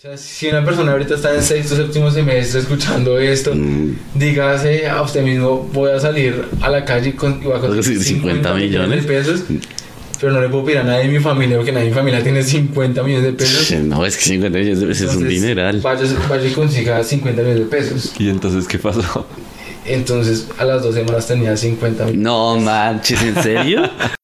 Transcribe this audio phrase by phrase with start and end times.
[0.00, 4.88] O sea, si una persona ahorita está en sexto, séptimo semestre escuchando esto, Mm, dígase
[4.88, 8.14] a usted mismo, voy a salir a la calle con, y voy a conseguir Sí,
[8.14, 9.42] 50, 50 millones de pesos,
[10.18, 12.22] pero no le puedo pedir a nadie de mi familia porque nadie de mi familia
[12.22, 13.72] tiene 50 millones de pesos.
[13.82, 15.80] No, es que 50 millones de pesos es un Entonces, dineral.
[15.82, 18.12] Vaya, vaya y consiga 50 millones de pesos.
[18.18, 19.26] ¿Y entonces qué pasó?
[19.84, 22.22] Entonces, a las dos semanas tenía 50 millones.
[22.22, 23.82] No manches, ¿en serio?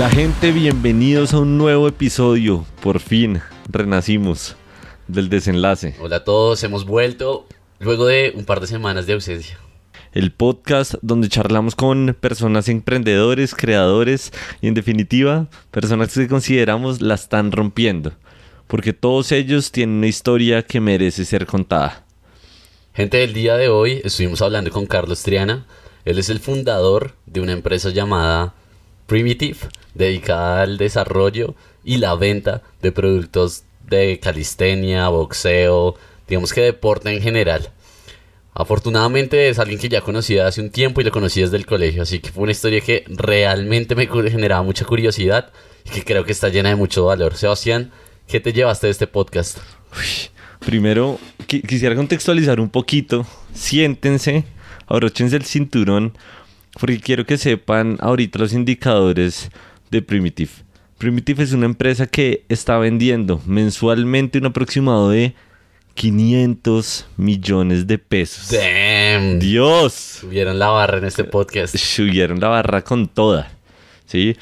[0.00, 2.64] Hola gente, bienvenidos a un nuevo episodio.
[2.82, 4.56] Por fin, renacimos
[5.08, 5.94] del desenlace.
[6.00, 7.46] Hola a todos, hemos vuelto
[7.80, 9.58] luego de un par de semanas de ausencia.
[10.12, 14.32] El podcast donde charlamos con personas emprendedores, creadores
[14.62, 18.12] y en definitiva, personas que consideramos la están rompiendo.
[18.68, 22.06] Porque todos ellos tienen una historia que merece ser contada.
[22.94, 25.66] Gente del día de hoy, estuvimos hablando con Carlos Triana.
[26.06, 28.54] Él es el fundador de una empresa llamada
[29.10, 29.58] Primitive,
[29.94, 35.96] dedicada al desarrollo y la venta de productos de calistenia, boxeo,
[36.28, 37.70] digamos que deporte en general.
[38.54, 42.02] Afortunadamente es alguien que ya conocía hace un tiempo y lo conocí desde el colegio,
[42.04, 45.50] así que fue una historia que realmente me generaba mucha curiosidad
[45.84, 47.34] y que creo que está llena de mucho valor.
[47.36, 47.90] Sebastián,
[48.28, 49.58] ¿qué te llevaste de este podcast?
[50.60, 53.26] Primero, qui- quisiera contextualizar un poquito.
[53.54, 54.44] Siéntense,
[54.86, 56.16] abróchense el cinturón,
[56.78, 59.50] porque quiero que sepan ahorita los indicadores
[59.90, 60.50] de Primitive.
[60.98, 65.34] Primitive es una empresa que está vendiendo mensualmente un aproximado de
[65.94, 68.50] 500 millones de pesos.
[68.50, 69.38] Damn.
[69.38, 71.76] Dios, Subieron la barra en este podcast.
[71.76, 73.50] subieron la barra con toda.
[74.06, 74.36] ¿Sí?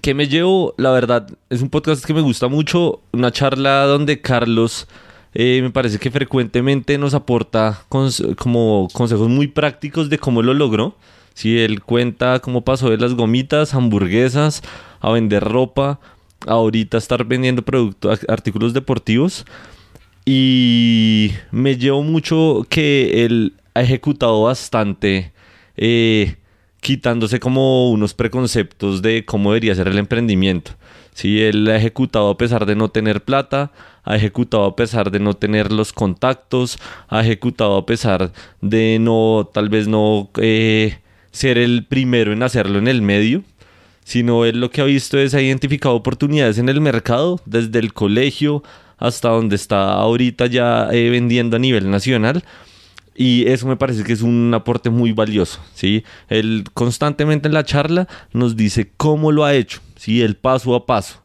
[0.00, 0.74] ¿Qué me llevo?
[0.78, 3.00] La verdad, es un podcast que me gusta mucho.
[3.12, 4.86] Una charla donde Carlos
[5.34, 10.54] eh, me parece que frecuentemente nos aporta cons- como consejos muy prácticos de cómo lo
[10.54, 10.96] logró.
[11.40, 14.60] Si él cuenta cómo pasó de las gomitas, hamburguesas,
[15.00, 15.98] a vender ropa,
[16.46, 19.46] ahorita estar vendiendo productos, artículos deportivos.
[20.26, 25.32] Y me llevo mucho que él ha ejecutado bastante,
[25.78, 26.36] eh,
[26.82, 30.72] quitándose como unos preconceptos de cómo debería ser el emprendimiento.
[31.14, 33.72] Sí, él ha ejecutado a pesar de no tener plata,
[34.04, 38.30] ha ejecutado a pesar de no tener los contactos, ha ejecutado a pesar
[38.60, 40.98] de no, tal vez no eh,
[41.30, 43.44] ser el primero en hacerlo en el medio
[44.04, 47.92] sino él lo que ha visto es ha identificado oportunidades en el mercado, desde el
[47.92, 48.64] colegio
[48.98, 52.44] hasta donde está ahorita ya eh, vendiendo a nivel nacional.
[53.14, 56.04] Y eso me parece que es un aporte muy valioso, ¿sí?
[56.28, 60.22] Él constantemente en la charla nos dice cómo lo ha hecho, ¿sí?
[60.22, 61.19] El paso a paso.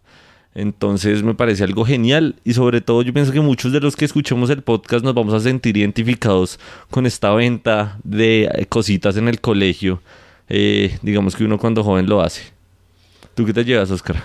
[0.56, 4.06] Entonces me parece algo genial y sobre todo yo pienso que muchos de los que
[4.06, 9.42] escuchemos el podcast nos vamos a sentir identificados con esta venta de cositas en el
[9.42, 10.02] colegio,
[10.48, 12.44] eh, digamos que uno cuando joven lo hace.
[13.36, 14.24] ¿Tú qué te llevas, Oscar?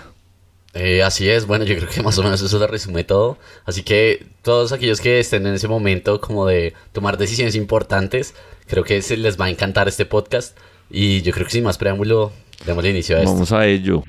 [0.73, 3.37] Eh, así es, bueno, yo creo que más o menos eso lo resume todo.
[3.65, 8.35] Así que todos aquellos que estén en ese momento como de tomar decisiones importantes,
[8.69, 10.57] creo que se les va a encantar este podcast.
[10.89, 12.33] Y yo creo que sin más preámbulo,
[12.67, 13.33] demos inicio a esto.
[13.33, 14.05] Vamos a ello.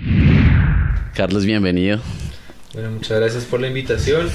[1.14, 2.00] Carlos, bienvenido.
[2.74, 4.30] Bueno, muchas gracias por la invitación.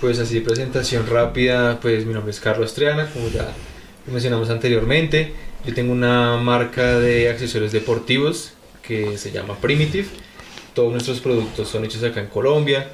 [0.00, 3.48] Pues así presentación rápida, pues mi nombre es Carlos Triana, como ya
[4.06, 5.32] mencionamos anteriormente.
[5.66, 8.52] Yo tengo una marca de accesorios deportivos
[8.86, 10.06] que se llama Primitive.
[10.72, 12.90] Todos nuestros productos son hechos acá en Colombia,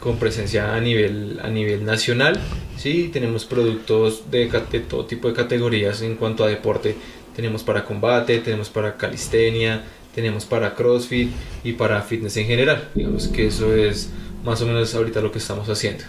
[0.00, 2.40] con presencia a nivel, a nivel nacional.
[2.76, 6.96] Sí, tenemos productos de, de todo tipo de categorías en cuanto a deporte.
[7.36, 9.84] Tenemos para combate, tenemos para calistenia,
[10.14, 11.30] tenemos para CrossFit
[11.64, 12.88] y para fitness en general.
[12.94, 14.10] Digamos que eso es
[14.44, 16.04] más o menos ahorita lo que estamos haciendo.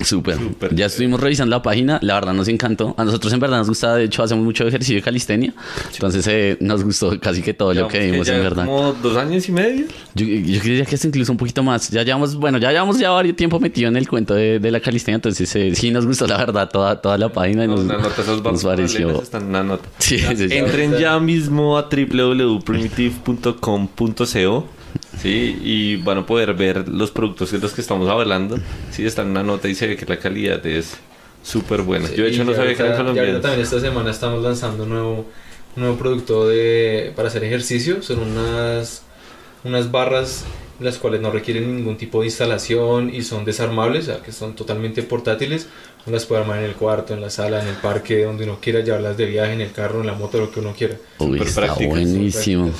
[0.00, 0.38] Súper.
[0.38, 0.74] Súper.
[0.74, 2.94] Ya estuvimos revisando la página, la verdad nos encantó.
[2.98, 5.54] A nosotros en verdad nos gusta, de hecho hacemos mucho ejercicio de calistenia.
[5.92, 8.66] Entonces eh, nos gustó casi que todo lo que vimos en verdad.
[8.66, 9.86] Como dos años y medio.
[10.14, 11.90] Yo, yo diría que es incluso un poquito más.
[11.90, 14.80] Ya llevamos, bueno, ya llevamos ya varios tiempo metido en el cuento de, de la
[14.80, 17.98] calistenia, entonces eh, sí nos gustó la verdad toda, toda la página y nos, Una
[17.98, 19.22] nota, esos nos pareció.
[19.22, 19.86] Están en una nota.
[19.98, 20.56] Sí, sí, sí.
[20.56, 24.75] Entren ya mismo a www.primitive.com.co
[25.20, 28.58] Sí, y van a poder ver los productos de los que estamos hablando.
[28.90, 30.96] Sí, está en una nota y se ve que la calidad es
[31.42, 32.10] súper buena.
[32.10, 33.42] Yo de hecho no sabía que eran colombianos.
[33.42, 35.26] también esta semana estamos lanzando un nuevo,
[35.76, 38.02] un nuevo producto de, para hacer ejercicio.
[38.02, 39.02] Son unas,
[39.64, 40.44] unas barras
[40.80, 44.54] las cuales no requieren ningún tipo de instalación y son desarmables, o sea, que son
[44.54, 45.68] totalmente portátiles.
[46.04, 48.58] Uno las puede armar en el cuarto, en la sala, en el parque, donde uno
[48.60, 50.96] quiera llevarlas de viaje, en el carro, en la moto, lo que uno quiera.
[51.18, 52.70] Uy, está prácticas, buenísimo.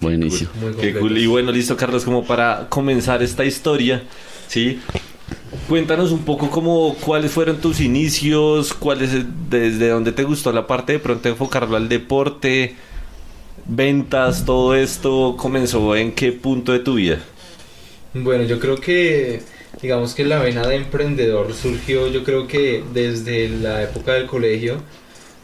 [0.00, 0.50] Buenísimo.
[0.60, 1.16] Muy Qué cool.
[1.18, 4.02] Y bueno, listo, Carlos, como para comenzar esta historia,
[4.48, 4.80] ¿sí?
[5.68, 9.10] Cuéntanos un poco cómo, cuáles fueron tus inicios, cuáles,
[9.50, 12.74] desde dónde te gustó la parte de pronto enfocarlo al deporte,
[13.66, 17.18] ventas, todo esto comenzó en qué punto de tu vida.
[18.14, 19.42] Bueno, yo creo que,
[19.82, 24.80] digamos que la vena de emprendedor surgió, yo creo que desde la época del colegio,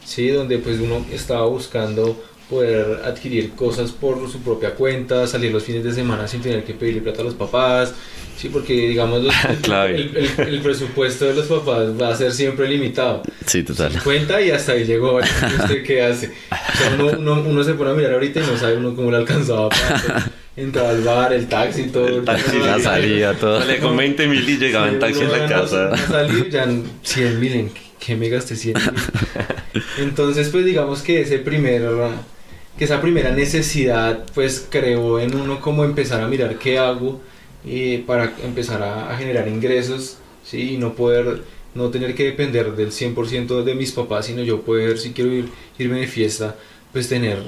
[0.05, 2.17] sí, donde pues uno estaba buscando
[2.51, 6.75] poder adquirir cosas por su propia cuenta, salir los fines de semana sin tener que
[6.75, 7.95] pedirle plata a los papás,
[8.37, 9.35] sí, porque digamos los-
[9.89, 13.23] el, el- el presupuesto de los papás va a ser siempre limitado.
[13.47, 13.93] Sí, total.
[14.03, 15.17] Cuenta y hasta ahí llegó.
[15.61, 16.27] ¿Usted qué hace?
[16.51, 19.11] O sea, uno, uno, uno se pone a mirar ahorita y no sabe uno cómo
[19.11, 22.07] le alcanzaba para entrar al bar, el taxi, todo.
[22.07, 23.59] El taxi, la salida, todo.
[23.61, 25.91] Sale con 20 mil y llegaba en Sí, taxi en la casa.
[25.91, 27.71] no Salir ya en 100 mil, ¿en
[28.05, 29.83] qué me gasté 100 mil?
[29.99, 36.59] Entonces, pues digamos que esa primera necesidad, pues creó en uno como empezar a mirar
[36.59, 37.21] qué hago
[37.67, 40.75] eh, para empezar a, generar ingresos, ¿sí?
[40.75, 41.43] Y no poder,
[41.75, 45.49] no tener que depender del 100% de mis papás, sino yo poder, si quiero ir,
[45.79, 46.57] irme de fiesta,
[46.93, 47.39] pues tener,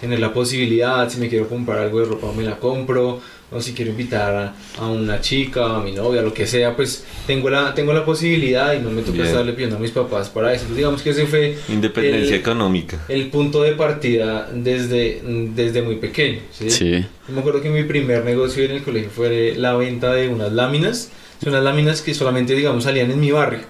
[0.00, 3.20] tener la posibilidad, si me quiero comprar algo de ropa, me la compro,
[3.52, 7.04] o si quiero invitar a, a una chica, a mi novia, lo que sea, pues
[7.26, 10.50] tengo la, tengo la posibilidad y no me toca estarle pidiendo a mis papás para
[10.52, 10.62] eso.
[10.62, 12.98] Entonces, digamos que ese fue Independencia el- económica.
[13.08, 15.20] el punto de partida desde,
[15.54, 16.38] desde muy pequeño.
[16.52, 16.70] ¿sí?
[16.70, 16.92] Sí.
[17.28, 20.52] Yo me acuerdo que mi primer negocio en el colegio fue la venta de unas
[20.52, 21.10] láminas.
[21.42, 23.60] Son unas láminas que solamente, digamos, salían en mi barrio.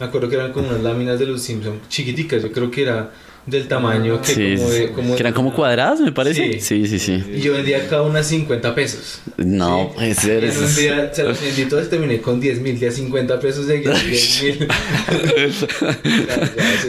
[0.00, 2.42] Me acuerdo que eran como unas láminas de los Simpsons chiquiticas.
[2.42, 3.12] Yo creo que era
[3.46, 4.90] del tamaño que Sí, como de...
[4.92, 6.54] como- que eran como cuadradas, me parece.
[6.54, 6.60] Sí.
[6.60, 7.24] Sí, sí, sí.
[7.36, 9.20] Y yo vendía cada una 50 pesos.
[9.36, 10.14] No, Sí.
[10.14, 10.42] ser.
[10.44, 13.38] en eso un día se los vendí todos y terminé con 10 mil, ya 50
[13.38, 14.68] pesos de 10 mil.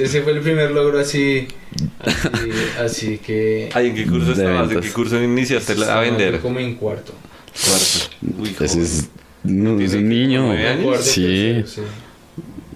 [0.01, 1.48] ese fue el primer logro así,
[2.00, 2.50] así,
[2.80, 3.69] así que...
[3.74, 4.71] Ay, ¿en qué curso De estabas?
[4.71, 6.39] ¿En qué curso iniciaste a vender?
[6.39, 7.13] Como en cuarto.
[7.54, 8.42] Cuarto.
[8.42, 8.81] Uy, Ese joven.
[8.83, 9.09] es,
[9.44, 10.51] no, es Tiene un que niño.
[10.51, 10.83] años.
[10.83, 11.21] Cuarto, Sí.
[11.56, 11.68] tercero,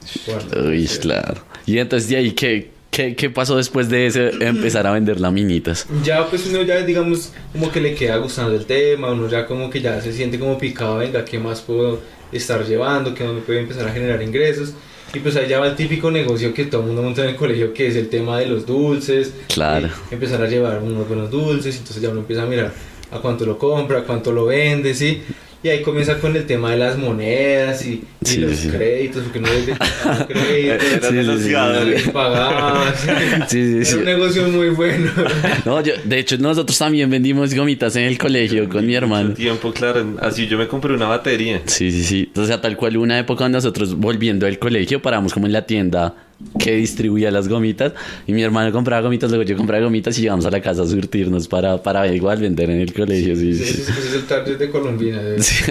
[0.06, 0.20] sí.
[0.26, 1.02] Cuarto, Uy, tercero.
[1.02, 1.42] claro.
[1.66, 5.88] Y entonces de ahí, ¿qué, qué, qué pasó después de ese empezar a vender laminitas?
[6.04, 9.70] Ya pues uno ya digamos como que le queda gustando el tema, uno ya como
[9.70, 12.00] que ya se siente como picado, venga, ¿qué más puedo
[12.32, 13.16] estar llevando?
[13.16, 14.74] ¿Qué me puede empezar a generar ingresos?
[15.14, 17.74] Y pues allá va el típico negocio que todo el mundo monta en el colegio,
[17.74, 19.34] que es el tema de los dulces.
[19.54, 19.88] Claro.
[19.88, 22.72] Eh, empezar a llevar unos buenos dulces, entonces ya uno empieza a mirar
[23.12, 25.22] a cuánto lo compra, a cuánto lo vende, ¿sí?
[25.64, 29.24] Y ahí comienza con el tema de las monedas y, y Sí, los sí, créditos,
[29.24, 30.88] porque no debe tener créditos.
[30.88, 31.14] Sí, sí, sí.
[31.14, 32.10] negociadores.
[32.10, 32.94] pagaba,
[33.48, 33.86] sí.
[33.86, 33.92] Sí.
[33.92, 35.12] Era un negocio muy bueno.
[35.66, 39.30] No, yo, de hecho, nosotros también vendimos gomitas en el colegio con mi hermano.
[39.30, 40.18] Mucho tiempo, claro.
[40.20, 41.62] Así yo me compré una batería.
[41.66, 42.32] Sí, sí, sí.
[42.36, 46.16] O sea, tal cual una época nosotros volviendo del colegio paramos como en la tienda
[46.60, 47.94] que distribuía las gomitas
[48.28, 50.86] y mi hermano compraba gomitas, luego yo compraba gomitas y llegamos a la casa a
[50.88, 53.36] surtirnos para, para igual vender en el colegio.
[53.36, 55.22] Sí, Sí, sí, es el target de Colombina.
[55.22, 55.64] de- Sí,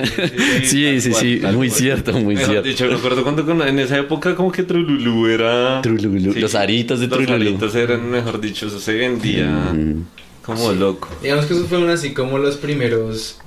[0.65, 1.79] sí, sí, cual, sí, tal muy cual.
[1.81, 2.69] cierto, muy Mejor cierto.
[2.69, 5.81] dicho, me acuerdo cuando con- en esa época como que Trululú era...
[5.83, 7.35] Trululú, los aritos de Los Trululú.
[7.51, 10.05] aritos eran, mejor dicho, eso se vendía Mm,
[10.45, 11.09] como loco.
[11.23, 13.39] Digamos que esos fueron así como los primeros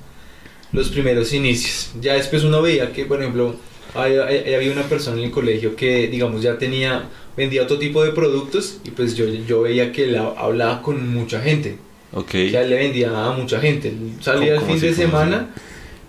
[0.72, 1.90] los primeros inicios.
[2.00, 3.54] Ya después uno veía que, por ejemplo,
[3.94, 8.04] hay- hay- había una persona en el colegio que, digamos, ya tenía, vendía otro tipo
[8.04, 11.76] de productos y pues yo, yo veía que él ha- hablaba con mucha gente.
[12.12, 12.34] Ok.
[12.52, 13.88] Ya él le vendía a mucha gente.
[13.88, 15.54] Él salía el ¿Cómo fin de ¿Cómo semana,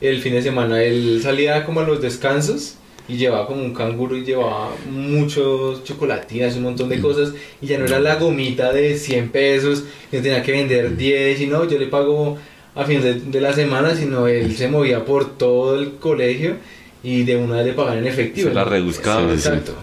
[0.01, 2.75] el fin de semana él salía como a los descansos
[3.07, 6.91] y llevaba como un canguro y llevaba muchos chocolatinas un montón Mm.
[6.91, 10.95] de cosas y ya no era la gomita de 100 pesos, que tenía que vender
[10.97, 12.38] 10 y no, yo le pago
[12.75, 16.57] a fin de, de la semana, sino él se movía por todo el colegio
[17.05, 18.50] y de una vez le pagaban en efectivo.
[18.50, 19.31] Se la rebuscaba.
[19.31, 19.74] Exacto.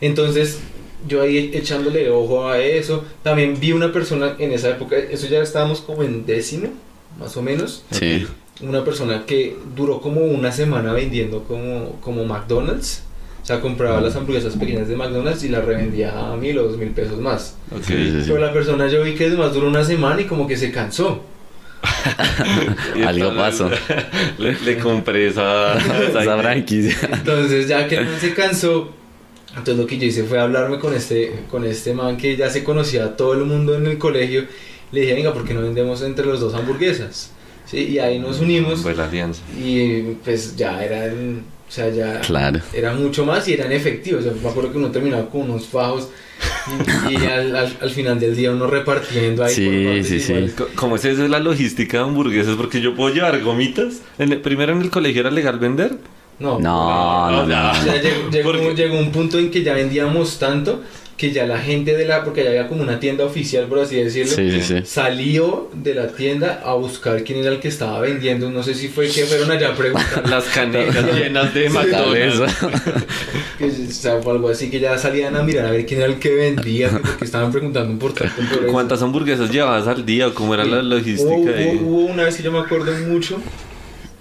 [0.00, 0.60] Entonces,
[1.08, 5.40] yo ahí echándole ojo a eso, también vi una persona en esa época, eso ya
[5.42, 6.68] estábamos como en décimo,
[7.18, 8.26] más o menos, Sí.
[8.60, 13.02] una persona que duró como una semana vendiendo como, como McDonald's.
[13.42, 16.76] O sea, compraba las hamburguesas pequeñas de McDonald's y las revendía a mil o dos
[16.78, 17.54] mil pesos más.
[17.70, 17.84] Ok.
[17.86, 18.24] Sí, sí, sí.
[18.26, 21.20] Pero la persona yo vi que además duró una semana y como que se cansó.
[22.96, 23.70] Y Algo entonces, pasó.
[24.38, 25.76] Le, le compré esa...
[25.76, 26.96] Esa franquicia.
[27.12, 28.92] Entonces ya que man se cansó,
[29.50, 32.62] entonces lo que yo hice fue hablarme con este, con este man que ya se
[32.62, 34.44] conocía a todo el mundo en el colegio.
[34.92, 37.30] Le dije, venga, ¿por qué no vendemos entre los dos hamburguesas?
[37.64, 39.42] Sí, y ahí nos unimos Fue la alianza.
[39.58, 42.60] y pues ya eran, o sea, ya Claro.
[42.72, 44.20] era mucho más y eran efectivos.
[44.24, 46.08] O sea, me acuerdo que uno terminaba con unos fajos
[47.08, 49.54] y, y al, al- al final del día uno repartiendo ahí.
[49.54, 50.32] Sí, sí, sí.
[50.32, 50.54] iguales.
[50.54, 52.54] Co- ¿Cómo es eso de la logística de hamburguesas?
[52.56, 54.00] Porque yo puedo llevar gomitas.
[54.18, 55.96] En el- primero en el colegio era legal vender.
[56.38, 57.70] No, No, no, no.
[57.70, 60.82] O sea, llegó, llegó- Porque- llegó un punto en que ya vendíamos tanto
[61.16, 63.96] que ya la gente de la, porque ya había como una tienda oficial, por así
[63.96, 64.74] decirlo, Sí, sí, sí.
[64.84, 68.50] salió de la tienda a buscar quién era el que estaba vendiendo.
[68.50, 70.28] No sé si fue que fueron allá a preguntar.
[70.28, 71.70] Las canetas llenas de.
[71.70, 72.40] McDonald's.
[73.58, 76.10] que, o sea, fue algo así que ya salían a mirar a ver quién era
[76.12, 78.72] el que vendía, porque estaban preguntando por tanto por eso.
[78.72, 80.30] ¿Cuántas hamburguesas llevabas al día?
[80.34, 81.78] ¿Cómo era la logística Hubo, ahí?
[81.80, 83.38] hubo- hubo una vez que yo me acuerdo mucho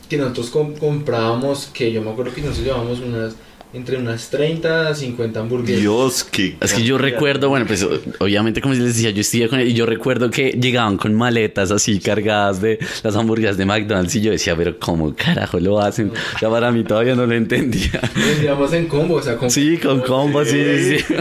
[0.10, 3.36] que nosotros com- comprábamos, que yo me acuerdo que nosotros llevábamos unas
[3.76, 5.82] entre unas 30 a 50 hamburguesas.
[5.82, 6.56] Dios, qué...
[6.62, 7.86] Es que yo recuerdo, bueno, pues
[8.20, 11.72] obviamente como les decía, yo estudié con él y yo recuerdo que llegaban con maletas
[11.72, 16.12] así cargadas de las hamburguesas de McDonald's y yo decía, pero ¿cómo carajo lo hacen?
[16.36, 18.00] O sea, para mí todavía no lo entendía.
[18.16, 21.16] Vendíamos en combo, o sea, con Sí, con combo, sí, sí, sí.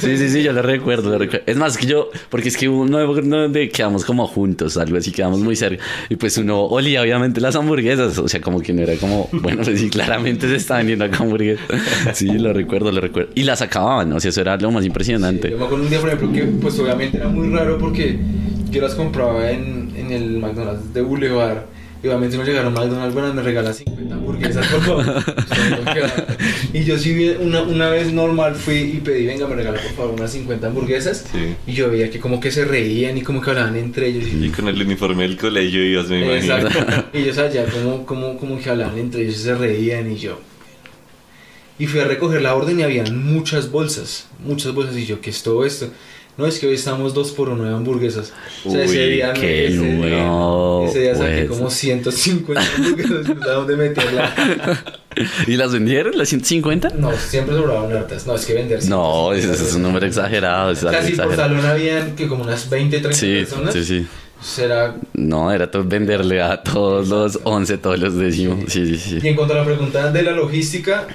[0.00, 1.44] Sí, sí, sí, yo lo recuerdo, lo recuerdo.
[1.46, 5.40] Es más que yo, porque es que uno donde quedamos como juntos, algo así, quedamos
[5.40, 5.82] muy cerca.
[6.08, 9.62] Y pues uno olía obviamente las hamburguesas, o sea, como que no era como, bueno,
[9.62, 11.51] pues sí, claramente se estaban yendo acá hamburguesas.
[12.14, 13.30] Sí, lo recuerdo, lo recuerdo.
[13.34, 15.50] Y las acababan, o sea, eso era lo más Sí, impresionante.
[15.50, 18.18] yo me acuerdo un día, por ejemplo, que pues obviamente era muy raro porque
[18.70, 21.58] yo las compraba en, en el McDonald's de Boulevard.
[22.04, 25.24] Y obviamente no llegaron McDonald's, bueno, me regala 50 hamburguesas, por favor.
[26.72, 29.92] y yo sí, vi- una, una vez normal fui y pedí, venga, me regala por
[29.92, 31.24] favor unas 50 hamburguesas.
[31.30, 31.54] Sí.
[31.66, 34.24] Y yo veía que como que se reían y como que hablaban entre ellos.
[34.28, 36.56] Y con el uniforme del colegio ibas, me imagino.
[36.56, 37.04] Exacto.
[37.18, 40.40] Y ellos allá como, como, como que hablaban entre ellos y se reían y yo.
[41.82, 44.96] Y fui a recoger la orden y habían muchas bolsas, muchas bolsas.
[44.96, 45.88] Y yo, ¿qué es todo esto?
[46.38, 48.32] No, es que hoy estamos dos por uno de hamburguesas.
[48.64, 50.30] O sea, ese Uy, día, qué ese día,
[50.88, 51.58] ese día saqué pues.
[51.58, 54.32] como 150 hamburguesas no dónde meterla.
[55.48, 56.90] ¿Y las vendieron, las 150?
[56.90, 58.28] No, siempre sobraban hartas.
[58.28, 58.84] No, es que vender.
[58.84, 62.28] No, ese es un número exagerado, es O algo sea, si por salón habían que
[62.28, 63.74] como unas 20, 30 Sí, personas.
[63.74, 64.06] sí, sí.
[64.40, 68.72] Será No, era todo venderle a todos los 11, todos los décimos.
[68.72, 69.18] Sí, sí, sí.
[69.20, 71.08] Y en cuanto a la pregunta de la logística,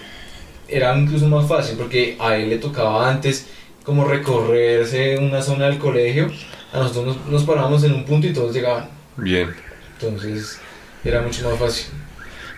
[0.68, 3.48] era incluso más fácil porque a él le tocaba antes
[3.84, 6.30] como recorrerse una zona del colegio.
[6.74, 8.90] A nosotros nos, nos parábamos en un punto y todos llegaban.
[9.16, 9.54] Bien.
[9.94, 10.60] Entonces
[11.04, 11.88] era mucho más fácil.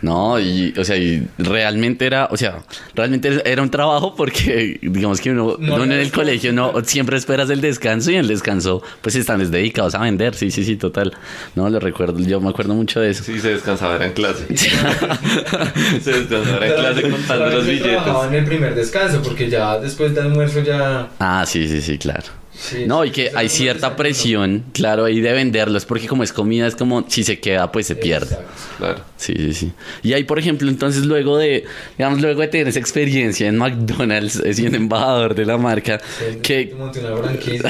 [0.02, 2.64] No, y, o sea, y realmente era, o sea,
[2.96, 7.18] realmente era un trabajo porque, digamos que uno, No uno en el colegio no siempre
[7.18, 10.36] esperas el descanso y en el descanso, pues están es dedicados a vender.
[10.36, 11.14] Sí, sí, sí, total.
[11.56, 13.24] No, lo recuerdo, yo me acuerdo mucho de eso.
[13.24, 14.46] Sí, se descansaba era en clase.
[14.58, 17.92] se descansaba en clase contando los billetes.
[17.92, 21.10] trabajaba en el primer descanso porque ya después del almuerzo ya...
[21.20, 22.40] Ah, sí, sí, sí, claro.
[22.60, 26.68] Sí, No, y que hay cierta presión, claro, ahí de venderlos, porque como es comida,
[26.68, 28.38] es como si se queda, pues se pierde.
[28.78, 29.02] Claro.
[29.18, 29.72] Sí, sí, sí.
[30.04, 31.66] Y ahí, por ejemplo, entonces luego de,
[31.98, 36.40] digamos, luego de tener esa experiencia en McDonald's, eh, siendo embajador de la marca, Sí,
[36.42, 36.74] que...
[36.78, 37.70] monté una franquicia.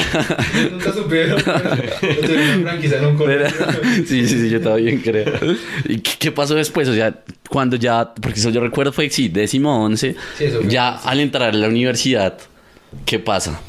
[0.71, 1.41] Nunca supieron.
[1.43, 3.81] pero Yo tuve una franquicia en un Pero- colegio.
[4.07, 5.33] sí, sí, sí, yo también creo.
[5.85, 6.87] ¿Y qué, qué pasó después?
[6.87, 7.13] O sea,
[7.49, 11.57] cuando ya, porque eso yo recuerdo fue, sí, décimo once, Sí, ya al entrar a
[11.57, 12.37] la universidad,
[13.05, 13.59] ¿qué pasa?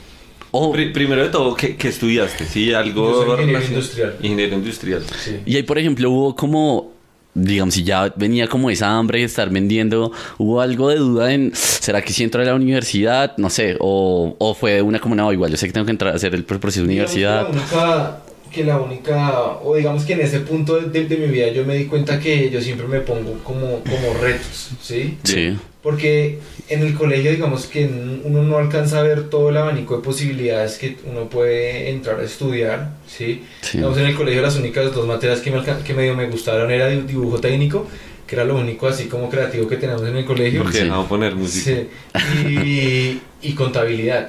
[0.52, 2.44] Oh, Pri- primero de todo, ¿qué, qué estudiaste?
[2.44, 2.72] ¿Sí?
[2.74, 4.16] Algo ingeniero industrial.
[4.22, 5.02] Ingeniero industrial.
[5.22, 5.36] Sí.
[5.46, 6.92] Y ahí, por ejemplo, hubo como,
[7.34, 11.52] digamos, si ya venía como esa hambre de estar vendiendo, hubo algo de duda en,
[11.54, 13.36] ¿será que si entro a la universidad?
[13.36, 16.12] No sé, o, o fue una como, no, igual, yo sé que tengo que entrar
[16.12, 17.46] a hacer el proceso de universidad.
[17.46, 18.18] Que la, única,
[18.52, 21.64] que la única, o digamos que en ese punto de, de- de mi vida yo
[21.64, 25.16] me di cuenta que yo siempre me pongo como, como retos, ¿sí?
[25.22, 27.86] Sí, Porque en el colegio digamos que
[28.24, 32.24] uno no alcanza a ver todo el abanico de posibilidades que uno puede entrar a
[32.24, 33.44] estudiar, ¿sí?
[33.62, 33.78] sí.
[33.78, 36.86] Digamos en el colegio las únicas dos materias que, me, que medio me gustaron era
[36.88, 37.86] di- dibujo técnico,
[38.26, 40.62] que era lo único así como creativo que tenemos en el colegio.
[40.62, 40.84] Porque Sí.
[40.84, 41.80] dejamos poner música.
[42.44, 44.28] Sí, y, y contabilidad,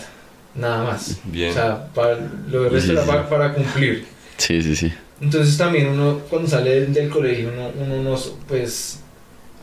[0.56, 1.20] nada más.
[1.26, 1.52] Bien.
[1.52, 2.18] O sea, para,
[2.50, 3.08] lo del resto Sí, era sí.
[3.10, 4.06] para, para cumplir.
[4.38, 4.92] Sí, sí, sí.
[5.20, 8.18] Entonces también uno, cuando sale del, del colegio, uno, uno no,
[8.48, 9.01] pues,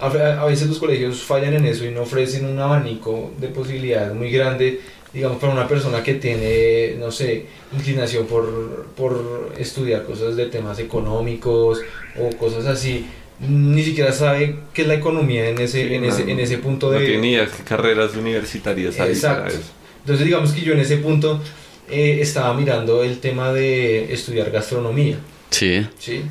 [0.00, 4.30] a, veces los colegios fallan en eso y no ofrecen un abanico de posibilidades muy
[4.30, 4.80] grande,
[5.12, 10.78] digamos, para una persona que tiene, no sé, inclinación por, por estudiar cosas de temas
[10.78, 11.80] económicos
[12.18, 13.06] o cosas así.
[13.40, 16.58] Ni siquiera sabe qué es la economía en ese, Sí, en, no, ese, en ese
[16.58, 17.06] punto No de...
[17.06, 19.48] tiene ni idea qué carreras universitarias hay para Exacto.
[19.48, 19.70] eso.
[20.00, 21.40] Entonces digamos que yo en ese punto
[21.88, 25.18] eh, estaba mirando el tema de estudiar gastronomía,
[25.50, 26.22] Sí, ¿sí?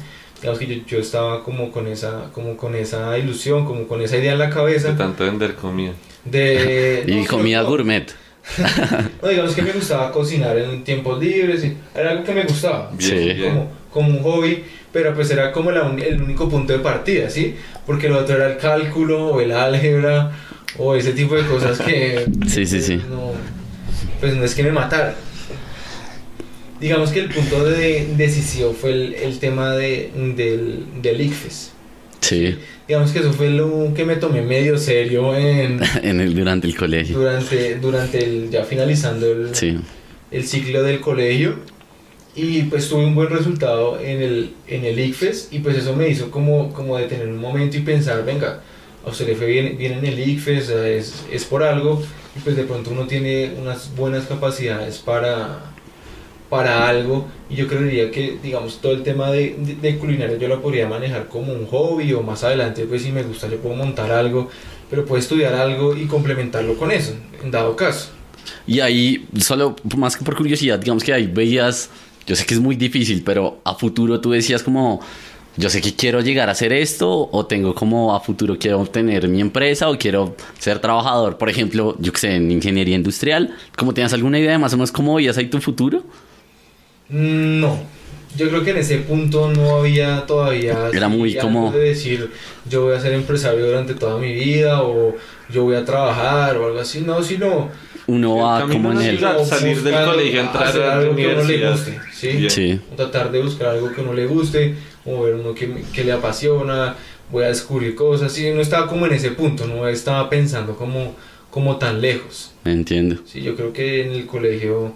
[0.42, 4.18] Digamos que yo, yo estaba como con, esa, como con esa ilusión, como con esa
[4.18, 5.94] idea en la De cabeza tanto vender comida.
[6.26, 7.04] de...
[7.08, 8.12] y no, comida no, gourmet.
[9.22, 11.66] No, digamos que me gustaba cocinar en tiempos libres,
[11.96, 12.92] era algo que me gustaba.
[12.98, 13.34] Bien, Sí.
[13.34, 13.50] bien.
[13.50, 14.64] Como, como un hobby,
[14.94, 17.56] pero pues era como la el único punto de partida, ¿sí?
[17.86, 20.32] Porque lo otro era el cálculo o el álgebra
[20.78, 22.26] o ese tipo de cosas que...
[22.48, 22.96] Sí, sí, sí.
[23.10, 23.32] No,
[24.20, 25.16] pues no es que me matara.
[26.80, 31.72] Digamos que el punto de decisión fue el, el tema de, del, del ICFES.
[32.22, 32.58] Sí,
[32.88, 36.76] Digamos que eso fue lo que me tomé medio serio en, en el, durante el
[36.76, 37.20] colegio.
[37.20, 39.78] durante, durante el, ya finalizando el, Sí,
[40.32, 41.56] el ciclo del colegio.
[42.36, 45.50] Y pues tuve un buen resultado en el, en el ICFES.
[45.52, 48.62] Y pues eso me hizo como, como detener un momento y pensar, venga,
[49.06, 52.04] a usted le fue bien, bien en el ICFES, es, es por algo
[52.38, 55.74] y pues de pronto uno tiene unas buenas capacidades para,
[56.50, 60.62] para algo y yo creería que digamos todo el tema de, de, de yo lo
[60.62, 64.12] podría manejar como un hobby o más adelante pues si me gusta yo puedo montar
[64.12, 64.50] algo
[64.90, 67.14] pero puedo estudiar algo y complementarlo con eso
[67.44, 68.12] en dado caso
[68.66, 71.90] Y ahí, solo más que por curiosidad, digamos que ahí veías,
[72.26, 75.02] yo sé que es muy difícil, pero a futuro tú decías como,
[75.58, 79.28] yo sé que quiero llegar a hacer esto, o tengo como a futuro quiero tener
[79.28, 83.94] mi empresa, o quiero ser trabajador, por ejemplo, yo que sé, en ingeniería industrial, ¿cómo
[83.94, 86.04] tenías alguna idea de más o menos cómo veías ahí tu futuro?
[87.10, 87.80] Mm, No,
[88.36, 90.90] yo creo que en ese punto no había todavía...
[90.94, 92.30] Era muy como- De decir,
[92.70, 95.16] yo voy a ser empresario durante toda mi vida o
[95.50, 97.70] yo voy a trabajar o algo así, no, sino...
[98.08, 99.20] Uno va como en el...
[99.46, 102.50] salir del colegio, entrar a la algo que a uno le guste, ¿sí?
[102.50, 105.84] Sí, O tratar de buscar algo que a uno le guste, o ver uno que,
[105.94, 106.96] que le apasiona,
[107.30, 111.16] voy a descubrir cosas, sí, no estaba como en ese punto, no estaba pensando como,
[111.50, 112.54] como tan lejos.
[112.64, 113.18] entiendo.
[113.26, 114.94] Sí, yo creo que en el colegio,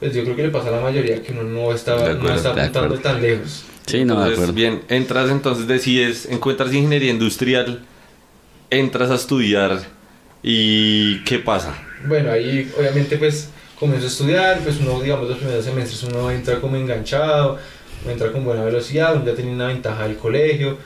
[0.00, 2.22] pues yo creo que le pasa a la mayoría que uno no está, De acuerdo,
[2.22, 3.64] no está de apuntando tan lejos.
[3.86, 4.52] Sí, no, de Entonces, acuerdo.
[4.52, 7.80] bien, entras entonces, decides, encuentras ingeniería industrial,
[8.70, 9.80] entras a estudiar
[10.42, 11.74] y ¿qué pasa?
[12.06, 16.60] Bueno, ahí obviamente pues comienzo a estudiar, pues uno digamos los primeros semestres uno entra
[16.60, 17.58] como enganchado,
[18.02, 20.76] uno entra con buena velocidad, uno ya tenía una ventaja del colegio,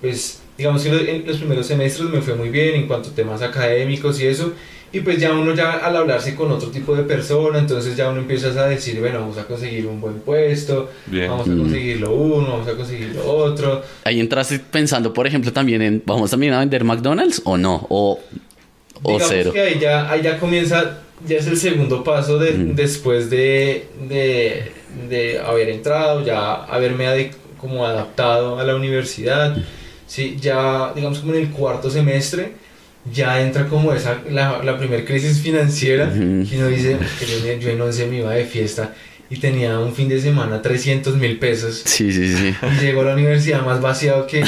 [0.00, 3.42] pues digamos que en los primeros semestres me fue muy bien en cuanto a temas
[3.42, 4.52] académicos y eso,
[4.92, 8.20] y pues ya uno ya al hablarse con otro tipo de persona, entonces ya uno
[8.20, 11.28] empieza a decir, bueno, vamos a conseguir un buen puesto, Bien.
[11.30, 11.58] vamos a Mm.
[11.60, 16.02] conseguir lo uno, vamos a conseguir lo otro, Ahí entraste pensando, por ejemplo, también en,
[16.06, 17.86] ¿vamos también a vender McDonald's o no?
[17.90, 18.18] O,
[19.02, 19.52] o Digamos cero.
[19.52, 22.74] que ahí ya, ahí ya comienza, ya es el segundo paso de, Mm.
[22.74, 24.72] después de, de,
[25.08, 27.30] de haber entrado, ya haberme ade-
[27.60, 29.56] como adaptado a la universidad.
[30.06, 32.52] Sí, ya, digamos, como en el cuarto semestre,
[33.12, 36.06] ya entra como esa, la, la primer crisis financiera.
[36.08, 36.46] Ujú.
[36.50, 38.94] Y uno dice, que yo, yo en 11 me iba de fiesta
[39.30, 41.82] y tenía un fin de semana 300 mil pesos.
[41.84, 42.54] Sí, sí, sí.
[42.78, 44.42] Y llegó a la universidad más vaciado que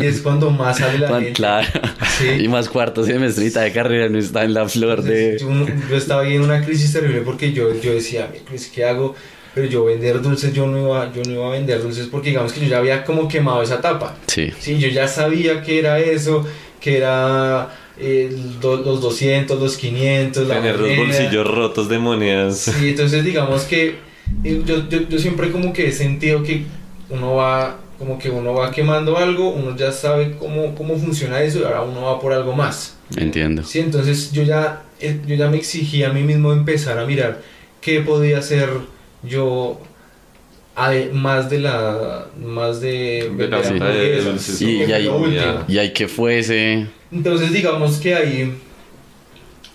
[0.00, 1.32] y es cuando más sale la gente.
[1.32, 1.68] Claro.
[2.18, 2.28] Sí.
[2.44, 5.36] Y más cuarto semestrita de carrera no está en la flor de...
[5.38, 5.48] Yo,
[5.90, 9.14] yo estaba ahí en una crisis terrible porque yo, yo decía, "Miércoles, ¿qué hago?
[9.54, 12.54] Pero yo vender dulces, yo no, iba, yo no iba a vender dulces porque digamos
[12.54, 14.16] que yo ya había como quemado esa etapa.
[14.28, 16.46] Sí, Sí, yo ya sabía que era eso,
[16.80, 22.58] que era eh, do- los 200, los 500, la Tener los bolsillos rotos de monedas.
[22.58, 23.96] Sí, entonces digamos que
[24.44, 26.64] eh, yo, yo, yo siempre como que he sentido que
[27.10, 31.60] uno va, como que uno va quemando algo, uno ya sabe cómo, cómo funciona eso
[31.60, 32.96] y ahora uno va por algo más.
[33.16, 33.62] entiendo.
[33.62, 37.42] Sí, entonces yo ya, eh, yo ya me exigí a mí mismo empezar a mirar
[37.80, 38.70] qué podía hacer
[39.22, 39.78] yo
[41.12, 45.04] más de la más de, De la de dulces, sí, Y, que y fue ahí,
[45.04, 45.64] lo último.
[45.68, 46.86] y ahí que fuese...
[47.12, 48.54] entonces digamos que ahí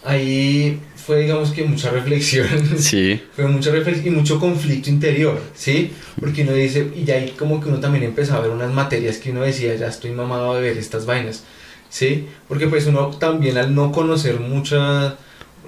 [0.04, 2.47] ahí fue digamos que mucha reflexión
[2.78, 7.62] Sí, fue mucha reflexión y mucho conflicto interior sí porque uno dice y ahí como
[7.62, 10.62] que uno también empezó a ver unas materias que uno decía ya estoy mamado de
[10.62, 11.43] ver estas vainas
[11.89, 15.15] sí porque pues uno también al no conocer mucha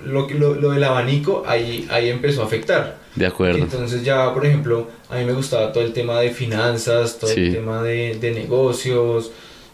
[0.05, 3.57] lo, lo, lo del abanico ahí ahí empezó a afectar de acuerdo.
[3.57, 7.47] entonces ya, por ejemplo, a mí me gustaba todo el tema de finanzas, todo Sí.
[7.47, 9.31] el tema de, de negocios,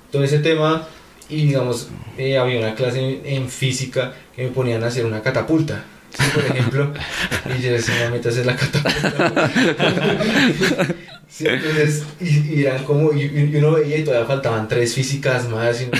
[0.09, 0.87] todo ese tema.
[1.29, 5.21] Y digamos, eh, había una clase en, en física que me ponían a hacer una
[5.21, 5.83] catapulta.
[6.17, 6.23] ¿sí?
[6.33, 6.93] Por ejemplo,
[7.57, 9.51] y yo decía, no metas en la catapulta.
[11.27, 15.49] Sí, entonces, y, y eran como, y, y uno veía y todavía faltaban tres físicas
[15.49, 15.81] más.
[15.81, 15.99] Y uno-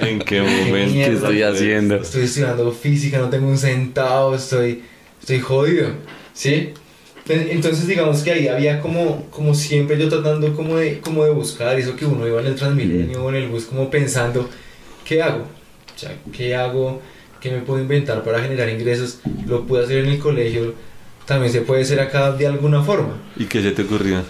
[0.00, 1.10] ¿En qué momento?
[1.12, 1.96] estoy haciendo?
[1.96, 4.82] estoy estudiando física, no tengo un centavo, estoy,
[5.20, 5.88] estoy jodido,
[6.32, 6.72] ¿sí?
[7.28, 11.30] En- Entonces digamos que ahí había como, como siempre yo tratando como de, como de
[11.30, 14.48] buscar eso que uno iba en el Transmilenio o en el bus como pensando,
[15.04, 15.44] ¿qué hago?
[15.94, 17.00] O sea, ¿qué hago?
[17.40, 19.18] ¿Qué me puedo inventar para generar ingresos?
[19.46, 20.74] Lo puedo hacer en el colegio,
[21.26, 23.14] también se puede hacer acá de alguna forma.
[23.36, 24.22] ¿Y qué se te ocurrió?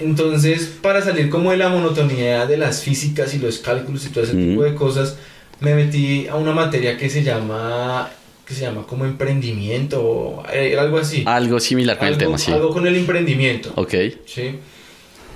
[0.00, 4.24] Entonces, para salir como de la monotonía de las físicas y los cálculos y todo
[4.24, 4.48] ese Mm.
[4.50, 5.16] tipo de cosas,
[5.60, 8.10] me metí a una materia que se llama
[8.46, 11.24] que se llama como emprendimiento o eh, algo así.
[11.26, 12.52] Algo similar con el tema, sí.
[12.52, 13.72] algo con el emprendimiento.
[13.76, 13.94] Ok,
[14.26, 14.58] ¿sí?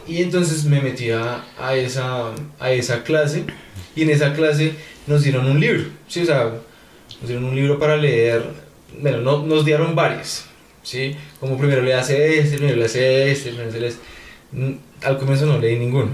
[0.07, 3.45] Y entonces me metí a, a esa, a esa clase
[3.95, 4.73] y en esa clase
[5.07, 6.23] nos dieron un libro, ¿sí?
[6.23, 6.53] O sea,
[7.21, 8.43] nos dieron un libro para leer,
[9.01, 10.45] bueno, no, nos dieron varios,
[10.83, 11.17] ¿sí?
[11.41, 13.99] Como primero le hace este, primero le hace este, primero se les...
[14.53, 16.11] Mm, Al comienzo no leí ninguno,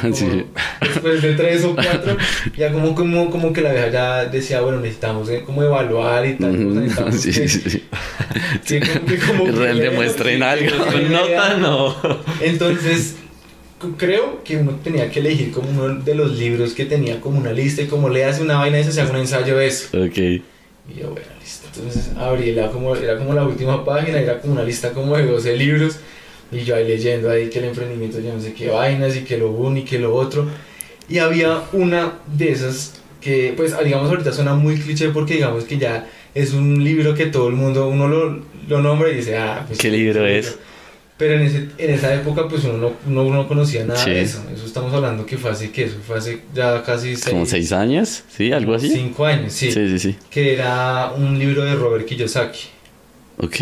[0.00, 0.44] Como Sí.
[0.80, 2.16] Después de tres o cuatro,
[2.56, 6.34] ya como, como, como que la vieja ya decía, bueno, necesitamos eh, como evaluar y
[6.34, 6.56] tal.
[6.88, 7.84] cosa, Sí, que- sí, sí.
[8.66, 10.84] que como que como Real demuestren algo.
[10.86, 11.96] Con nota no.
[12.40, 13.16] Entonces,
[13.98, 17.52] creo que uno tenía que elegir como uno de los libros que tenía como una
[17.52, 19.88] lista y como le hace una vaina y se hace un ensayo de eso.
[19.98, 20.16] Ok.
[20.16, 21.66] Y yo, bueno, listo.
[21.74, 25.26] Entonces abrí, era como, era como la última página, era como una lista como de
[25.26, 25.98] 12 libros.
[26.54, 29.36] Y yo ahí leyendo ahí que el emprendimiento, yo no sé qué vainas y que
[29.38, 30.46] lo uno y que lo otro.
[31.08, 35.78] Y había una de esas que, pues, digamos, ahorita suena muy cliché porque digamos que
[35.78, 39.64] ya es un libro que todo el mundo, uno lo, lo nombra y dice, ah,
[39.66, 39.78] pues...
[39.78, 40.56] ¿Qué libro es?
[41.16, 44.10] Pero en, ese, en esa época, pues uno no, uno no conocía nada Sí.
[44.10, 44.42] de eso.
[44.52, 45.84] Eso estamos hablando que fue hace, ¿qué?
[45.84, 48.24] Eso fue hace ya casi seis, ¿Como seis años?
[48.28, 48.50] ¿Sí?
[48.50, 48.90] ¿Algo así?
[48.90, 49.70] Cinco años, sí.
[49.70, 50.16] Sí, sí, sí.
[50.28, 52.64] Que era un libro de Robert Kiyosaki.
[53.38, 53.60] Ok.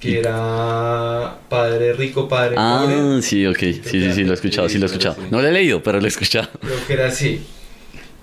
[0.00, 2.58] Que era Padre Rico, Padre Pobre.
[2.58, 3.58] Ah, sí, ok.
[3.58, 5.16] Sí, sí, sí, lo he escuchado, sí lo he escuchado.
[5.30, 6.48] No lo he leído, pero lo he escuchado.
[6.60, 7.40] Creo que era así.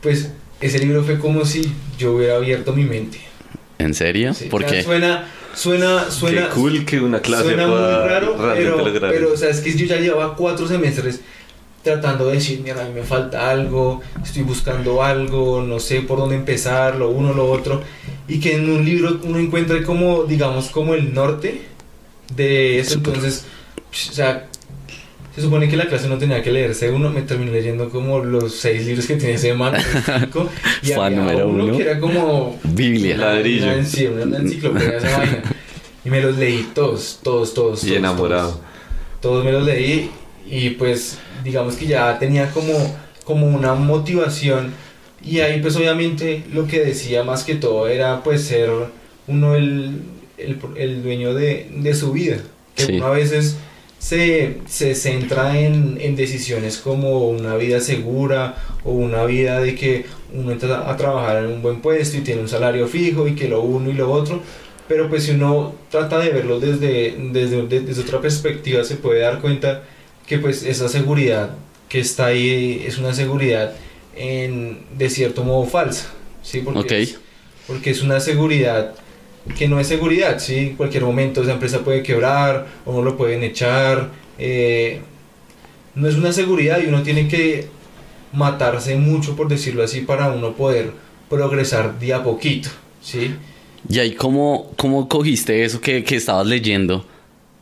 [0.02, 3.20] Pues ese libro fue como si yo hubiera abierto mi mente.
[3.78, 4.34] ¿En serio?
[4.34, 4.84] Sí, ¿Por o sea, qué?
[4.84, 6.44] Suena, suena, suena.
[6.44, 9.86] Qué cool que una clase Suena muy raro, pero, pero o sea, es que yo
[9.86, 11.22] ya llevaba cuatro semestres
[11.86, 16.18] tratando de decir, mira, a mí me falta algo, estoy buscando algo, no sé por
[16.20, 17.82] dónde empezar, lo uno, lo otro,
[18.28, 21.62] y que en un libro uno encuentre como, digamos, como el norte
[22.36, 23.46] de eso, entonces,
[24.10, 24.48] o sea,
[25.36, 28.56] se supone que la clase no tenía que leerse uno, me terminé leyendo como los
[28.56, 29.74] seis libros que tiene ese man,
[30.20, 30.50] cinco,
[30.82, 31.78] y Fan había número uno, uno.
[31.78, 33.16] que era como Biblia.
[33.18, 33.66] La- Ladrillo.
[33.68, 35.44] una, una enciclopedia esa vaina.
[36.04, 37.84] Y me los leí todos, todos, todos.
[37.84, 38.50] Y todos, enamorado.
[38.52, 38.62] Todos,
[39.22, 40.10] Todos me los leí
[40.46, 42.74] y pues digamos que ya tenía como,
[43.24, 44.74] como una motivación.
[45.24, 48.70] Y ahí pues obviamente lo que decía más que todo era pues ser
[49.28, 50.02] uno el,
[50.38, 52.38] el, el dueño de, de su vida.
[52.76, 52.94] Que Sí.
[52.98, 53.58] uno a veces
[53.98, 60.06] se, se centra en, en decisiones como una vida segura o una vida de que
[60.34, 63.48] uno entra a trabajar en un buen puesto y tiene un salario fijo y que
[63.48, 64.42] lo uno y lo otro.
[64.88, 69.40] Pero pues si uno trata de verlo desde, desde, desde otra perspectiva se puede dar
[69.42, 69.84] cuenta
[70.28, 71.52] que pues esa seguridad
[71.90, 73.74] que está ahí es una seguridad
[74.16, 76.12] en, de cierto modo falsa.
[76.42, 76.62] ¿sí?
[76.62, 77.20] Porque, es,
[77.68, 78.96] porque es una seguridad
[79.58, 80.58] que no es seguridad, ¿sí?
[80.58, 84.12] En cualquier momento esa empresa puede quebrar o no lo pueden echar.
[84.38, 85.02] eh,
[85.94, 87.68] no es una seguridad y uno tiene que
[88.34, 90.92] matarse mucho, por decirlo así, para uno poder
[91.30, 92.70] progresar día a poquito,
[93.02, 93.34] ¿sí?
[93.88, 97.06] ¿Y ahí cómo, cómo cogiste eso que, que estabas leyendo?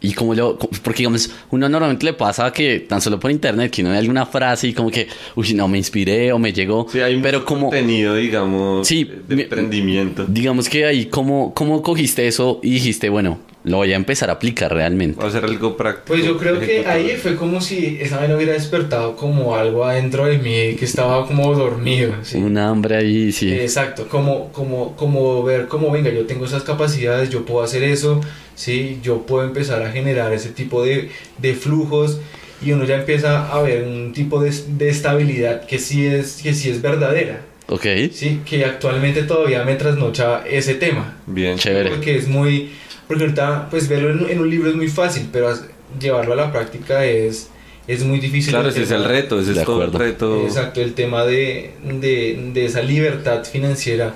[0.04, 0.58] Y lo...
[0.58, 3.98] cómo- Porque, digamos, uno normalmente le pasa que tan solo por internet, que uno ve
[3.98, 6.86] alguna frase y como que, uy, no, me inspiré o me llegó.
[6.92, 7.62] Sí, hay pero mucho como...
[7.70, 10.26] contenido, digamos, Sí, de mi- emprendimiento.
[10.28, 14.34] Digamos que ahí, ¿cómo, ¿cómo cogiste eso y dijiste, bueno, lo voy a empezar a
[14.34, 15.22] aplicar realmente?
[15.22, 16.08] Va a ser algo práctico.
[16.08, 20.26] Pues yo creo que ahí fue como si esa vaina hubiera despertado como algo adentro
[20.26, 22.40] de mí que estaba como dormido, ¿sí?
[22.40, 23.54] Un hambre ahí, sí.
[23.54, 28.20] Exacto, como, como, como ver como, venga, yo tengo esas capacidades, yo puedo hacer eso,
[28.56, 29.00] ¿sí?
[29.04, 32.20] Yo puedo empezar a generar ese tipo de, de flujos
[32.66, 36.54] y uno ya empieza a ver un tipo de, de estabilidad que sí, es, que
[36.54, 37.86] sí es verdadera, Ok.
[38.12, 38.42] ¿sí?
[38.46, 41.58] Que actualmente todavía me trasnocha ese tema, Bien.
[41.58, 41.90] Chévere.
[41.90, 42.70] porque es muy,
[43.08, 45.54] porque ahorita pues verlo en, en un libro es muy fácil, pero
[46.00, 47.50] llevarlo a la práctica es,
[47.88, 48.54] es muy difícil.
[48.54, 50.46] Claro, ese es el reto, ese De es todo el reto.
[50.46, 54.14] Exacto, el tema de, de, de esa libertad financiera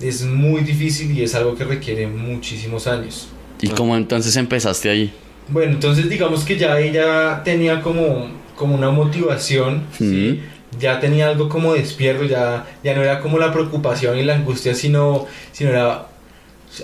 [0.00, 3.28] es muy difícil y es algo que requiere muchísimos años.
[3.64, 5.12] ¿Y cómo entonces empezaste ahí?
[5.48, 10.40] Bueno, entonces digamos que ya ella tenía como, como una motivación, ¿sí?
[10.78, 14.74] ya tenía algo como despierto, ya, ya no era como la preocupación y la angustia,
[14.74, 16.06] sino, sino era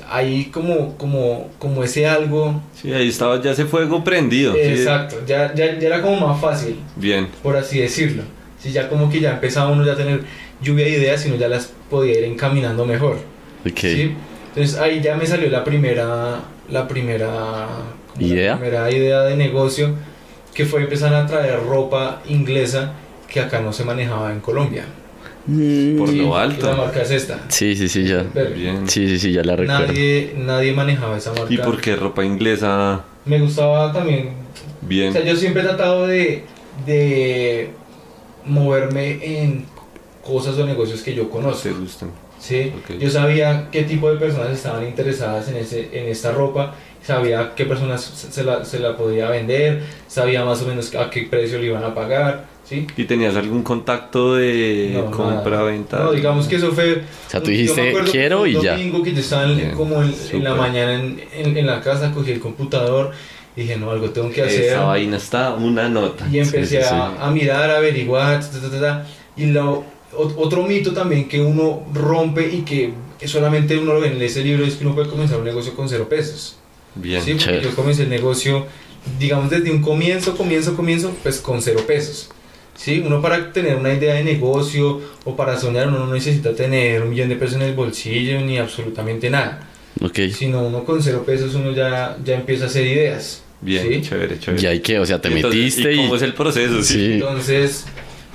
[0.09, 2.63] ahí como, como, como ese algo.
[2.81, 4.53] Sí, ahí estaba ya ese fuego prendido.
[4.55, 4.61] sí.
[4.61, 6.77] Exacto, ya, ya, ya era como más fácil.
[6.97, 7.29] Bien.
[7.43, 8.23] por así decirlo.
[8.59, 10.23] Si ya como que ya empezaba uno ya a tener
[10.63, 13.17] lluvia de ideas, sino ya las podía ir encaminando mejor.
[13.67, 13.79] Ok.
[13.79, 14.15] ¿sí?
[14.51, 17.67] Entonces ahí ya me salió la primera, la primera,
[18.15, 18.57] como la ¿Idea?
[18.59, 19.95] primera idea de negocio,
[20.55, 22.93] que fue empezar a traer ropa inglesa
[23.29, 24.85] que acá no se manejaba en Colombia.
[25.47, 26.77] Mm, Por Sí, lo La alto.
[26.77, 27.39] marca es esta.
[27.49, 28.25] Sí, sí, sí, ya.
[28.55, 28.89] Bien.
[28.89, 29.87] Sí, sí, sí, ya la recuerdo.
[29.87, 31.53] Nadie, nadie manejaba esa marca.
[31.53, 33.05] ¿Y por qué ropa inglesa?
[33.25, 34.31] Me gustaba también
[34.83, 35.13] O Bien.
[35.13, 36.45] sea, yo siempre he tratado de,
[36.87, 37.71] de
[38.45, 39.65] moverme en
[40.25, 41.69] cosas o negocios que yo ¿Te conozco.
[41.79, 42.11] gustan?
[42.41, 42.73] ¿Sí?
[42.77, 42.99] Ok.
[42.99, 47.65] Yo sabía qué tipo de personas estaban interesadas en, ese, en esta ropa, sabía qué
[47.67, 51.67] personas se la, se la podía vender, sabía más o menos a qué precio le
[51.67, 52.47] iban a pagar.
[52.65, 52.87] ¿sí?
[52.97, 55.63] ¿Y tenías algún contacto de No, compra, nada.
[55.65, 55.99] venta?
[55.99, 57.03] No, digamos que eso fue.
[57.27, 58.73] O sea, tú dijiste, "Quiero" y ya.
[58.73, 61.81] domingo que yo estaba en- Bien, como en, en la mañana en, en- en la
[61.81, 63.11] casa, cogí el computador,
[63.57, 64.67] dije, no, algo tengo que hacer.
[64.67, 66.29] Esa vaina está una nota.
[66.31, 66.95] Y empecé Sí, sí, sí.
[66.95, 69.07] A, a mirar, a averiguar, ta, ta, ta, ta.
[69.37, 69.83] y lo,
[70.17, 72.93] otro mito también que uno rompe y que
[73.27, 75.89] solamente uno lo ve en ese libro es que uno puede comenzar un negocio con
[75.89, 76.57] cero pesos.
[76.95, 77.23] Bien.
[77.23, 78.67] Sí, porque yo comencé el negocio,
[79.19, 82.31] digamos, desde un comienzo, comienzo, comienzo, pues con cero pesos.
[82.77, 87.03] Sí, uno para tener una idea de negocio o para soñar, uno no necesita tener
[87.03, 89.69] un millón de pesos en el bolsillo ni absolutamente nada.
[90.01, 90.19] Ok.
[90.33, 93.43] Sino uno con cero pesos uno ya, ya empieza a hacer ideas.
[93.61, 94.01] Bien, ¿sí?
[94.01, 94.63] chévere, chévere.
[94.63, 94.99] ¿Y ahí qué?
[94.99, 96.03] O sea, te Entonces, metiste ¿y y...
[96.05, 96.83] cómo es el proceso?
[96.83, 96.95] Sí.
[96.95, 97.13] Sí.
[97.13, 97.85] Entonces,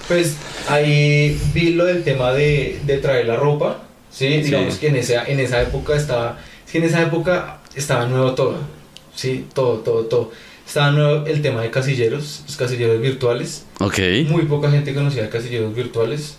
[0.07, 0.35] pues
[0.69, 4.27] ahí vi lo del tema de, de traer la ropa, ¿sí?
[4.41, 8.33] Digamos que en esa, en esa época estaba, es que en esa época estaba nuevo
[8.33, 8.57] todo,
[9.15, 9.45] ¿sí?
[9.53, 10.31] Todo, todo, todo.
[10.65, 13.65] Estaba nuevo el tema de casilleros, los casilleros virtuales.
[13.79, 13.99] Ok.
[14.27, 16.37] Muy poca gente conocía casilleros virtuales.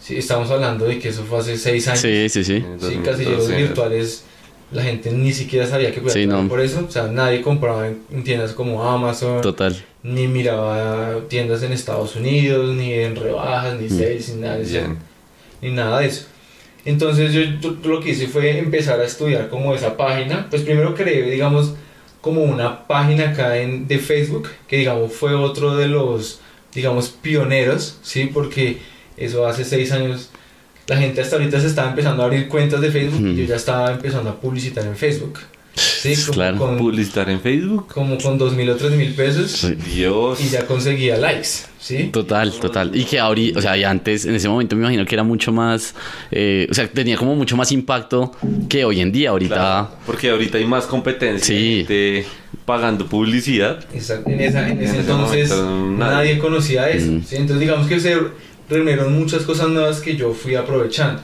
[0.00, 2.00] Sí, estamos hablando de que eso fue hace seis años.
[2.00, 2.58] Sí, sí, sí.
[2.58, 3.02] Sí, 2012.
[3.02, 4.24] casilleros virtuales,
[4.72, 6.48] la gente ni siquiera sabía que podía Sí, no.
[6.48, 6.84] por eso.
[6.88, 9.76] O sea, nadie compraba en, en tiendas como Amazon, Total.
[10.02, 13.98] ni miraba tiendas en Estados Unidos, ni en rebajas, ni Mm.
[13.98, 14.78] sales, ni nada de eso.
[15.62, 16.26] Ni nada de eso.
[16.84, 20.46] Entonces yo, yo lo que hice fue empezar a estudiar como esa página.
[20.50, 21.74] Pues primero creé, digamos,
[22.20, 26.40] como una página acá en, de Facebook, que digamos fue otro de los,
[26.74, 28.30] digamos, pioneros, ¿sí?
[28.32, 28.78] Porque
[29.16, 30.30] eso hace seis años,
[30.88, 33.56] la gente hasta ahorita se estaba empezando a abrir cuentas de Facebook y yo ya
[33.56, 35.40] estaba empezando a publicitar en Facebook.
[35.74, 36.14] ¿sí?
[36.22, 36.56] Como Claro.
[36.58, 37.86] Con, Publicitar en Facebook.
[37.92, 39.74] como con dos mil o tres mil pesos Sí.
[39.94, 40.40] Dios.
[40.40, 42.08] y ya conseguía likes, ¿sí?
[42.12, 42.96] Total, total.
[42.96, 45.52] Y que ahorita, o sea, y antes, en ese momento me imagino que era mucho
[45.52, 45.94] más,
[46.30, 48.32] eh, o sea, tenía como mucho más impacto
[48.70, 49.30] que hoy en día.
[49.30, 51.54] Ahorita, Claro, porque ahorita hay más competencia.
[51.54, 51.76] Sí.
[51.86, 52.24] gente
[52.64, 53.84] pagando publicidad.
[53.94, 54.30] Exacto.
[54.30, 56.14] En, esa, en ese En ese entonces momento, nadie.
[56.14, 56.38] nadie.
[56.38, 57.12] conocía eso.
[57.12, 57.22] Mm.
[57.22, 57.36] ¿sí?
[57.36, 58.16] Entonces digamos que se
[58.68, 61.22] reunieron muchas cosas nuevas que yo fui aprovechando.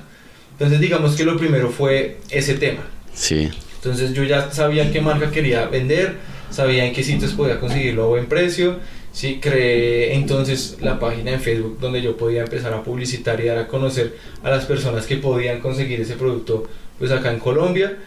[0.52, 2.82] Entonces digamos que lo primero fue ese tema.
[3.14, 3.50] sí.
[3.76, 6.14] Entonces yo ya sabía qué marca quería vender,
[6.50, 8.76] sabía en qué sitios podía conseguirlo a buen precio.
[9.12, 13.58] Sí, creé entonces la página en Facebook donde yo podía empezar a publicitar y dar
[13.58, 17.98] a conocer a las personas que podían conseguir ese producto pues acá en Colombia.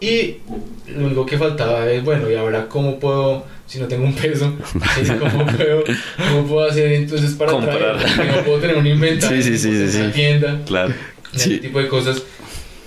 [0.00, 0.36] Y
[0.94, 4.52] lo único que faltaba es, bueno, ¿y ahora cómo puedo, si no tengo un peso,
[5.18, 5.84] cómo puedo,
[6.30, 7.98] cómo puedo hacer entonces para Comprar.
[7.98, 8.36] traer?
[8.36, 10.12] No puedo tener un inventario Sí, sí, sí, en sí, una sí.
[10.14, 10.94] tienda Claro.
[11.34, 12.22] ese tipo de cosas.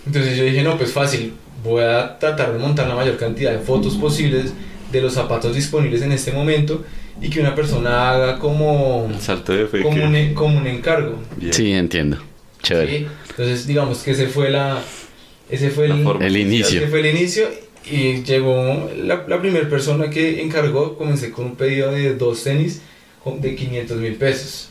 [0.05, 3.59] Entonces yo dije, no, pues fácil, voy a tratar de montar la mayor cantidad de
[3.59, 4.53] fotos posibles
[4.91, 6.83] de los zapatos disponibles en este momento
[7.21, 9.81] y que una persona haga como, salto de fe.
[9.81, 11.21] como, que- un, como un encargo.
[11.35, 11.53] Bien.
[11.53, 12.17] Sí, entiendo.
[12.63, 12.99] Chévere.
[12.99, 13.07] ¿sí?
[13.31, 14.81] Entonces digamos que ese fue la...
[15.49, 16.05] Ese fue el.
[16.21, 16.79] El inicio.
[16.79, 17.49] ese fue el inicio
[17.91, 22.81] y llegó la, la primera persona que encargó, comencé con un pedido de dos tenis
[23.25, 24.69] de 500 mil pesos.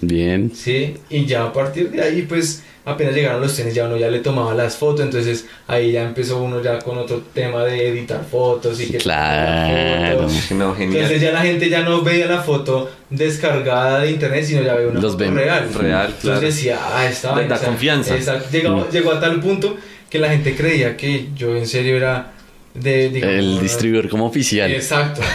[0.00, 0.50] Bien.
[0.54, 4.08] Sí, y ya a partir de ahí, pues apenas llegaron los tenis, ya uno ya
[4.10, 8.24] le tomaba las fotos, entonces ahí ya empezó uno ya con otro tema de editar
[8.28, 10.22] fotos y que Claro.
[10.28, 10.50] fotos.
[10.52, 10.96] No, genial.
[11.02, 14.88] Entonces ya la gente ya no veía la foto descargada de internet, sino ya veía
[14.88, 15.68] una Los foto real.
[15.74, 16.40] Real, Entonces claro.
[16.40, 18.16] decía, ah, esta Da- confianza.
[18.50, 18.90] Llegó, Mm.
[18.90, 19.76] llegó a tal punto
[20.10, 22.32] que la gente creía que yo en serio era
[22.74, 24.70] de, digamos, El distribuidor como oficial.
[24.70, 25.20] Exacto.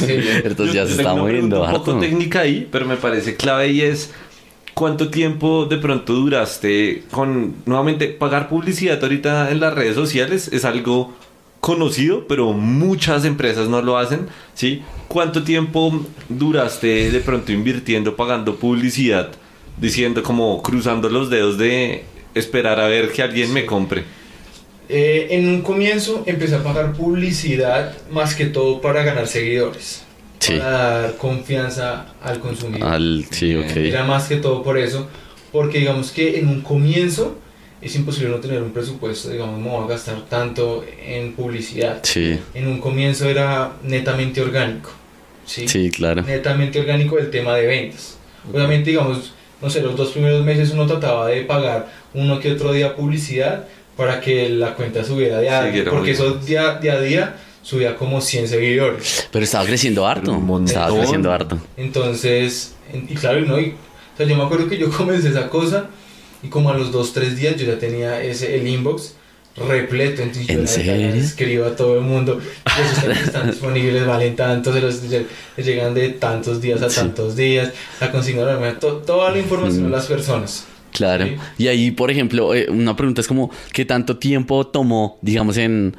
[0.00, 0.14] Sí.
[0.44, 3.80] Entonces ya Yo se está moviendo un poco técnica ahí, pero me parece clave y
[3.80, 4.10] es
[4.74, 10.48] ¿cuánto tiempo de pronto duraste con nuevamente pagar publicidad ahorita en las redes sociales?
[10.52, 11.14] Es algo
[11.60, 14.82] conocido, pero muchas empresas no lo hacen, ¿sí?
[15.08, 19.30] ¿Cuánto tiempo duraste de pronto invirtiendo pagando publicidad
[19.78, 24.04] diciendo como cruzando los dedos de esperar a ver que alguien me compre?
[24.88, 30.02] Eh, en un comienzo empecé a pagar publicidad más que todo para ganar seguidores.
[30.38, 30.58] Sí.
[30.58, 32.92] Para dar confianza al consumidor.
[32.92, 33.56] Al, sí.
[33.76, 35.08] Era más que todo por eso.
[35.52, 37.38] Porque digamos que en un comienzo
[37.80, 39.30] es imposible no tener un presupuesto.
[39.30, 42.00] Digamos, no voy a gastar tanto en publicidad.
[42.02, 44.90] Sí, En un comienzo era netamente orgánico.
[45.46, 45.68] ¿sí?
[45.68, 46.22] sí, claro.
[46.22, 48.18] netamente orgánico el tema de ventas.
[48.52, 52.72] Obviamente, digamos, no sé, los dos primeros meses uno trataba de pagar uno que otro
[52.72, 57.36] día publicidad para que la cuenta subiera de a porque eso día, día a día
[57.62, 59.28] subía como 100 seguidores.
[59.30, 60.32] Pero estaba creciendo harto.
[60.32, 60.64] Un.
[60.66, 61.58] Estaba creciendo harto.
[61.76, 63.58] Entonces, en- y claro, ¿no?
[63.58, 65.86] Y, o sea, yo me acuerdo que yo comencé esa cosa
[66.42, 69.14] y como a los dos, tres días yo ya tenía ese, el inbox
[69.56, 70.20] repleto.
[70.22, 71.14] Entonces yo ¿En la verdad, serio?
[71.24, 72.40] escribo a todo el mundo.
[72.66, 75.00] y Esos están disponibles, valen tanto, se los
[75.56, 76.96] llegan de tantos días a Sí.
[76.96, 77.70] tantos días.
[78.00, 80.66] La consigna, toda la información a las personas.
[80.94, 81.26] Claro.
[81.26, 81.36] Sí.
[81.58, 85.94] Y ahí, por ejemplo, eh, una pregunta es como, ¿qué tanto tiempo tomó, digamos, en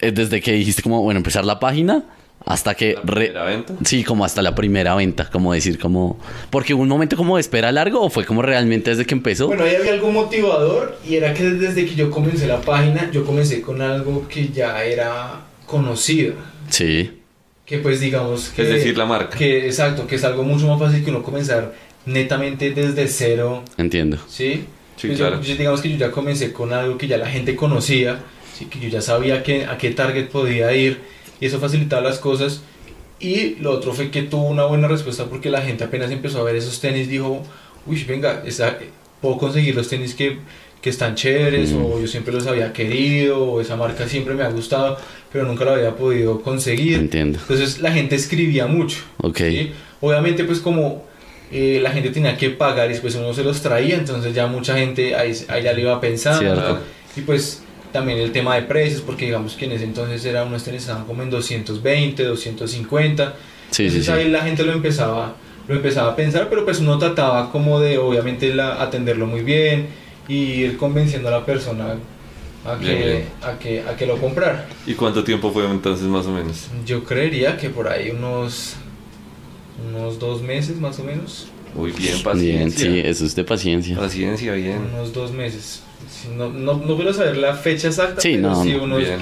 [0.00, 2.04] eh, desde que dijiste como, bueno, empezar la página
[2.46, 2.94] Hasta que...
[3.02, 3.74] re- primera venta?
[3.84, 6.18] Sí, como hasta la primera venta, como decir, como...
[6.50, 9.48] Porque hubo un momento como de espera largo o fue como realmente desde que empezó.
[9.48, 13.24] Bueno, ahí había algo motivador y era que desde que yo comencé la página, yo
[13.26, 16.34] comencé con algo que ya era conocido.
[16.68, 17.10] Sí,
[17.66, 18.62] Que pues digamos que...
[18.62, 19.36] Es decir, la marca.
[19.36, 21.74] Que, exacto, que es algo mucho más fácil que uno comenzar
[22.06, 24.18] netamente desde cero, entiendo.
[24.28, 24.64] ¿sí?
[24.96, 25.42] Sí, Pues yo- claro.
[25.42, 28.20] yo- digamos que yo ya comencé con algo que ya la gente conocía,
[28.56, 28.64] ¿sí?
[28.66, 30.98] que yo ya sabía que, a qué target podía ir
[31.40, 32.62] y eso facilitaba las cosas.
[33.20, 36.44] Y lo otro fue que tuvo una buena respuesta porque la gente apenas empezó a
[36.44, 37.42] ver esos tenis dijo,
[37.86, 38.78] uy, venga, esa-
[39.20, 40.38] puedo conseguir los tenis que,
[40.80, 44.48] que están chéveres o yo siempre los había querido o esa marca siempre me ha
[44.48, 44.96] gustado
[45.32, 46.94] pero nunca lo había podido conseguir.
[46.98, 47.38] Entiendo.
[47.40, 48.98] Entonces la gente escribía mucho.
[49.18, 49.38] Ok.
[49.38, 49.72] ¿sí?
[50.00, 51.04] Obviamente pues como
[51.52, 54.76] eh, la gente tenía que pagar y después uno se los traía, entonces ya mucha
[54.76, 56.40] gente ahí, ahí ya le iba pensando.
[56.40, 56.80] Cierto.
[57.16, 60.62] Y pues también el tema de precios, porque digamos que en ese entonces era unos
[60.64, 63.34] tenis estaban como en 220, 250.
[63.70, 64.10] Sí, sí, entonces sí.
[64.12, 65.34] ahí la gente lo empezaba,
[65.66, 69.86] lo empezaba a pensar, pero pues uno trataba como de obviamente la- atenderlo muy bien
[70.28, 71.94] y ir convenciendo a la persona
[72.66, 73.24] a que, Bien, bien.
[73.42, 74.66] A que, a que lo comprara.
[74.86, 76.68] ¿Y cuánto tiempo fue entonces más o menos?
[76.84, 78.74] Yo creería que por ahí unos,
[79.86, 81.48] unos dos meses más o menos.
[81.74, 82.90] Muy bien, Bien, paciencia.
[82.90, 83.96] sí, eso es de paciencia.
[83.96, 84.78] Paciencia, bien.
[84.94, 85.82] Unos dos meses.
[86.36, 88.98] No, no, no puedo saber la fecha exacta, Sí, pero no, sí unos...
[89.00, 89.20] Bien.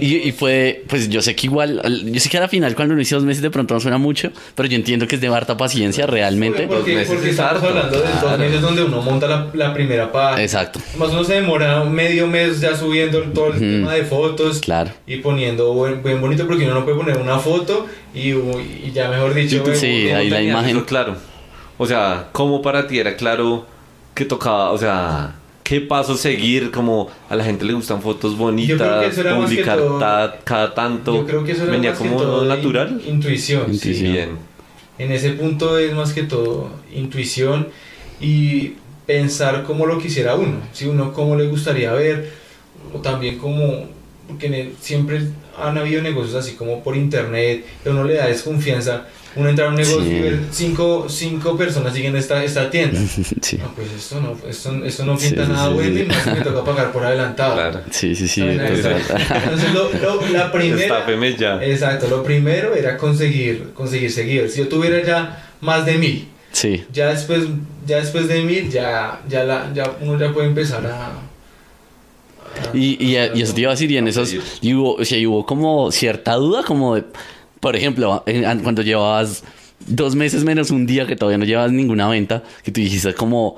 [0.00, 2.74] Y, y fue, pues yo sé que igual, al- yo sé que a la final
[2.74, 5.20] cuando uno dice dos meses de pronto no suena mucho, pero yo entiendo que es
[5.20, 6.66] de harta paciencia realmente.
[6.66, 8.38] Porque, Dos meses porque es estamos harto, hablando de dos claro.
[8.38, 10.42] meses donde uno monta la, la primera página.
[10.42, 13.60] Exacto, Más uno se demora medio mes ya subiendo todo el Ujú.
[13.60, 14.90] tema de fotos claro.
[15.06, 19.08] y poniendo buen, buen bonito porque uno no puede poner una foto y, y ya
[19.08, 19.56] mejor dicho...
[19.56, 20.76] ¿Y tú Sí, ahí la imagen.
[20.76, 21.16] eso claro.
[21.78, 23.66] O sea, ¿cómo para ti era claro
[24.14, 25.34] que tocaba, o sea,
[25.70, 26.70] qué paso seguir?
[26.72, 31.14] Como a la gente le gustan fotos bonitas, publicar todo- ta- cada tanto.
[31.14, 33.00] Yo creo que eso era venía más que como todo natural.
[33.06, 33.62] in- Intuición.
[33.68, 33.74] sí.
[33.74, 34.12] Intuición.
[34.12, 34.30] Bien.
[34.98, 37.68] En ese punto es más que todo intuición
[38.20, 38.72] y
[39.06, 42.30] pensar cómo lo quisiera uno, si uno cómo le gustaría ver,
[42.92, 43.86] o también como,
[44.28, 45.22] porque el- siempre
[45.56, 49.68] han habido negocios así como por internet, que uno le da desconfianza, uno entra a
[49.68, 50.10] un negocio Sí.
[50.10, 52.98] y ver cinco, cinco personas siguen esta, esta tienda.
[53.42, 56.00] Sí, No, pues esto no, esto, esto no pinta sí, nada sí, bueno sí.
[56.02, 57.54] y más que me toca pagar por adelantado.
[57.54, 57.80] Claro.
[57.90, 58.42] sí, sí, sí.
[58.42, 61.06] Entonces, lo- lo- la primera...
[61.38, 61.62] Ya.
[61.64, 64.52] Exacto, lo primero era conseguir, conseguir seguidores.
[64.54, 67.44] Si yo tuviera ya más de mil, Sí, ya después,
[67.86, 71.06] ya después de mil, ya, ya, la, ya uno ya puede empezar a...
[71.06, 71.12] a-
[72.74, 75.16] Y, y, y eso te iba a decir, y en esos, y hubo, o sea,
[75.18, 77.04] y hubo como cierta duda, como de,
[77.60, 79.44] por ejemplo, en- cuando llevabas
[79.86, 83.56] dos meses menos un día que todavía no llevabas ninguna venta, que tú dijiste como,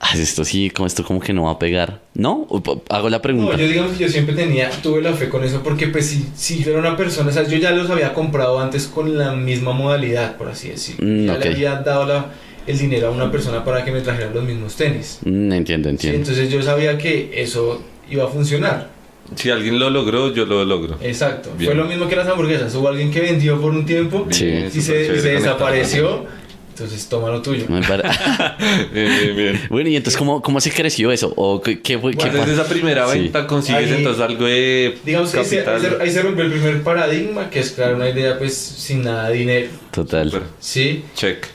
[0.00, 2.46] ah, esto sí, como esto como que no va a pegar, ¿no?
[2.88, 3.52] Hago la pregunta.
[3.52, 6.26] No, yo digamos que yo siempre tenía, tuve la fe con eso porque pues si,
[6.34, 9.32] si yo era una persona, o sea, yo ya los había comprado antes con la
[9.34, 11.06] misma modalidad, por así decirlo.
[11.06, 12.26] Mm, ya le había dado la-
[12.66, 15.18] el dinero a una persona para que me trajera los mismos tenis.
[15.24, 16.18] Mm, entiendo, Sí, entiendo.
[16.18, 18.90] entonces yo sabía que eso iba a funcionar.
[19.36, 20.96] Si alguien lo logró, yo lo logro.
[21.00, 21.50] Exacto.
[21.56, 21.70] Bien.
[21.72, 22.74] Fue lo mismo que las hamburguesas.
[22.74, 24.46] Hubo alguien que vendió por un tiempo Sí.
[24.46, 26.26] Y se, y se desapareció.
[26.70, 27.66] Entonces toma lo tuyo.
[27.68, 27.82] Bien,
[28.92, 29.60] bien, bien.
[29.68, 31.32] bueno, y entonces, ¿cómo, cómo se creció eso?
[31.36, 32.14] ¿O qué, qué fue?
[32.14, 33.18] qué Desde esa primera Sí.
[33.20, 35.96] venta consigues Ahí- entonces algo de Digamos que ahí se, ahí, capital.
[35.98, 39.28] se, ahí se rompió el primer paradigma, que es crear una idea pues sin nada
[39.28, 39.68] de dinero.
[39.90, 40.30] Total.
[40.30, 40.46] Súper.
[40.58, 41.04] ¿Sí?
[41.14, 41.46] Check.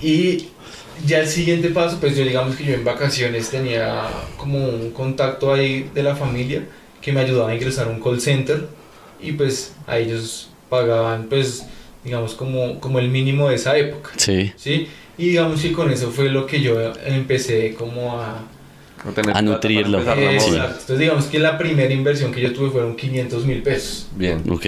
[0.00, 0.46] Y
[1.06, 4.04] ya el siguiente paso, pues yo digamos que yo en vacaciones tenía
[4.38, 6.62] como un contacto ahí de la familia
[7.00, 8.66] que me ayudaba a ingresar a un call center
[9.22, 11.66] y pues a ellos pagaban pues
[12.04, 14.10] digamos como, como el mínimo de esa época.
[14.16, 14.52] Sí.
[14.56, 14.88] ¿sí?
[15.18, 18.42] Y digamos que con eso fue lo que yo empecé como a...
[19.34, 20.02] A nutrirlo.
[20.02, 20.36] la Eh.
[20.36, 24.08] Entonces digamos que la primera inversión que yo tuve fueron 500 mil pesos.
[24.14, 24.42] Bien.
[24.50, 24.66] Ok.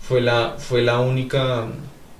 [0.00, 1.66] Fue la, fue la única...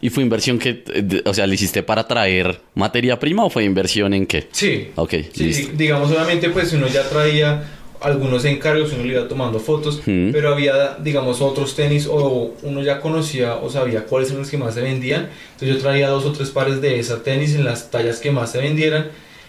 [0.00, 0.84] ¿Y fue inversión que,
[1.24, 4.46] o sea, le hiciste para traer materia prima o fue inversión en qué?
[4.52, 5.70] Sí, Ok, Sí, listo.
[5.72, 10.30] di- digamos, obviamente, pues uno ya traía algunos encargos, uno le iba tomando fotos, Mm.
[10.32, 14.58] pero había, digamos, otros tenis o uno ya conocía o sabía cuáles eran los que
[14.58, 15.28] más se vendían.
[15.54, 18.52] Entonces yo traía dos o tres pares de esa tenis en las tallas que más
[18.52, 19.08] se vendieran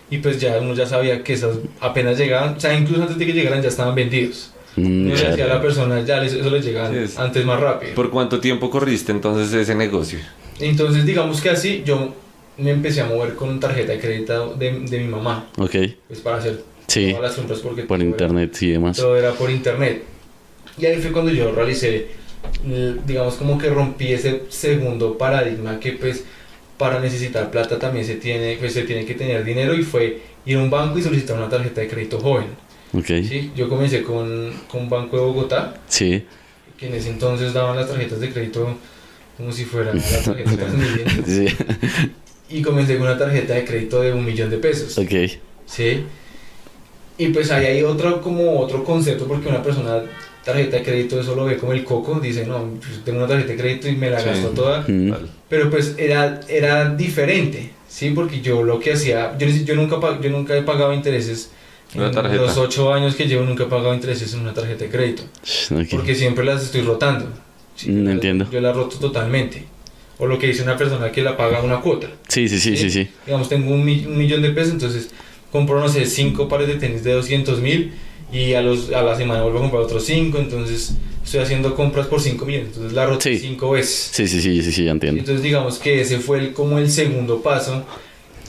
[0.09, 3.25] y pues ya uno ya sabía que esas apenas llegaban, o sea, incluso antes de
[3.27, 4.51] que llegaran ya estaban vendidos.
[4.75, 5.53] Mm, le decía a claro.
[5.55, 7.93] la persona, ya les- eso les llegaba Sí, es- antes más rápido.
[7.95, 10.19] ¿Por cuánto tiempo corriste entonces ese negocio?
[10.59, 12.13] Entonces, digamos que así yo
[12.57, 15.75] me empecé a mover con tarjeta de crédito de, de mi mamá, Ok,
[16.07, 18.97] pues para hacer sí, todas las compras porque por todo era- internet y demás.
[18.97, 20.03] todo era por internet.
[20.77, 22.07] Y ahí fue cuando yo realicé,
[23.05, 26.23] digamos como que rompí ese segundo paradigma que pues
[26.77, 30.57] para necesitar plata también se tiene, pues se tiene que tener dinero y fue ir
[30.57, 32.47] a un banco y solicitar una tarjeta de crédito joven.
[32.93, 33.51] Ok, ¿sí?
[33.55, 36.23] Yo comencé con, con Banco de Bogotá, sí,
[36.77, 38.77] que en ese entonces daban las tarjetas de crédito
[39.37, 41.23] como si fuera la tarjeta Transmilenio.
[41.25, 41.45] Sí.
[42.49, 44.97] Y comencé con una tarjeta de crédito de un millón de pesos.
[44.97, 45.11] Ok.
[45.67, 46.03] ¿Sí?
[47.19, 50.01] Y pues ahí hay otro, como otro concepto, porque una persona,
[50.43, 53.51] tarjeta de crédito, eso lo ve como el coco, dice, no, pues tengo una tarjeta
[53.51, 54.25] de crédito y me la Sí.
[54.29, 54.85] gasto toda.
[54.87, 55.13] Mm.
[55.49, 58.11] Pero pues era, era diferente, ¿sí?
[58.11, 61.51] Porque yo lo que hacía, yo, yo, nunca, yo nunca he pagado intereses.
[61.93, 62.41] Una En tarjeta.
[62.41, 65.23] los ocho años que llevo nunca he pagado intereses en una tarjeta de crédito.
[65.71, 65.87] Ok.
[65.91, 67.25] Porque siempre las estoy rotando.
[67.75, 68.47] Sí, Mm, yo la- entiendo.
[68.51, 69.65] Yo la roto totalmente.
[70.19, 72.07] O lo que dice una persona que la paga una cuota.
[72.27, 73.07] Sí, sí, sí, sí, sí.
[73.25, 75.09] Digamos, tengo un, mi- un millón de pesos, entonces
[75.51, 77.93] compro, no sé, cinco pares de tenis de 200 mil
[78.31, 82.07] y a, los, a la semana vuelvo a comprar otros cinco, entonces estoy haciendo compras
[82.07, 83.37] por 5 millones, entonces la roto Sí.
[83.39, 84.09] cinco veces.
[84.13, 85.19] Sí, sí, sí, sí, sí, ya entiendo.
[85.19, 87.83] Entonces digamos que ese fue el, como el segundo paso,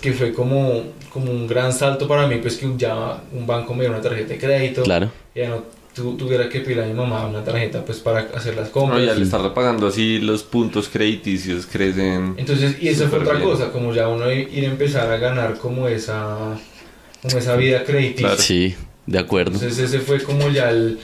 [0.00, 0.82] que fue como,
[1.12, 4.28] como un gran salto para mí, pues que ya un banco me dio una tarjeta
[4.34, 5.10] de crédito, Claro.
[5.34, 8.66] ya no tu- tuviera que pedir a mi mamá una tarjeta pues para hacer las
[8.68, 9.02] No, compras.
[9.02, 12.34] y al estarle pagando así los puntos crediticios crecen.
[12.38, 13.48] Entonces, y eso fue otra bien.
[13.48, 16.56] cosa, como ya uno ir a empezar a ganar como esa,
[17.22, 18.28] como esa vida crediticia.
[18.28, 18.42] Claro.
[18.42, 18.74] Sí,
[19.06, 19.52] de acuerdo.
[19.54, 20.98] Entonces ese fue como ya el,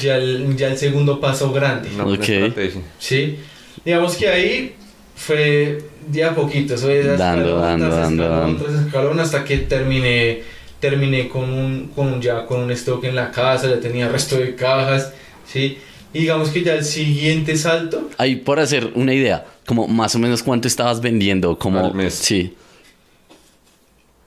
[0.00, 2.28] ya el, ya el segundo paso grande, Una buena Ok.
[2.28, 2.82] estrategia.
[2.98, 3.36] ¿sí?
[3.84, 4.74] Digamos que ahí
[5.16, 8.64] fue de a poquito, eso es Dando, dando, tras dando, escalón, dando.
[8.64, 10.42] tras escalón, hasta que terminé,
[10.80, 14.36] terminé con un, con un, ya con un stock en la casa, ya tenía resto
[14.38, 15.12] de cajas,
[15.46, 15.78] ¿sí?
[16.12, 20.18] Y digamos que ya el siguiente salto, Ahí, por hacer una idea, como más o
[20.18, 21.84] menos cuánto estabas vendiendo, como...
[21.86, 22.14] Al mes.
[22.14, 22.54] Sí,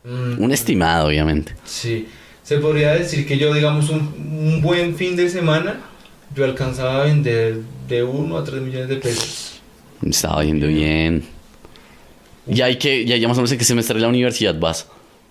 [0.03, 1.55] mm, un estimado, obviamente.
[1.65, 2.07] Sí,
[2.43, 5.79] se podría decir que yo, digamos, un, un buen fin de semana,
[6.35, 9.61] yo alcanzaba a vender de 1 a 3 millones de pesos.
[10.05, 11.23] Estaba yendo bien.
[12.47, 14.87] Y hay que, ya, ya más o menos en qué semestre de la universidad vas.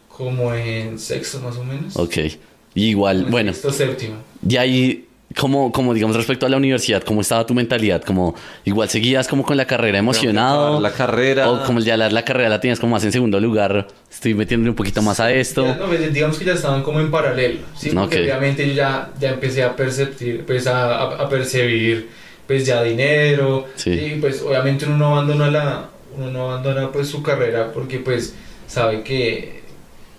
[0.09, 1.97] Como en sexto más o menos.
[1.97, 2.17] Ok.
[2.75, 4.15] Y igual, en bueno, Sexto, séptimo.
[4.49, 5.07] y ahí,
[5.39, 8.03] como, como digamos respecto a la universidad, ¿cómo estaba tu mentalidad?
[8.03, 10.81] Como, igual seguías como con la carrera emocionado.
[10.81, 11.51] La carrera.
[11.51, 14.71] O como ya la, la carrera la tenías como más en segundo lugar, estoy metiéndole
[14.71, 15.65] un poquito más a esto.
[15.65, 17.91] Ya, no, pues, digamos que ya estaban como en paralelo, ¿sí?
[17.95, 22.09] Porque obviamente yo ya, ya empecé a percibir, pues a, a- a percibir
[22.47, 23.67] pues ya dinero.
[23.77, 23.91] Sí.
[23.91, 28.35] Y pues obviamente uno no abandona la, uno no abandona pues su carrera porque pues
[28.67, 29.62] sabe que,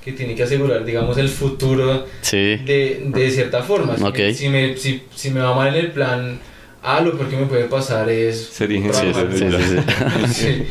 [0.03, 3.95] que tiene que asegurar digamos el futuro Sí, de, de cierta forma.
[3.97, 4.17] Si, Ok.
[4.17, 6.39] me, si, me, si, si me va mal en el plan
[6.83, 8.37] A, lo peor que me puede pasar es...
[8.51, 9.13] Ser ingeniero.
[9.31, 10.33] sí, sí, sí.
[10.33, 10.63] Sí.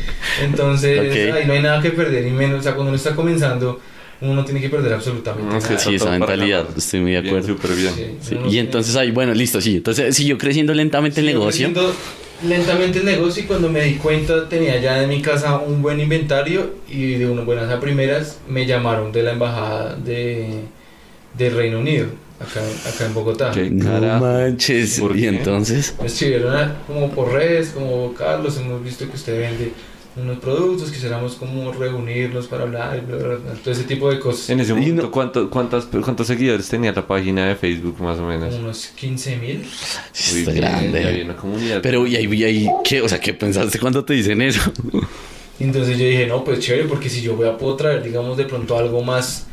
[0.43, 1.35] Entonces, Ok.
[1.35, 3.79] ahí no hay nada que perder, y menos, o sea, cuando uno está comenzando,
[4.21, 5.79] uno no tiene que perder absolutamente nada.
[5.79, 7.55] Sí, esa mentalidad, estoy muy de Bien, acuerdo.
[7.55, 7.93] súper bien.
[7.95, 9.77] Sí, Sí, Y entonces ahí, bueno, listo, sí.
[9.77, 11.67] Entonces siguió creciendo lentamente el negocio.
[11.73, 11.95] creciendo
[12.43, 15.99] lentamente el negocio y cuando me di cuenta tenía ya en mi casa un buen
[15.99, 20.65] inventario y de unas buenas a primeras me llamaron de la embajada de,
[21.37, 22.07] de Reino Unido,
[22.39, 23.51] acá, acá en Bogotá.
[23.51, 24.19] ¿Qué No cara?
[24.19, 24.99] manches.
[24.99, 25.27] ¿Por Y qué?
[25.27, 29.71] entonces, Me escribieron como por redes, como Carlos, hemos visto que usted vende
[30.15, 34.49] unos productos, quisiéramos como reunirnos para hablar, bla, bla, bla, todo ese tipo de cosas.
[34.51, 38.53] En ese momento, ¿cuánto- cuántas, ¿cuántos seguidores tenía la página de Facebook más o menos?
[38.53, 39.65] Unos 15 mil.
[40.11, 41.23] sí, está bien, ya había grande.
[41.23, 41.79] una comunidad.
[41.81, 43.01] Pero, ¿y ahí, y ahí qué?
[43.01, 44.61] O sea, ¿qué pensaste cuando te dicen eso?
[45.59, 48.45] Entonces yo dije, no, pues chévere, porque si yo voy a puedo traer, digamos, de
[48.45, 49.47] pronto algo más,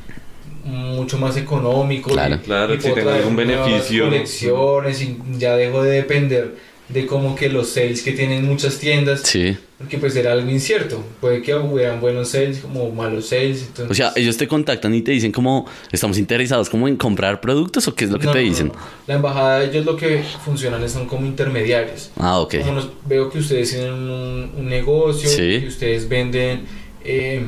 [0.65, 2.11] mucho más económico.
[2.11, 2.35] Claro.
[2.37, 4.05] y- Claro, y si tengo traer algún beneficio.
[4.05, 6.57] colecciones y ya dejo de depender
[6.89, 9.57] de como que los sales que tienen muchas tiendas, Sí.
[9.81, 11.03] Porque pues era algo incierto.
[11.23, 13.63] Puede que hubieran buenos sales como malos sales.
[13.63, 17.41] Entonces, O sea, ellos te contactan y te dicen como, ¿estamos interesados como en comprar
[17.41, 18.51] productos o qué es lo que no, te no, no.
[18.51, 18.73] dicen?
[19.07, 22.11] La embajada, ellos lo que funcionan es son como intermediarios.
[22.19, 22.57] Ah, ok.
[22.59, 25.61] Como nos- veo que ustedes tienen un, un negocio, Sí.
[25.61, 26.67] que ustedes venden
[27.03, 27.43] eh,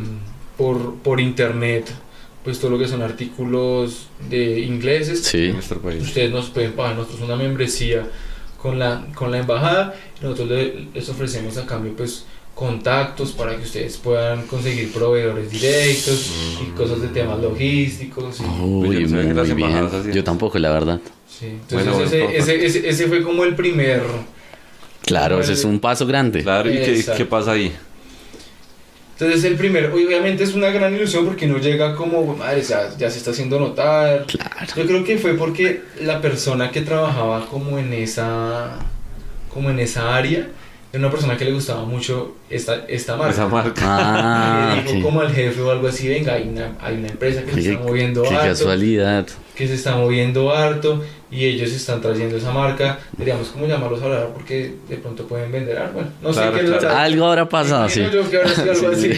[0.56, 1.92] por, por internet,
[2.44, 5.18] pues todo lo que son artículos de ingleses.
[5.18, 5.52] en Sí.
[5.52, 6.02] nuestro país.
[6.02, 8.06] Ustedes nos pueden pagar nosotros una membresía
[8.62, 13.56] con la, con la embajada y nosotros le- les ofrecemos a cambio pues contactos para
[13.56, 16.30] que ustedes puedan conseguir proveedores directos
[16.62, 18.40] y cosas de temas logísticos.
[18.40, 20.12] y- Uy, Yo no que las muy bien.
[20.12, 21.00] Yo tampoco, la verdad.
[21.28, 21.46] sí.
[21.46, 24.02] Entonces Bueno, ese, ese, ese, ese fue como el primer...
[25.04, 26.42] Claro, ese es un paso grande.
[26.42, 27.72] Claro, ¿y qué, qué pasa ahí?
[29.12, 33.10] Entonces el primer, obviamente es una gran ilusión porque no llega como, madre, ya, ya
[33.10, 34.26] se está haciendo notar.
[34.26, 34.50] Claro.
[34.76, 38.78] Yo creo que fue porque la persona que trabajaba como en esa,
[39.52, 40.48] como en esa área,
[40.92, 43.32] era una persona que le gustaba mucho esta, esta marca.
[43.32, 43.80] Esa marca.
[43.84, 47.08] Ah, Y le dijo como al jefe o algo así, venga, hay una, hay una
[47.08, 49.26] empresa que se está moviendo qué harto, casualidad.
[49.54, 51.02] que se está moviendo harto
[51.32, 52.98] y ellos están trayendo esa marca.
[53.12, 55.94] Deberíamos como llamarlos a hablar porque de pronto pueden vender algo.
[55.94, 56.96] Bueno, no Claro, sé qué claro.
[56.96, 58.00] Algo habrá pasado, sí.
[58.00, 59.10] Imagino yo que ahora sí algo Sí,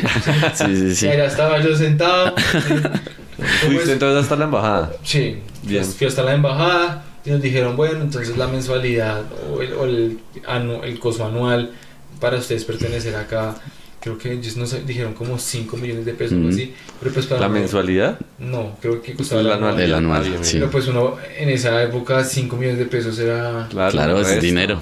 [0.46, 0.76] así.
[0.88, 0.94] sí.
[0.94, 2.34] Sí, allá estaba yo sentado.
[3.66, 4.92] Fuiste entonces hasta la embajada.
[5.02, 5.82] Sí, Bien.
[5.82, 9.84] pues fui hasta la embajada y nos dijeron, bueno, entonces la mensualidad o el, o
[9.84, 11.72] el, anu- el costo anual
[12.20, 13.56] para ustedes pertenecer acá,
[14.04, 16.48] creo que ellos nos dijeron como 5 millones de pesos, Mm.
[16.50, 16.74] así.
[17.00, 18.18] Pero pues para ¿La uno- mensualidad?
[18.38, 19.70] No, creo que costaba El anual.
[19.70, 19.82] anual.
[19.82, 20.58] El anual, bien, sí.
[20.58, 23.66] Pero pues uno en esa época 5 millones de pesos era...
[23.70, 24.42] Claro, es resto.
[24.44, 24.78] dinero.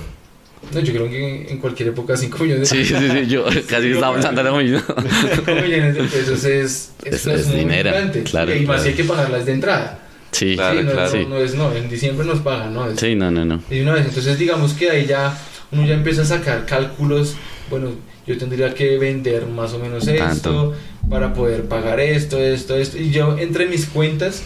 [0.72, 3.92] No, yo creo que en cualquier época 5 millones de Sí, sí, sí, yo casi
[3.92, 4.80] estaba pensando lo mismo.
[5.36, 7.90] 5 millones de pesos es, Es- es muy dinero,
[8.24, 8.82] claro, y más claro.
[8.90, 9.98] hay que pagarlas de entrada.
[10.32, 11.12] Sí, Claro, sí, no, claro.
[11.20, 12.88] no, no es no, en diciembre nos pagan, ¿no?
[12.90, 13.62] Es- sí, no, no, no.
[13.70, 15.38] Y una vez, entonces digamos que ahí ya
[15.72, 17.34] uno ya empieza a sacar cálculos,
[17.68, 17.90] bueno,
[18.26, 20.74] yo tendría que vender más o menos esto Tanto.
[21.10, 22.98] para poder pagar esto, esto, esto.
[22.98, 24.42] Y yo entre mis cuentas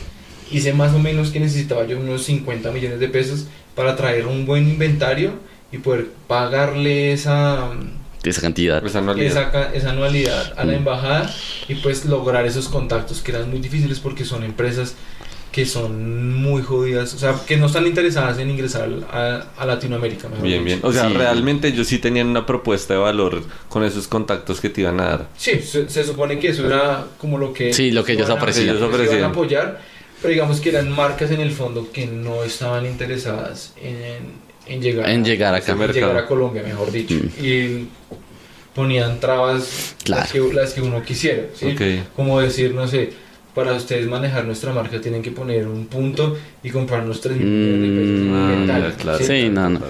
[0.51, 4.47] hice más o menos que necesitaba yo unos 50 millones de pesos para traer un
[4.47, 5.33] buen inventario
[5.73, 7.71] y poder pagarle esa,
[8.25, 8.83] Esa cantidad.
[8.97, 9.27] Anualidad.
[9.31, 10.77] esa, ca- esa anualidad a la Mm.
[10.77, 11.31] embajada
[11.69, 14.95] y pues lograr esos contactos que eran muy difíciles porque son empresas
[15.57, 20.29] que son muy jodidas, o sea, que no están interesadas en ingresar a, a Latinoamérica.
[20.29, 20.77] mejor Bien, dicho.
[20.77, 20.81] bien.
[20.83, 21.15] O sea, Sí.
[21.17, 25.05] realmente ellos sí tenían una propuesta de valor con esos contactos que te iban a
[25.05, 25.29] dar.
[25.39, 27.73] Sí, se, se supone que eso era como lo que...
[27.73, 28.69] Sí, lo que ellos a- ofrecían.
[28.69, 29.25] Ellos que iban ofrecían.
[29.25, 29.81] a apoyar,
[30.21, 33.97] pero digamos que eran marcas en el fondo que no estaban interesadas en,
[34.67, 35.73] en llegar, En llegar Ese acá.
[35.73, 36.07] en mercado.
[36.09, 37.15] llegar a Colombia, mejor dicho.
[37.15, 37.43] Mm.
[37.45, 37.89] Y
[38.75, 40.21] ponían trabas Claro.
[40.23, 41.45] las, que, las que uno quisiera.
[41.55, 41.69] ¿sí?
[41.73, 42.15] Ok.
[42.15, 43.11] Como decir, no sé,
[43.57, 47.91] para ustedes manejar nuestra marca tienen que poner un punto y comprarnos 3 mil millones
[47.91, 49.25] de pesos ya, claro.
[49.25, 49.81] Sí, no, no.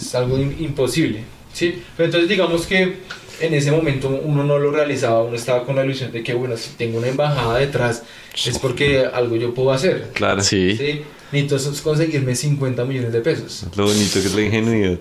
[0.00, 1.24] Es algo im- imposible.
[1.52, 1.82] ¿sí?
[1.96, 2.98] Pero entonces digamos que
[3.40, 6.56] en ese momento uno no lo realizaba, uno estaba con la ilusión de que, bueno,
[6.56, 8.04] si tengo una embajada detrás
[8.46, 10.10] es porque algo yo puedo hacer.
[10.14, 10.40] Claro.
[10.42, 10.76] Sí.
[10.76, 11.02] ¿sí?
[11.32, 13.64] Necesito es conseguirme 50 millones de pesos.
[13.76, 14.98] Lo bonito que es la ingenuidad.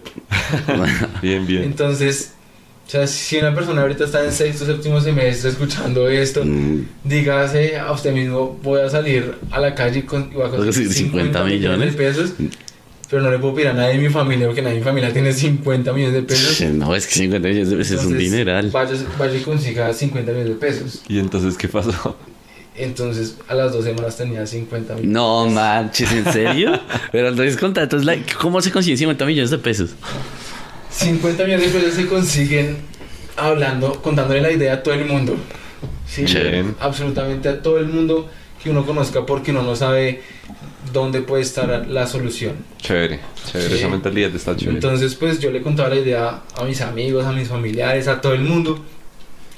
[1.21, 1.63] bien, bien.
[1.63, 2.33] Entonces,
[2.89, 7.77] o sea, si una persona ahorita está en sexto, séptimo semestre escuchando esto, Mm, dígase
[7.77, 10.91] a usted mismo, voy a salir a la calle y con, y voy a conseguir
[10.91, 12.31] Sí, 50 millones de pesos,
[13.07, 15.13] pero no le puedo pedir a nadie de mi familia porque nadie de mi familia
[15.13, 16.61] tiene 50 millones de pesos.
[16.71, 18.71] No, es que 50 millones de pesos es un Entonces, dineral.
[18.71, 21.03] Vaya, vaya y consiga 50 millones de pesos.
[21.07, 22.17] ¿Y entonces qué pasó?
[22.75, 25.11] Entonces, a las dos semanas tenía 50 millones.
[25.13, 26.71] No manches, ¿en serio?
[27.11, 29.91] Pero entonces entonces, ¿cómo se consiguen 50 millones de pesos?
[30.99, 32.77] 50 millones de pesos se consiguen
[33.37, 35.35] hablando, contándole la idea a todo el mundo.
[36.07, 36.65] Sí, Chévere.
[36.79, 38.29] absolutamente a todo el mundo
[38.61, 40.21] que uno conozca porque uno no sabe
[40.91, 42.53] dónde puede estar la solución.
[42.79, 43.69] Chévere, chévere.
[43.69, 43.75] Sí.
[43.77, 44.75] Esa mentalidad está chévere.
[44.77, 48.33] Entonces, pues yo le contaba la idea a mis amigos, a mis familiares, a todo
[48.33, 48.83] el mundo.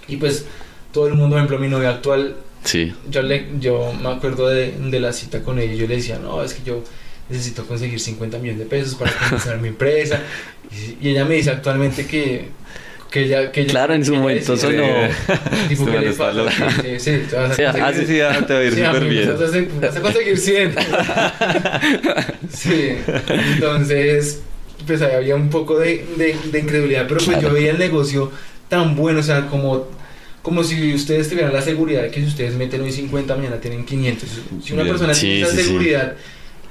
[0.08, 0.46] Y pues
[0.92, 2.94] todo el mundo, por ejemplo, mi novia actual, Sí.
[3.10, 5.74] yo, le, yo me acuerdo de, de la cita con ella.
[5.74, 6.84] Yo le decía, no, es que yo
[7.32, 10.20] necesito conseguir 50 millones de pesos para comenzar mi empresa.
[10.72, 12.48] Y, y ella me dice actualmente que,
[13.10, 13.52] que ella...
[13.52, 15.68] Que ella- Claro, en su momento decía, sonó.
[15.70, 16.44] Tipo, que le pasa?
[16.82, 18.74] Sí, sí, te vas a Sí, conseguir- Ah, sí, sí, ah, te va a ir
[18.74, 19.38] Sí, súper amigo, bien.
[19.40, 20.76] Vas a, vas a conseguir 100.
[22.50, 22.96] sí,
[23.56, 24.42] entonces,
[24.88, 27.50] pues ahí había un poco de, de, de incredulidad, pero pues Claro.
[27.50, 28.32] yo veía el negocio
[28.70, 29.88] tan bueno, o sea, como,
[30.42, 33.86] como si ustedes tuvieran la seguridad de que si ustedes meten hoy 50, mañana tienen
[33.86, 34.30] 500.
[34.64, 34.94] Si una Bien.
[34.96, 35.74] persona Sí, tiene esa sí, sí.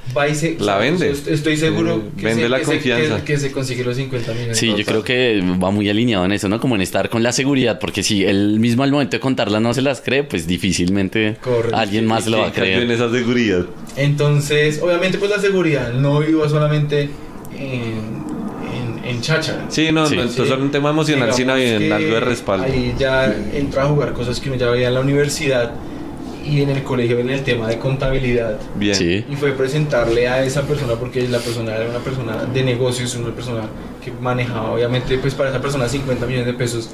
[0.09, 0.57] Seguridad, va y se...
[0.59, 1.11] La vende.
[1.11, 3.17] Estoy seguro Eh, que, vende se, la que se- confianza.
[3.19, 4.59] que, que se consigue los 50 millones.
[4.59, 6.61] Sí, yo creo que va muy alineado en eso, ¿no?
[6.61, 9.73] Como en estar con la seguridad, porque si él mismo al momento de contarla no
[9.75, 11.77] se las cree, pues difícilmente Correcto.
[11.77, 13.01] alguien más lo va a ¿Quién cayó en creer.
[13.01, 13.67] esa seguridad?
[13.97, 17.11] Entonces, obviamente, pues la seguridad no iba solamente
[17.57, 18.21] en,
[19.05, 19.67] en, cháchara.
[19.69, 20.17] Sí, no, Sí.
[20.17, 22.65] no, entonces es un tema emocional, sino en que algo de respaldo.
[22.65, 25.73] Ahí ya entra a jugar cosas que uno ya veía en la universidad
[26.51, 28.59] y en el colegio en el tema de contabilidad.
[28.75, 28.95] Bien.
[28.95, 29.25] Sí.
[29.31, 33.35] Y fue presentarle a esa persona porque la persona era una persona de negocios, una
[33.35, 33.63] persona
[34.05, 36.91] que manejaba, obviamente, pues para esa persona 50 millones de pesos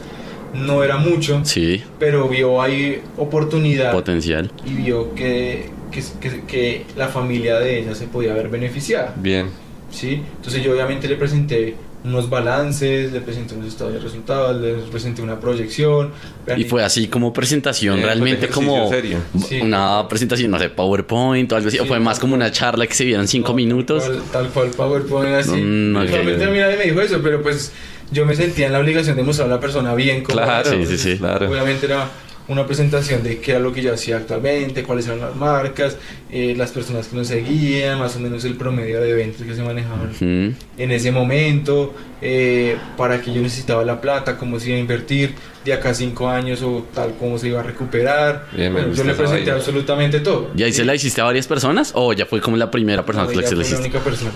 [0.55, 4.51] no era mucho, Sí, pero vio ahí oportunidad potencial.
[4.65, 9.13] y vio que, que, que- que la familia de ella se podía ver beneficiada.
[9.17, 9.47] Bien.
[9.91, 10.23] ¿sí?
[10.37, 11.77] Entonces yo obviamente le presenté
[12.07, 16.13] unos balances, le presenté unos estados de resultados, le presenté una proyección.
[16.57, 19.19] Y fue así como presentación, Eh, realmente como serio.
[19.49, 19.61] Sí.
[19.61, 22.43] una presentación, no sé, PowerPoint o algo así, o Sí, fue más como cual.
[22.43, 24.05] una charla que se vieron cinco minutos.
[24.05, 25.51] Tal, tal cual PowerPoint así.
[25.61, 26.05] Mm, ok.
[26.05, 27.73] Usualmente a mí nadie me dijo eso, pero pues
[28.13, 30.87] yo me sentía en la obligación de mostrar a la persona bien como Claro, Sí,
[30.87, 31.19] sí, sí.
[31.19, 31.51] claro.
[31.51, 32.09] Obviamente era
[32.49, 35.97] una presentación de qué era lo que yo hacía actualmente, cuáles eran las marcas,
[36.31, 39.63] eh, las personas que nos seguían, más o menos el promedio de eventos que se
[39.63, 44.77] manejaban Mm, en ese momento, eh, para que yo necesitaba la plata, cómo se iba
[44.77, 48.47] a invertir, de acá a cinco años o tal, cómo se iba a recuperar.
[48.57, 50.51] Bien, Bueno, yo le presenté absolutamente todo.
[50.57, 53.27] ¿Y ahí se la hiciste a varias personas o ya fue como la primera persona
[53.27, 53.83] No, que ella se la fue la hiciste?
[53.83, 54.31] única persona.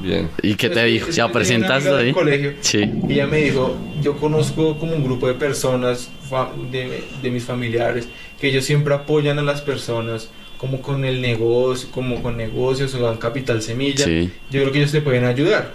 [0.00, 0.28] Bien.
[0.42, 1.10] ¿Y qué te dijo?
[1.10, 2.12] ¿Ya del ahí?
[2.12, 2.90] colegio Sí.
[3.08, 6.10] Y ella me dijo, yo conozco como un grupo de personas
[6.70, 8.06] de, de mis familiares
[8.40, 10.28] que ellos siempre apoyan a las personas
[10.60, 14.04] como con el negocio, como con negocios o dan capital semilla.
[14.04, 14.30] Sí.
[14.50, 15.74] Yo creo que ellos te pueden ayudar.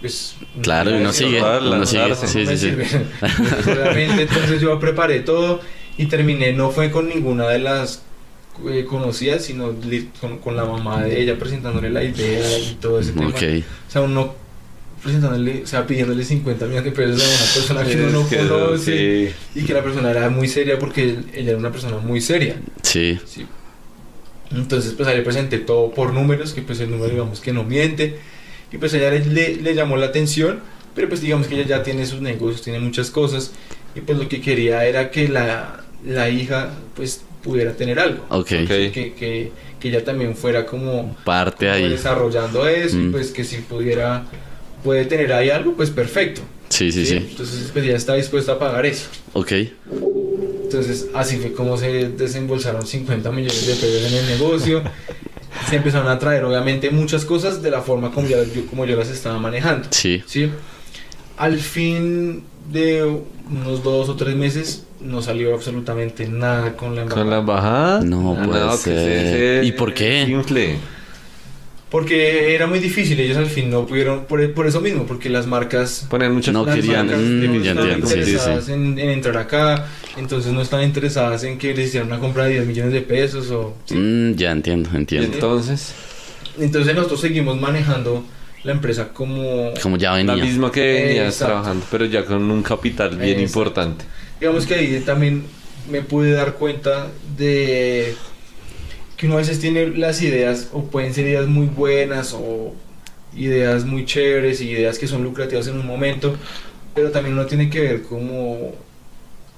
[0.00, 0.34] pues...
[0.60, 2.68] Claro, no uno sigue, uno sigue, sí, no sí, sí.
[4.18, 5.60] entonces yo preparé todo
[5.96, 8.02] y terminé, no fue con ninguna de las
[8.68, 9.72] eh, conocidas, sino
[10.20, 13.28] con, con la mamá de ella presentándole la idea y todo ese tema.
[13.28, 13.42] Ok,
[13.86, 14.34] O sea, uno
[15.00, 19.32] presentándole, o sea, pidiéndole 50 millones de pesos a una persona que uno no conoce
[19.54, 19.60] sí.
[19.60, 22.56] y que la persona era muy seria porque ella era una persona muy seria.
[22.82, 23.46] sí, Sí.
[24.54, 27.64] Entonces, pues ahí le presenté todo por números, que pues el número digamos que no
[27.64, 28.16] miente.
[28.72, 30.60] Y pues a ella le, le- le llamó la atención,
[30.94, 33.52] pero pues digamos que ella ya tiene sus negocios, tiene muchas cosas.
[33.94, 38.24] Y pues lo que quería era que la, la hija pues pudiera tener algo.
[38.30, 38.38] ok.
[38.40, 38.68] Ok.
[38.68, 41.88] Que, que, que ella también fuera como, Parte como ahí.
[41.90, 43.12] desarrollando eso y Mm.
[43.12, 44.24] pues que si pudiera,
[44.84, 46.40] puede tener ahí algo, pues perfecto.
[46.68, 47.16] Sí, sí, sí.
[47.16, 49.08] Entonces pues ella está dispuesta a pagar eso.
[49.34, 49.52] Ok,
[50.74, 54.82] Entonces, así fue como se desembolsaron 50 millones de pesos en el negocio.
[55.68, 58.96] Se empezaron a traer, obviamente, muchas cosas de la forma como, ya- yo, como yo
[58.96, 59.86] las estaba manejando.
[59.90, 60.22] sí.
[60.26, 60.50] ¿sí?
[61.36, 63.04] Al fin de
[63.50, 67.24] unos dos o tres meses, no salió absolutamente nada con la Con embajada.
[67.30, 68.00] la embajada.
[68.02, 68.78] No puede ser.
[68.98, 70.42] se- se- ¿Y por qué?
[71.92, 75.46] Porque era muy difícil, ellos al fin no pudieron, por, por eso mismo, porque las
[75.46, 76.06] marcas...
[76.08, 80.86] Ponen muchas No querían, mm, no sí, sí, En, en entrar acá, entonces no estaban
[80.86, 83.76] interesadas en que les hicieran una compra de 10 millones de pesos o...
[83.84, 83.94] ¿sí?
[83.94, 85.34] Mm, ya entiendo, entiendo.
[85.34, 85.92] entonces,
[86.58, 88.24] Entonces nosotros seguimos manejando
[88.64, 89.74] la empresa como...
[89.82, 90.44] Como ya la venía.
[90.46, 91.52] misma que venías Exacto.
[91.52, 93.42] trabajando, pero ya con un capital bien Exacto.
[93.42, 94.04] importante.
[94.40, 95.44] Digamos que ahí también
[95.90, 98.14] me pude dar cuenta de
[99.22, 102.74] que uno a veces tiene las ideas, o pueden ser ideas muy buenas, o
[103.36, 106.34] ideas muy chéveres, y ideas que son lucrativas en un momento,
[106.92, 108.72] pero también uno tiene que ver como,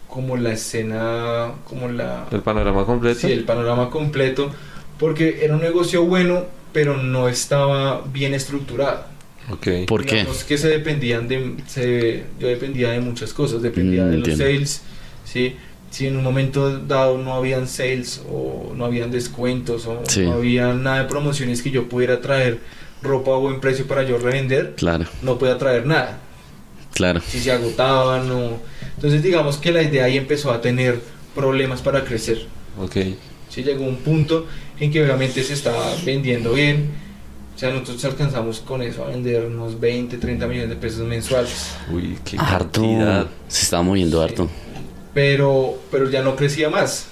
[0.06, 2.26] como la escena, como la...
[2.30, 3.20] El panorama completo.
[3.20, 4.52] Sí, el panorama completo,
[4.98, 6.44] porque era un negocio bueno,
[6.74, 9.06] pero no estaba bien estructurado.
[9.50, 9.86] Ok.
[9.86, 10.26] ¿Por qué?
[10.46, 14.44] Que se dependían de, se, yo dependía de muchas cosas, dependía Mm, de los entiendo.
[14.44, 14.82] sales,
[15.24, 15.56] ¿sí?
[15.94, 20.22] Si en un momento dado no habían sales o no habían descuentos o Sí.
[20.22, 22.58] no había nada de promociones que yo pudiera traer
[23.00, 26.18] ropa a buen precio para yo revender, Claro, no podía traer nada.
[26.94, 27.20] claro.
[27.24, 28.58] Si se agotaban o...
[28.96, 31.00] Entonces digamos que la idea ahí empezó a tener
[31.32, 32.44] problemas para crecer.
[32.76, 32.96] Ok.
[33.48, 34.48] Sí, llegó un punto
[34.80, 36.90] en que obviamente se estaba vendiendo bien.
[37.54, 41.70] O sea, nosotros alcanzamos con eso a vender unos 20, 30 millones de pesos mensuales.
[41.92, 42.82] Uy, qué Harto.
[42.82, 43.28] cantidad.
[43.46, 44.24] Se estaba moviendo Sí.
[44.24, 44.50] harto.
[45.14, 47.06] Pero, pero ya no crecía más.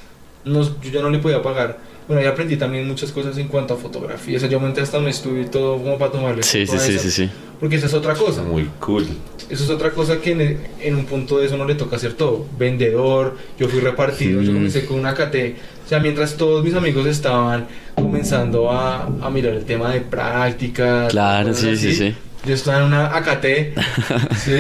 [0.45, 1.79] Nos- yo ya no le podía pagar.
[2.09, 4.37] Bueno, ahí aprendí también muchas cosas en cuanto a fotografía.
[4.37, 6.99] O sea, yo monté hasta un estudio y todo como para tomarle Sí, sí, sí,
[6.99, 7.31] sí, sí.
[7.61, 8.43] Porque esa es otra cosa.
[8.43, 9.07] Muy cool.
[9.49, 12.15] Eso es otra cosa que en, en un punto de eso no le toca hacer
[12.15, 12.45] todo.
[12.59, 14.55] Vendedor, yo fui repartido, yo Mm.
[14.55, 15.55] comencé con una KT.
[15.87, 21.13] O sea, mientras todos mis amigos estaban comenzando a, a mirar el tema de prácticas.
[21.13, 22.15] Claro, sí, sí, así, sí.
[22.45, 23.45] Yo estaba en una AKT,
[24.37, 24.53] ¿sí?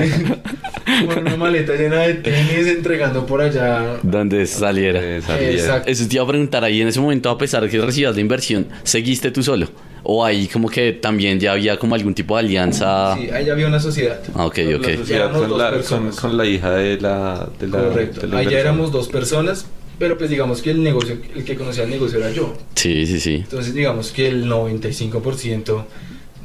[1.07, 3.97] con una maleta llena de tenis entregando por allá.
[4.05, 5.17] Donde saliera.
[5.17, 5.91] Exacto.
[5.91, 8.21] Eso te iba a preguntar ahí en ese momento, a pesar de que recibías la
[8.21, 9.69] inversión, ¿seguiste tú solo?
[10.05, 13.17] ¿O ahí como que también ya había como algún tipo de alianza?
[13.17, 14.21] Sí, ahí había una sociedad.
[14.35, 14.85] Ah, ok, La ok.
[14.85, 17.49] sociedad Ya éramos con la, con, con la hija de la.
[17.59, 18.21] De la Correcto.
[18.21, 18.61] de la Allá inversión.
[18.61, 19.67] éramos dos personas,
[19.99, 22.55] pero pues digamos que el negocio, el que conocía el negocio era yo.
[22.77, 23.35] Sí, sí, sí.
[23.43, 25.85] Entonces digamos que el 95%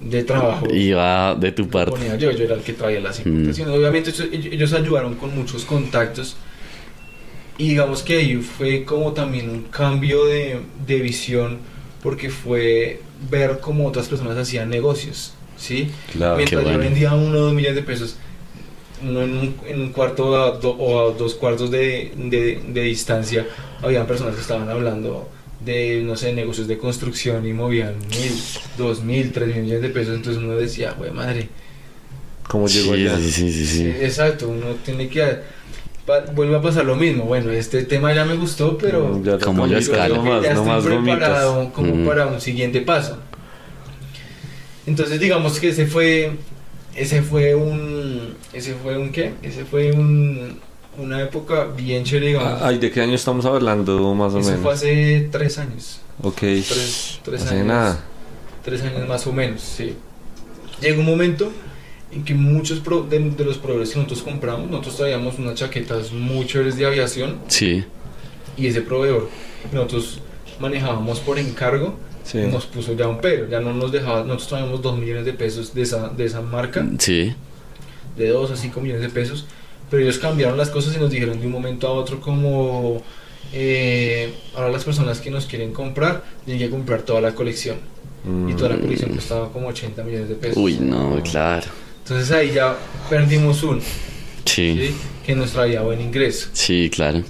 [0.02, 1.92] de trabajo Iba de tu parte.
[1.92, 3.30] ponía yo, yo era el que traía las Mm.
[3.30, 3.76] importaciones.
[3.76, 6.36] Obviamente eso- ellos ayudaron con muchos contactos
[7.58, 11.58] y digamos que ahí fue como también un cambio de, de visión
[12.04, 15.90] porque fue ver cómo otras personas hacían negocios, ¿sí?
[16.12, 16.38] Claro.
[16.38, 16.90] Mientras qué yo bueno.
[16.90, 18.16] vendía uno o dos millones de pesos,
[19.02, 22.82] uno en un, en un cuarto a do- o a dos cuartos de, de- de
[22.82, 23.48] distancia,
[23.82, 25.28] habían personas que estaban hablando
[25.66, 28.32] de, no sé, negocios de construcción y movían mil,
[28.78, 30.16] dos mil, tres mil millones de pesos.
[30.16, 31.50] Entonces uno decía, güey, madre.
[32.48, 33.18] ¿Cómo llegó Sí, allá?
[33.18, 33.84] sí, sí, sí, sí.
[33.86, 35.40] Eh, Exacto, uno tiene que.
[36.06, 37.26] pa- vuelve a pasar lo mismo.
[37.26, 39.08] Bueno, este tema ya me gustó, pero.
[39.10, 40.16] Mm, ya Como más, escala.
[40.16, 42.06] No más, ya no preparado como Mm.
[42.06, 43.18] para un siguiente paso.
[44.86, 46.32] Entonces digamos que ese fue
[46.96, 49.34] ese fue un ese fue un qué?
[49.44, 50.60] Ese fue un
[50.98, 52.62] una época bien chévere, digamos.
[52.62, 54.64] Ay, ¿de qué año estamos hablando más o Eso menos?
[54.64, 56.00] fue hace tres años.
[56.24, 56.38] Ok.
[56.40, 57.68] Tres, tres Hace años.
[57.68, 58.00] nada.
[58.64, 59.96] Tres años más o menos, sí.
[60.82, 61.52] Llegó un momento
[62.12, 66.12] en que muchos pro- de, de los proveedores que nosotros compramos, nosotros traíamos unas chaquetas
[66.12, 67.84] muy chéveres de aviación Sí.
[68.58, 69.30] y ese proveedor
[69.74, 70.20] nosotros
[70.60, 72.40] manejábamos por encargo Sí.
[72.40, 75.74] nos puso ya un pero, ya no nos dejaba, nosotros traíamos 2 millones de pesos
[75.74, 77.34] de esa, de esa marca, Sí.
[78.18, 79.46] de 2 a 5 millones de pesos,
[79.90, 83.02] pero ellos cambiaron las cosas y nos dijeron de un momento a otro como,
[83.54, 87.78] eh, ahora las personas que nos quieren comprar tienen que comprar toda la colección.
[88.50, 88.82] Y toda la Mm.
[88.82, 90.58] colección costaba como 80 millones de pesos.
[90.58, 91.68] Uy, no, claro.
[92.04, 92.76] Entonces ahí ya
[93.10, 93.82] perdimos uno,
[94.44, 94.96] Sí, ¿sí?
[95.26, 96.50] que nos traía buen ingreso.
[96.52, 97.24] sí, claro.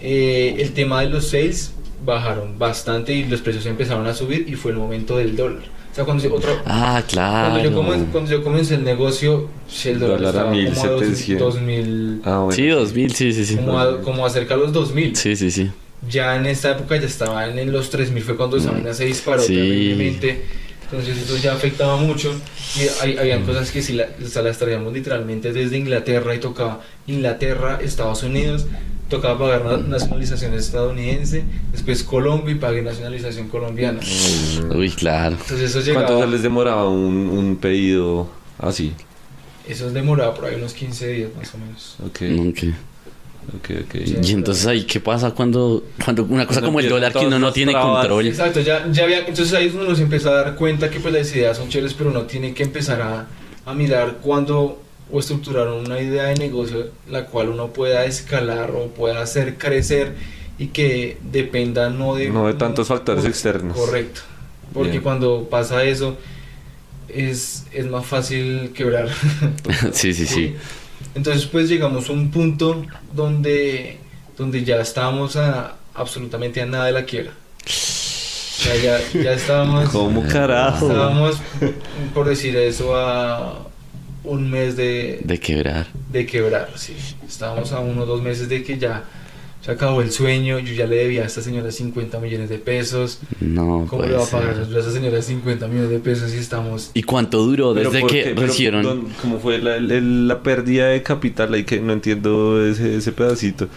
[0.00, 1.72] Eh, el tema de los sales
[2.04, 5.64] bajaron bastante y los precios empezaron a subir y fue el momento del dólar.
[5.96, 7.74] Sea, cuando, se- otro, Ah, cuando, yo, claro.
[7.74, 11.54] comencé, cuando yo comencé el negocio, si el dólar, Dólar a estaba como a 1700.
[11.54, 12.52] 2000, Ah, bueno.
[12.52, 13.56] Sí, 2000, sí, sí, sí.
[13.56, 15.16] como, a, como acerca de los 2000.
[15.16, 15.70] Sí, sí, sí.
[16.10, 18.74] Ya en esta época ya estaban en los 3000, fue cuando esa Mm.
[18.74, 19.54] vaina se disparó Sí.
[19.56, 20.44] terriblemente.
[20.90, 22.32] Entonces eso ya afectaba mucho
[22.76, 26.38] y hay, habían cosas que sí la- o sea, las traíamos literalmente desde Inglaterra y
[26.40, 28.66] tocaba Inglaterra, Estados Unidos,
[29.08, 34.00] tocaba pagar na- nacionalización estadounidense, después Colombia y pagué nacionalización colombiana.
[34.74, 35.36] Uy, claro.
[35.40, 38.28] Entonces eso llegaba, ¿Cuánto se les demoraba un, un pedido
[38.58, 38.92] así?
[39.68, 41.96] eso demoraba por ahí unos 15 días más o menos.
[42.04, 42.74] Ok, Ok.
[43.56, 43.92] ok, ok.
[44.04, 44.16] Sí.
[44.22, 47.38] Y entonces ahí, ¿qué pasa cuando, cuando una cosa Cuando como el dólar que uno
[47.40, 47.98] no tiene trabas.
[48.06, 48.26] control?
[48.28, 51.00] Exacto, ya, ya había, entonces ahí es donde uno se empieza a dar cuenta que
[51.00, 53.26] pues las ideas son chéveres, pero uno tiene que empezar a,
[53.64, 54.80] a mirar cuándo
[55.10, 60.14] o estructurar una idea de negocio la cual uno pueda escalar o pueda hacer crecer
[60.58, 62.30] y que dependa no de...
[62.30, 63.76] No de tantos factores externos.
[63.76, 64.22] Correcto,
[64.72, 65.02] porque Bien.
[65.02, 66.16] cuando pasa eso
[67.08, 69.08] es, es más fácil quebrar.
[69.92, 70.56] sí, sí, sí.
[71.14, 73.98] Entonces pues llegamos a un punto donde,
[74.36, 77.32] donde ya estábamos a, absolutamente a nada de la quiebra.
[77.64, 80.88] O sea, ya, ya estábamos, ¿Cómo carajo?
[80.88, 81.36] estábamos,
[82.14, 83.66] por decir eso, a
[84.26, 85.86] un mes de, De quebrar.
[86.12, 86.94] de quebrar, sí.
[87.26, 89.04] Estábamos a uno o dos meses de que ya
[89.62, 90.58] se acabó el sueño.
[90.58, 93.18] Yo ya le debía a esta señora 50 millones de pesos.
[93.40, 94.38] No, ¿Cómo le va a ser.
[94.40, 96.90] pagar a esa señora 50 millones de pesos si estamos...
[96.94, 98.34] ¿Y cuánto duró desde ¿por que qué?
[98.34, 98.82] Recibieron?
[98.82, 101.52] ¿dónde- ¿Cómo fue la, el- la pérdida de capital?
[101.54, 103.68] Ahí que no entiendo ese, ese pedacito.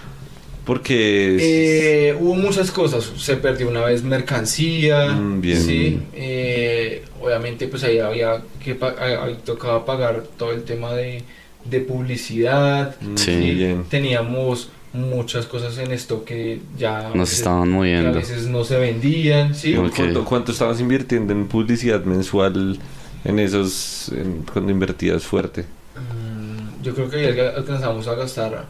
[0.70, 1.38] Porque...
[1.42, 3.12] Eh, hubo muchas cosas.
[3.18, 5.08] Se perdió una vez mercancía.
[5.14, 5.58] Mm, bien.
[5.64, 6.00] Sí.
[6.14, 11.24] eh, obviamente, pues ahí había que ahí- tocaba pagar todo el tema de,
[11.66, 12.96] de publicidad.
[13.02, 13.32] Mm, Sí.
[13.56, 13.84] Bien.
[13.90, 18.14] Teníamos muchas cosas en esto que ya a Nos veces- estaban que a moviendo.
[18.20, 19.56] veces no se vendían.
[19.56, 19.74] Sí.
[19.74, 22.78] ¿Cuánto, cuánto estabas invirtiendo en publicidad mensual
[23.26, 24.12] en esos...
[24.16, 25.62] en- cuando invertías fuerte?
[25.96, 28.66] Mm, Yo creo que ahí alcanzamos a gastar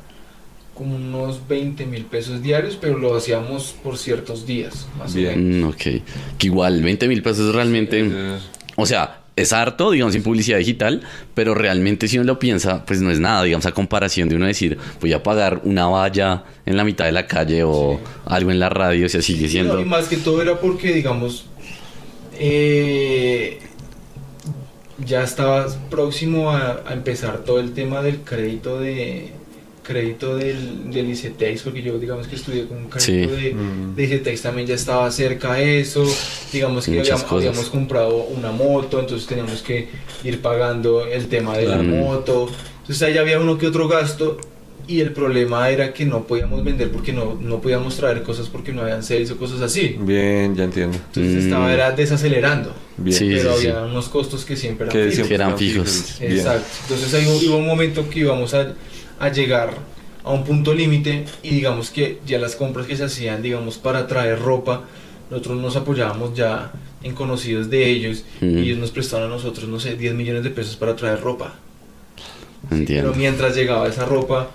[0.80, 5.34] como unos 20 mil pesos diarios, pero lo hacíamos por ciertos días, más Bien.
[5.34, 5.74] o menos.
[5.76, 5.82] Ok.
[6.38, 8.10] Que igual, 20 mil pesos realmente.
[8.78, 11.02] O sea, es harto, digamos, en publicidad digital,
[11.36, 14.46] pero realmente si uno lo piensa, pues no es nada, digamos, a comparación de uno
[14.46, 18.10] decir, voy a pagar una valla en la mitad de la calle o Sí.
[18.28, 19.82] algo en la radio, o sea, sigue No, siendo.
[19.82, 21.46] y más que todo era porque, digamos,
[22.40, 23.60] eh,
[25.06, 29.32] ya estaba próximo a, a empezar todo el tema del crédito de
[29.90, 33.42] crédito del, del ICETEX, porque yo digamos que estudié con un crédito Sí.
[33.44, 33.96] de, mm.
[33.96, 36.04] de ICETEX también ya estaba cerca de eso,
[36.54, 39.88] digamos que habíamos, habíamos comprado una moto, entonces teníamos que
[40.24, 41.90] ir pagando el tema de la Claro.
[42.06, 42.50] moto,
[42.82, 44.38] entonces ahí había uno que otro gasto
[44.88, 48.72] y el problema era que no podíamos vender porque no, no podíamos traer cosas porque
[48.74, 49.96] no habían sales o cosas así.
[50.00, 50.98] Bien, ya entiendo.
[50.98, 51.46] Entonces Mm.
[51.46, 53.16] estaba era desacelerando, Bien.
[53.18, 55.16] Sí, pero sí, había unos costos que siempre eran Que fijos.
[55.16, 56.16] siempre eran fijos.
[56.20, 56.32] Bien.
[56.34, 56.68] Exacto.
[56.90, 58.74] Entonces ahí hubo, hubo un momento que íbamos a,
[59.20, 59.72] a llegar
[60.24, 64.08] a un punto límite y digamos que ya las compras que se hacían, digamos, para
[64.08, 64.84] traer ropa,
[65.30, 66.72] nosotros nos apoyábamos ya
[67.04, 68.58] en conocidos de ellos Mm.
[68.58, 71.54] y ellos nos prestaron a nosotros, no sé, 10 millones de pesos para traer ropa.
[72.72, 73.10] Entiendo.
[73.12, 74.50] Pero mientras llegaba esa ropa,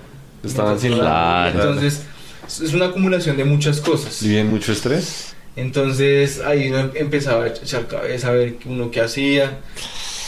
[0.45, 2.03] Estaban sin la- Entonces,
[2.47, 4.23] es una acumulación de muchas cosas.
[4.23, 5.35] ¿Y bien mucho estrés?
[5.57, 9.61] Entonces ahí uno em- empezaba a echar cabeza a ver qué uno qué hacía.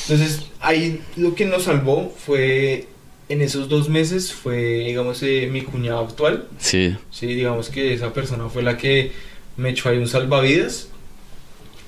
[0.09, 2.87] Entonces ahí lo que nos salvó fue
[3.29, 4.57] en esos dos meses fue
[4.87, 6.47] digamos eh, mi cuñado actual.
[6.59, 6.97] Sí.
[7.11, 9.12] Sí, digamos que esa persona fue la que
[9.57, 10.89] me echó ahí un salvavidas.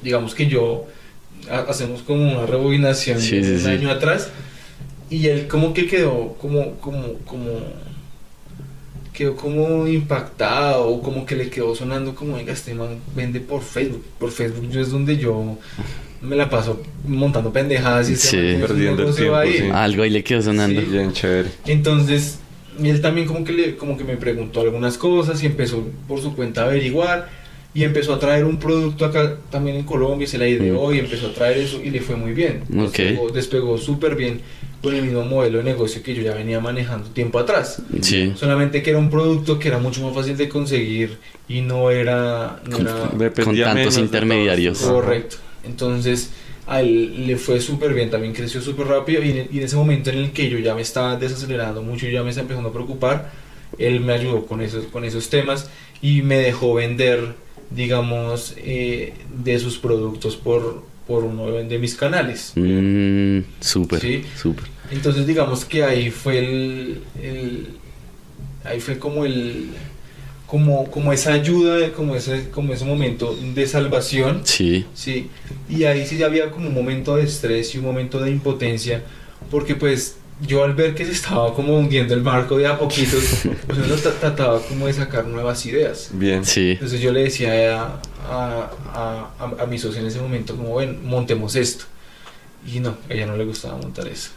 [0.03, 0.87] Digamos que yo
[1.51, 3.67] ha- hacemos como una rebobinación Sí, de un sí.
[3.69, 4.31] año atrás
[5.11, 7.61] y él como que quedó como como como
[9.13, 13.63] quedó como impactado o como que le quedó sonando como venga este man vende por
[13.63, 15.57] Facebook por Facebook yo es donde yo
[16.21, 18.37] me la paso montando pendejadas y Sí.
[18.61, 19.53] Perdiendo el tiempo, ahí.
[19.59, 19.65] sí.
[19.73, 20.81] Algo ahí le quedó sonando.
[20.81, 20.87] Sí.
[20.91, 21.49] Bien chévere.
[21.67, 22.39] Entonces,
[22.83, 26.35] él también como que, le, como que me preguntó algunas cosas y empezó por su
[26.35, 27.29] cuenta a averiguar
[27.75, 30.95] y empezó a traer un producto acá también en Colombia, se la ideó Mm.
[30.95, 32.63] y empezó a traer eso y le fue muy bien.
[32.73, 32.93] Ok.
[32.97, 34.41] Despegó, despegó súper bien
[34.83, 37.83] con el mismo modelo de negocio que yo ya venía manejando tiempo atrás.
[38.01, 38.33] Sí.
[38.37, 42.61] Solamente que era un producto que era mucho más fácil de conseguir y no era...
[42.65, 42.87] no Con-
[43.21, 44.79] era Con tantos intermediarios.
[44.79, 45.37] Correcto.
[45.69, 46.31] Entonces,
[46.67, 49.77] a él le fue súper bien, también creció súper rápido y en, y en ese
[49.77, 52.69] momento en el que yo ya me estaba desacelerando mucho y ya me estaba empezando
[52.71, 53.31] a preocupar,
[53.79, 55.71] él me ayudó con esos, con esos temas
[56.03, 57.35] y me dejó vender,
[57.71, 62.53] digamos, eh, de sus productos por, por uno de mis canales.
[62.57, 64.25] Mm, súper, Sí.
[64.37, 64.65] súper.
[64.91, 67.69] Entonces digamos que ahí fue el, el-
[68.65, 69.71] ahí fue como el
[70.49, 75.29] como, como esa ayuda, como ese, como ese momento de salvación, Sí, sí,
[75.69, 79.03] y ahí sí había como un momento de estrés y un momento de impotencia,
[79.51, 83.23] porque pues yo al ver que se estaba como hundiendo el barco de a poquitos,
[83.67, 86.11] pues uno tra- trataba como de sacar nuevas ideas.
[86.13, 86.45] Bien.
[86.45, 86.71] sí.
[86.73, 90.77] Entonces yo le decía a, a, a, a- a mi socio en ese momento, como
[90.77, 91.85] ven, montemos esto.
[92.67, 94.31] Y no, a ella no le gustaba montar eso.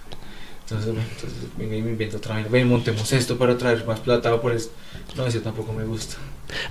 [0.72, 2.50] Entonces, bueno, entonces venga y me invento otra vez.
[2.50, 4.70] Ven, montemos esto para traer más plata por eso.
[5.18, 6.16] No, eso tampoco me gusta.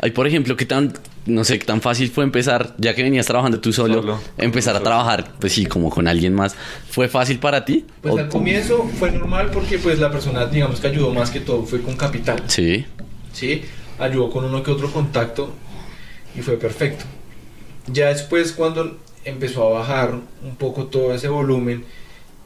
[0.01, 0.93] Ay, por ejemplo, ¿qué tan,
[1.27, 4.21] no sé, qué tan fácil fue empezar, ya que venías trabajando tú solo, Solo.
[4.39, 4.89] empezar a Solo.
[4.91, 6.55] trabajar, pues sí, como con alguien más?
[6.91, 7.85] ¿Fue fácil para ti?
[8.01, 11.41] Pues ¿O- al comienzo fue normal porque pues la persona, digamos que ayudó más que
[11.41, 12.43] todo, fue con capital.
[12.47, 12.87] Sí,
[13.35, 13.63] ¿sí?
[13.99, 15.53] Ayudó con uno que otro contacto
[16.35, 17.05] y fue perfecto.
[17.87, 21.85] Ya después cuando empezó a bajar un poco todo ese volumen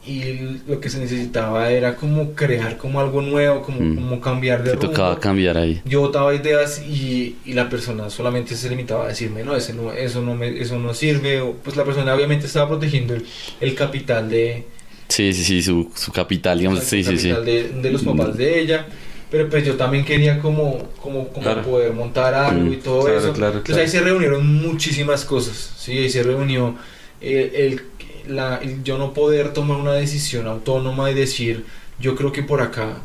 [0.07, 3.95] y lo que se necesitaba era como crear como algo nuevo, como, Mm.
[3.95, 4.87] como cambiar de rumbo.
[4.89, 5.81] tocaba cambiar ahí.
[5.85, 9.91] Yo botaba ideas y, y la persona solamente se limitaba a decirme, no, ese no
[9.91, 11.41] eso, no me, eso no sirve.
[11.41, 13.25] O, pues la persona obviamente estaba protegiendo el,
[13.61, 14.65] el capital de,
[15.07, 17.29] Sí, sí, sí, su, su capital, digamos, el sí, sí, sí.
[17.29, 18.87] capital De, de los papás de ella.
[19.31, 21.61] Pero pues yo también quería como, como, como Claro.
[21.63, 23.33] poder montar algo y todo Claro, eso.
[23.33, 23.81] claro, Entonces claro.
[23.81, 25.73] ahí se reunieron muchísimas cosas.
[25.77, 26.75] Sí, ahí se reunió
[27.21, 27.81] el, el-
[28.27, 31.65] la, el yo no poder tomar una decisión autónoma y decir,
[31.99, 32.97] yo creo que por acá,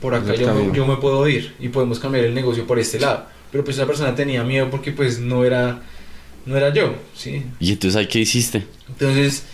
[0.00, 3.00] por acá yo me, yo me puedo ir y podemos cambiar el negocio por este
[3.00, 3.26] lado.
[3.50, 5.82] Pero pues esa persona tenía miedo porque pues no era,
[6.44, 7.44] no era yo, ¿sí?
[7.60, 8.66] ¿Y entonces ahí qué hiciste?
[8.88, 9.44] Entonces,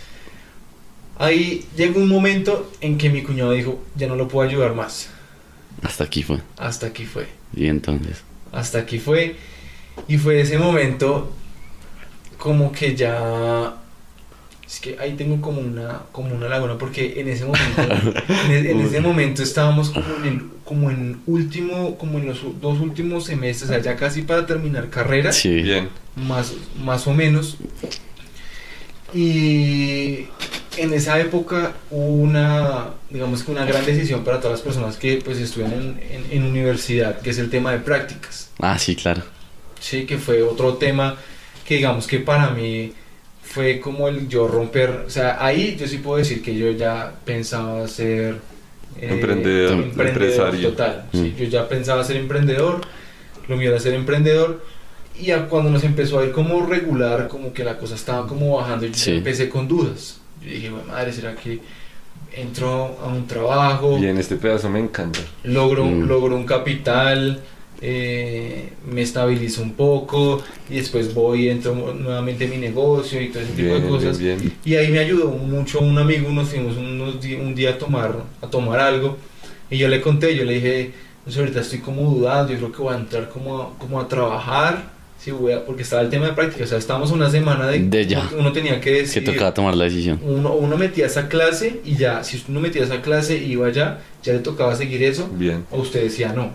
[1.17, 5.09] ahí llegó un momento en que mi cuñado dijo, ya no lo puedo ayudar más.
[5.81, 6.39] Hasta aquí fue.
[6.57, 7.27] Hasta aquí fue.
[7.55, 8.23] Y entonces.
[8.51, 9.35] Hasta aquí fue.
[10.07, 11.31] Y fue ese momento
[12.37, 13.77] como que ya...
[14.73, 17.81] Es que ahí tengo como una, como una laguna porque en ese momento,
[18.47, 22.39] en, e- en ese momento estábamos como en, el- como en último, como en los
[22.59, 25.61] dos últimos semestres, o sea, ya casi para terminar carrera Sí.
[25.61, 25.89] Bien.
[26.15, 26.53] más,
[26.83, 27.57] más o menos.
[29.13, 30.25] Y
[30.77, 35.21] en esa época hubo una, digamos que una gran decisión para todas las personas que
[35.23, 38.49] pues estudian en, en- en universidad, que es el tema de prácticas.
[38.59, 39.21] Ah, sí, claro.
[39.79, 41.15] Sí, que fue otro tema
[41.65, 42.93] que digamos que para mí
[43.53, 47.13] fue como el yo romper, o sea, ahí yo sí puedo decir que yo ya
[47.23, 48.35] pensaba ser
[48.99, 50.69] eh, Emprendedor, empresario.
[50.69, 51.05] total.
[51.11, 51.39] sí, Mm.
[51.39, 52.81] yo ya pensaba ser emprendedor,
[53.47, 54.63] lo mío era ser emprendedor.
[55.19, 58.85] Y cuando nos empezó a ir como regular, como que la cosa estaba como bajando,
[58.87, 59.11] yo Sí.
[59.11, 60.19] empecé con dudas.
[60.43, 61.59] Yo dije, "Güey, madre, ¿será que
[62.35, 63.97] entro a un trabajo?
[63.99, 65.19] Bien, este pedazo me encanta.
[65.43, 66.07] logro, Mm.
[66.07, 67.39] logro un capital,
[67.85, 73.43] eh, me estabilizo un poco y después voy entro nuevamente en mi negocio y todo
[73.43, 74.17] ese tipo de Bien, cosas.
[74.17, 74.53] bien, bien.
[74.63, 78.47] Y ahí me ayudó mucho un amigo, nos fuimos unos un día a tomar, a
[78.47, 79.17] tomar algo
[79.69, 80.91] y yo le conté, yo le dije,
[81.25, 83.99] no sé, ahorita estoy como dudando, yo creo que voy a entrar como a, como
[83.99, 87.29] a trabajar, sí, voy a- porque estaba el tema de práctica, o sea, estábamos una
[87.29, 88.29] semana de, De ya.
[88.39, 90.19] uno tenía que Que decir, tocaba tomar la decisión.
[90.23, 93.99] uno, uno metía esa clase y ya, si uno metía esa clase y iba allá,
[94.23, 95.65] ya le tocaba seguir eso Bien.
[95.69, 96.51] o usted decía no.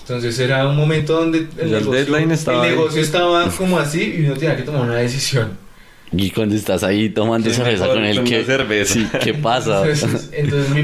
[0.00, 2.70] Entonces era un momento donde el, el negocio, deadline estaba el ahí.
[2.76, 5.58] negocio estaba como así y uno tenía que tomar una decisión.
[6.10, 8.94] Y cuando estás ahí tomando Qué cerveza con él, que ¿qué, cerveza.
[8.94, 9.88] Sí, ¿qué pasa?
[9.88, 10.82] Entonces, entonces mi,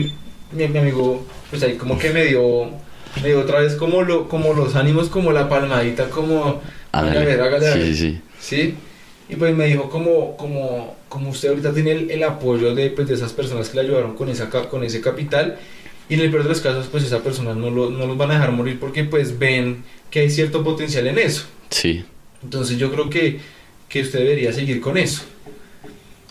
[0.53, 2.71] mi- mi amigo, pues ahí como que me dio,
[3.23, 7.43] me dio otra vez como, lo, como los ánimos, como la palmadita, como hágale, Hágale.
[7.43, 7.95] hágale, hágale.
[7.95, 8.21] Sí, sí.
[8.41, 8.75] ¿sí?
[9.29, 13.09] Y pues me dijo como, como, como usted ahorita tiene el, el apoyo de, pues,
[13.09, 15.59] de esas personas que le ayudaron con, esa, con ese capital
[16.09, 18.31] y en el peor de los casos pues esas personas no, lo- no los van
[18.31, 21.45] a dejar morir porque pues ven que hay cierto potencial en eso.
[21.71, 22.05] Sí.
[22.43, 23.41] Entonces yo creo que,
[23.89, 25.23] que usted debería seguir con eso.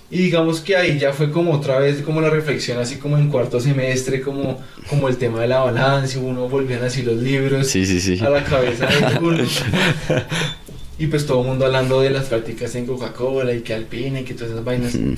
[0.09, 3.29] Y digamos que ahí ya fue como otra vez como la reflexión así como en
[3.29, 7.85] cuarto semestre, como, como el tema de la balanza, uno volvían así los libros Sí,
[7.85, 8.17] sí, sí.
[8.23, 9.43] a la cabeza de uno.
[10.99, 14.23] Y pues todo el mundo hablando de las prácticas en Coca-Cola y que Alpine y
[14.23, 14.95] que todas esas vainas.
[14.95, 15.13] Mm,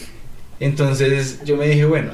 [0.59, 2.13] Entonces yo me dije, bueno,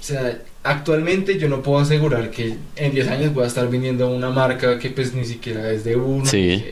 [0.00, 4.08] o sea, actualmente yo no puedo asegurar que en 10 años voy a estar vendiendo
[4.10, 6.64] una marca que pues ni siquiera es de uno, Sí.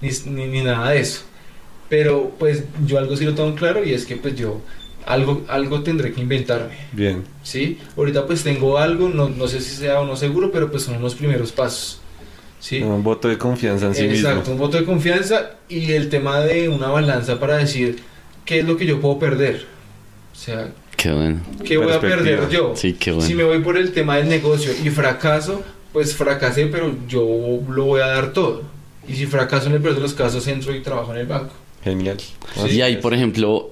[0.00, 1.22] ni, ni, ni nada de eso.
[1.88, 4.60] Pero pues yo algo sí lo tengo claro y es que pues yo
[5.06, 6.74] algo, algo tendré que inventarme.
[6.92, 7.24] Bien.
[7.42, 7.78] ¿sí?
[7.96, 10.96] Ahorita pues tengo algo, no, no sé si sea o no seguro, pero pues son
[10.96, 12.00] unos primeros pasos,
[12.60, 12.80] ¿sí?
[12.82, 14.52] Un voto de confianza en sí Exacto, mismo.
[14.54, 18.00] un voto de confianza y el tema de una balanza para decir
[18.44, 19.66] qué es lo que yo puedo perder.
[20.32, 20.68] O sea,
[21.00, 21.40] Qué bueno.
[21.64, 22.74] ¿qué voy a perder yo?
[22.76, 25.62] Sí, qué Si me voy por el tema del negocio y fracaso,
[25.94, 27.24] pues fracasé, pero yo
[27.68, 28.64] lo voy a dar todo.
[29.08, 31.54] Y si fracaso en el peor de los casos, entro y trabajo en el banco.
[31.82, 32.18] Genial.
[32.18, 32.76] Sí.
[32.76, 33.69] Y ahí, por ejemplo,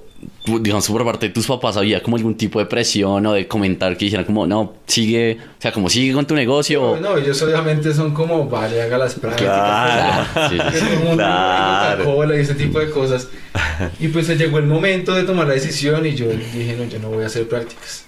[0.59, 3.95] digamos, por parte de tus papás, había como algún tipo de presión o de comentar
[3.97, 6.81] que dijeran como, no, sigue, o sea, como sigue con tu negocio.
[6.83, 9.53] o- No, ellos obviamente son como, vale, haga las prácticas.
[9.53, 10.27] Claro.
[10.35, 12.03] Ah, sí, sí, mundo Claro.
[12.05, 13.27] Coca-Cola y ese tipo de cosas.
[13.99, 16.99] Y pues se llegó el momento de tomar la decisión y yo dije, no, yo
[16.99, 18.05] no voy a hacer prácticas.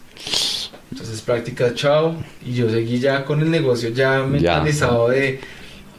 [0.91, 2.15] Entonces prácticas, chao.
[2.45, 5.39] Y yo seguí ya con el negocio ya mentalizado de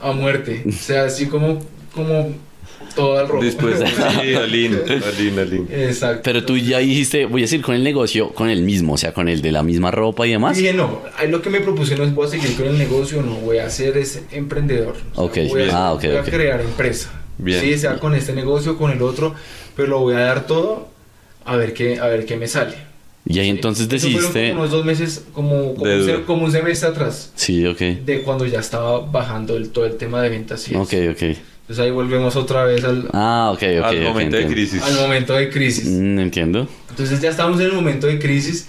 [0.00, 0.64] a muerte.
[0.68, 1.58] O sea, así como,
[1.94, 2.34] como
[2.94, 3.44] todo al rojo.
[3.44, 3.78] Después,
[4.22, 4.78] sí, Olin,
[5.16, 5.68] Olin, Olin.
[5.70, 6.20] Exacto.
[6.24, 9.12] Pero tú ya dijiste, voy a seguir con el negocio, con el mismo, o sea,
[9.12, 10.56] con el de la misma ropa y demás.
[10.56, 13.34] Dije, no, lo que me propuse no es voy a seguir con el negocio, no,
[13.36, 14.94] voy a ser ese emprendedor.
[15.14, 16.28] O sea, Ok, voy a, ah, ok, voy a ok.
[16.28, 17.10] crear empresa.
[17.38, 17.60] Bien.
[17.60, 19.34] Sí, sea con este negocio, con el otro,
[19.74, 20.88] pero lo voy a dar todo
[21.44, 22.74] a ver qué, a ver qué me sale.
[23.24, 23.50] Y ahí Sí.
[23.50, 24.48] entonces Eso decidiste...
[24.50, 27.78] como unos dos meses, como, como, De un, como un semestre atrás, Sí, ok.
[28.04, 30.68] de cuando ya estaba bajando el, todo el tema de ventas.
[30.68, 30.80] y eso.
[30.82, 31.22] Ok, ok.
[31.72, 33.84] Entonces ahí volvemos otra vez al, Ah, ok, ok.
[33.86, 34.52] Al momento de entiendo.
[34.52, 34.82] crisis.
[34.82, 35.86] al momento de crisis.
[35.88, 36.68] Mm, entiendo.
[36.90, 38.68] Entonces ya estábamos en el momento de crisis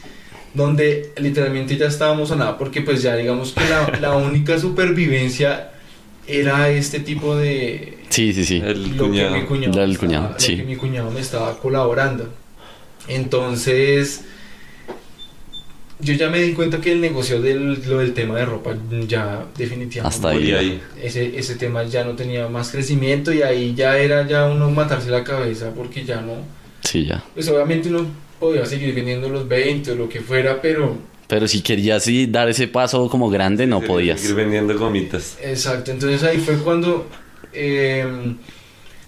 [0.53, 5.71] donde literalmente ya estábamos a nada porque pues ya digamos que la, la única supervivencia
[6.27, 8.61] era este tipo de Sí, sí, sí.
[8.65, 9.33] El lo cuñado.
[9.33, 10.55] que mi cuñado, estaba- cuñado, lo sí.
[10.55, 12.29] que mi cuñado me estaba colaborando.
[13.09, 14.23] Entonces
[16.03, 18.75] yo ya me di cuenta que el negocio del, lo del tema de ropa
[19.07, 20.35] ya definitivamente Hasta ahí.
[20.37, 20.81] Morí ahí.
[21.01, 25.09] ese, ese tema ya no tenía más crecimiento y ahí ya era ya uno matarse
[25.09, 26.33] la cabeza porque ya no
[26.81, 27.23] Sí, ya.
[27.33, 28.05] pues obviamente uno
[28.39, 30.97] podía seguir vendiendo los 20 o lo que fuera, pero
[31.27, 34.19] Pero si querías sí, dar ese paso como grande, no podías.
[34.19, 35.37] Seguir vendiendo gomitas.
[35.41, 35.91] exacto.
[35.91, 37.07] Entonces ahí fue cuando
[37.53, 38.05] eh,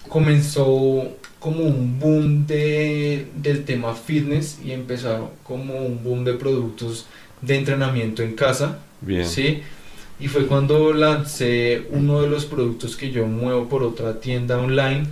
[0.08, 7.06] comenzó como un boom de, del tema fitness y empezó como un boom de productos
[7.42, 8.78] de entrenamiento en casa.
[9.00, 9.26] Bien.
[9.26, 9.62] ¿sí?
[10.18, 15.06] Y fue cuando lancé uno de los productos que yo muevo por otra tienda online,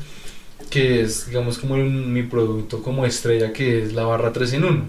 [0.71, 4.85] que es, digamos, como mi producto como estrella, que es la barra 3 en 1.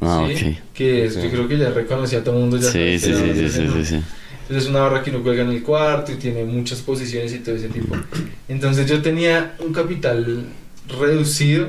[0.00, 0.58] Ah, ¿sí?
[0.74, 2.56] Que es, yo creo que ya reconocía a todo el mundo.
[2.58, 3.84] Ya Sí, sí, que la sí, barra sí, 3 sí, en 1.
[3.84, 4.04] sí, sí.
[4.48, 7.40] Entonces es una barra que uno cuelga en el cuarto y tiene muchas posiciones y
[7.40, 7.94] todo ese tipo.
[8.48, 10.46] Entonces yo tenía un capital
[10.98, 11.68] reducido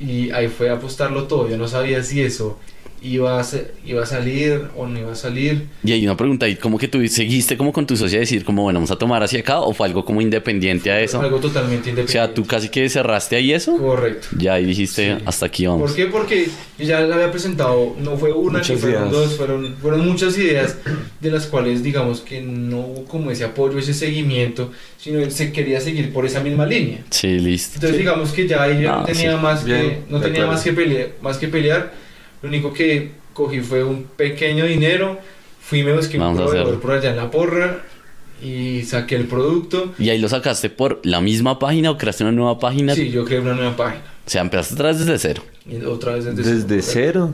[0.00, 1.48] y ahí fue a apostarlo todo.
[1.48, 2.58] Yo no sabía si eso
[3.04, 5.66] iba a, ser- iba a salir o no iba a salir.
[5.84, 8.44] Y hay una pregunta ahí, ¿cómo que tú seguiste como con tu socia a decir
[8.44, 11.20] como, bueno, vamos a tomar hacia acá o fue algo como independiente a eso?
[11.20, 12.12] Algo totalmente O independiente.
[12.12, 13.76] sea, tú casi que cerraste ahí eso.
[13.76, 14.28] Correcto.
[14.38, 15.22] Ya ahí dijiste, Sí.
[15.26, 15.82] hasta aquí vamos.
[15.90, 16.06] ¿Por qué?
[16.06, 16.48] Porque
[16.78, 19.12] yo ya le había presentado, no fue una, ni Muchas fueron ideas.
[19.12, 20.76] dos, fueron, fueron muchas ideas
[21.20, 25.80] de las cuales digamos que no hubo como ese apoyo, ese seguimiento, sino se quería
[25.80, 27.04] seguir por esa misma línea.
[27.10, 27.74] Sí, listo.
[27.74, 29.42] Entonces digamos que ya ahí ya Ah, no tenía sí.
[29.42, 30.52] más que Bien, no de tenía acuerdo.
[30.52, 32.03] más que pelear, más que pelear.
[32.44, 35.18] Lo único que cogí fue un pequeño dinero,
[35.62, 37.82] fui me busqué un proveedor por allá en la porra
[38.42, 39.94] y saqué el producto.
[39.98, 42.94] ¿Y ahí lo sacaste por la misma página o creaste una nueva página?
[42.94, 44.02] Sí, yo creé una nueva página.
[44.26, 45.42] O sea, empezaste atrás desde cero.
[45.66, 47.32] Y otra vez desde, Desde cero.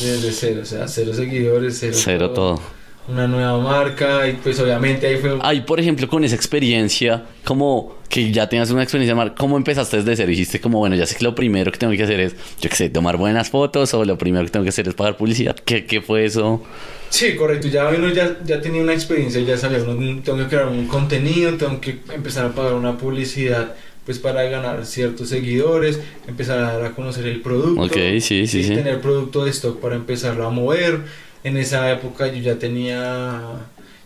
[0.00, 2.62] Desde cero, o sea, cero seguidores, cero, Cero todo.
[3.10, 5.38] Una nueva marca y pues obviamente ahí fue...
[5.42, 9.98] Ahí, por ejemplo, con esa experiencia, como que ya tenías una experiencia, Mar, ¿cómo empezaste
[9.98, 10.30] desde cero?
[10.30, 12.76] Dijiste como, bueno, ya sé que lo primero que tengo que hacer es, yo qué
[12.76, 15.56] sé, tomar buenas fotos o lo primero que tengo que hacer es pagar publicidad.
[15.56, 16.62] ¿Qué, qué fue eso?
[17.08, 20.68] Sí, correcto, ya uno ya, ya tenía una experiencia, ya sabía, uno, tengo que crear
[20.68, 26.58] un contenido, tengo que empezar a pagar una publicidad pues para ganar ciertos seguidores, empezar
[26.58, 27.82] a dar a conocer el producto.
[27.82, 28.74] Ok, sí, sí, sí.
[28.74, 31.00] Tener producto de stock para empezarlo a mover.
[31.44, 33.40] En esa época yo ya tenía...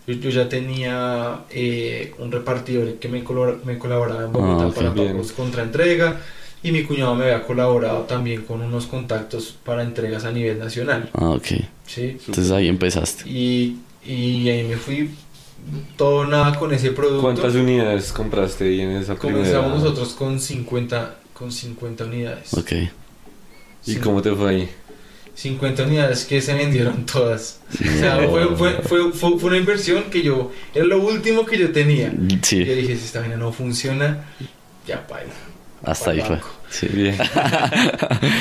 [0.07, 4.67] Yo, yo ya tenía eh, un repartidor que me, colabora- me colaboraba en Bogotá Ah,
[4.69, 6.21] ok, para pagos contra entrega
[6.63, 11.09] y mi cuñado me había colaborado también con unos contactos para entregas a nivel nacional.
[11.15, 11.47] Ah, ok.
[11.87, 12.03] ¿sí?
[12.03, 13.27] Entonces ahí empezaste.
[13.29, 15.09] Y, y ahí me fui
[15.97, 17.23] todo nada con ese producto.
[17.23, 19.39] ¿Cuántas unidades compraste ahí en esa primera?
[19.43, 22.53] Comenzamos nosotros con 50, con 50 unidades.
[22.53, 22.73] Ok.
[23.87, 24.69] ¿Y cómo te fue ahí?
[25.35, 27.61] 50 unidades que se vendieron todas.
[27.73, 31.73] O sea, fue, fue, fue, fue- una inversión que yo, era lo último que yo
[31.73, 32.13] tenía.
[32.29, 34.25] Y yo Sí, dije, si esta vaina no funciona,
[34.87, 35.33] ya paila.
[35.83, 36.39] hasta ahí fue.
[36.71, 36.89] Sí.
[36.93, 37.15] Bien.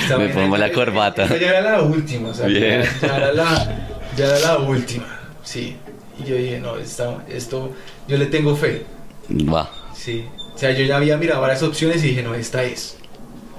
[0.04, 1.24] Esta Me pongo la corbata.
[1.26, 2.84] esta ya era la última, o sea, Bien.
[3.02, 3.88] Ya, ya era la,
[4.18, 5.06] ya era la última.
[5.44, 5.76] Sí.
[6.24, 7.72] Y yo dije, no, esta- esto,
[8.08, 8.86] yo le tengo fe.
[9.32, 9.70] Va.
[9.96, 10.26] Sí.
[10.54, 12.98] O sea, yo ya había mirado varias opciones y dije, no, esta es.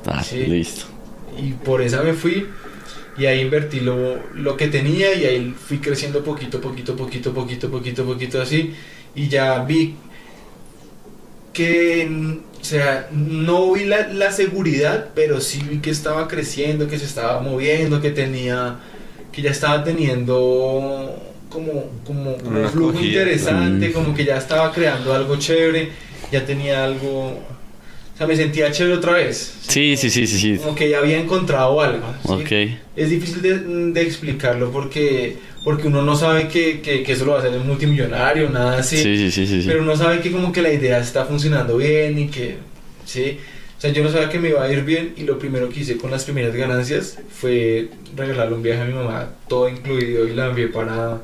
[0.06, 0.44] Ah, Sí.
[0.46, 0.84] listo.
[1.40, 2.46] Y por esa me fui
[3.16, 7.70] y ahí invertí lo, lo que tenía y ahí fui creciendo poquito, poquito, poquito, poquito,
[7.70, 8.74] poquito, poquito así.
[9.14, 9.94] Y ya vi
[11.52, 16.98] que, o sea, no vi la, la seguridad, pero sí vi que estaba creciendo, que
[16.98, 18.80] se estaba moviendo, que tenía,
[19.32, 21.16] que ya estaba teniendo
[21.48, 25.92] como, como, como un flujo interesante, como que ya estaba creando algo chévere,
[26.32, 27.38] ya tenía algo,
[28.14, 29.54] o sea, me sentía chévere otra vez.
[29.62, 30.56] Sí, sí, sí, sí, sí.
[30.56, 32.06] Como que ya había encontrado algo.
[32.24, 32.32] ¿sí?
[32.32, 32.78] Ok.
[32.94, 37.32] Es difícil de, de explicarlo porque, porque uno no sabe que, que, que eso lo
[37.32, 38.98] va a hacer el multimillonario, nada así.
[38.98, 39.62] Sí, sí, sí, sí.
[39.62, 39.68] sí.
[39.68, 42.58] Pero uno sabe que como que la idea está funcionando bien y que,
[43.04, 43.38] sí.
[43.76, 45.80] O sea, yo no sabía que me iba a ir bien y lo primero que
[45.80, 50.34] hice con las primeras ganancias fue regalarle un viaje a mi mamá, todo incluido, y
[50.34, 51.20] la envié para,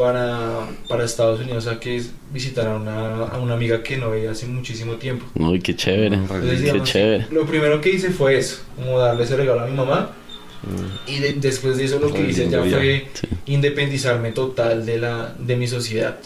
[0.00, 4.30] para, para Estados Unidos a que visitara a una, a una amiga que no veía
[4.30, 5.26] hace muchísimo tiempo.
[5.34, 6.16] Uy, qué chévere.
[6.16, 7.26] Entonces, Qué digamos, chévere.
[7.30, 10.10] Lo primero que hice fue eso, como darle ese regalo a mi mamá.
[11.06, 13.26] Y de- después de eso lo que hice ya fue Sí.
[13.46, 16.16] independizarme total de, la, de mi sociedad.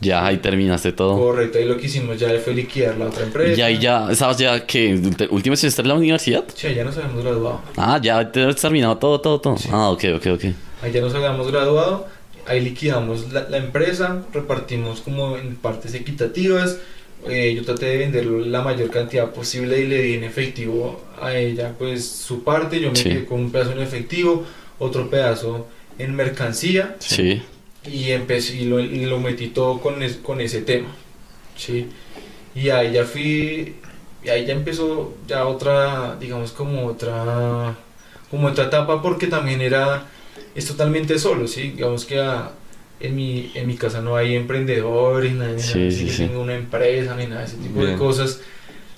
[0.00, 1.16] Ya ahí terminaste todo.
[1.16, 3.56] Correcto, y lo que hicimos ya fue liquidar la otra empresa.
[3.56, 5.00] Y ahí ya, ¿estabas ya que
[5.30, 6.44] último semestre de la universidad?
[6.54, 7.60] Sí, ya nos habíamos graduado.
[7.76, 9.56] Ah, ya te has terminado todo, todo, todo.
[9.70, 10.44] Ah, ok, ok, ok.
[10.82, 12.08] Ahí ya nos habíamos graduado,
[12.46, 16.78] ahí liquidamos la, la empresa, repartimos como en partes equitativas.
[17.28, 21.36] eh, yo traté de vender la mayor cantidad posible y le di en efectivo a
[21.36, 22.80] ella pues su parte.
[22.80, 23.04] Yo me Sí.
[23.04, 24.44] quedé con un pedazo en efectivo,
[24.80, 25.68] otro pedazo
[26.00, 27.40] en mercancía Sí.
[27.88, 30.88] y empecé y lo, y lo metí todo con, es- con ese tema.
[31.56, 31.86] ¿sí?
[32.56, 33.76] Y ahí ya fui,
[34.24, 37.76] y ahí ya empezó ya otra, digamos como otra,
[38.30, 40.06] como otra etapa porque también era,
[40.54, 41.72] es totalmente solo, ¿sí?
[41.76, 42.50] Digamos que ah,
[43.00, 46.26] en, mi, en mi casa no hay emprendedores, nada, ni Sí, sí, sí.
[46.26, 47.92] tengo una empresa, ni nada de ese tipo Bien.
[47.92, 48.40] de cosas.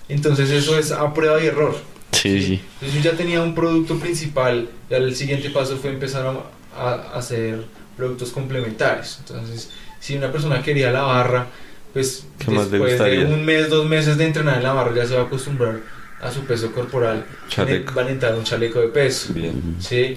[0.08, 1.76] Entonces eso es a prueba y error.
[2.12, 2.60] Sí, sí.
[2.80, 7.18] Entonces yo ya tenía un producto principal, ya el siguiente paso fue empezar a, a
[7.18, 7.64] hacer
[7.96, 9.18] productos complementarios.
[9.20, 11.46] Entonces, si una persona quería la barra,
[11.92, 14.94] pues ¿Qué más le después de un mes, dos meses de entrenar en la barra
[14.94, 15.80] ya se va a acostumbrar
[16.20, 17.24] a su peso corporal.
[17.48, 17.94] Chaleco.
[17.94, 19.32] Van a entrar un chaleco de peso.
[19.32, 19.76] Bien.
[19.78, 20.16] ¿sí?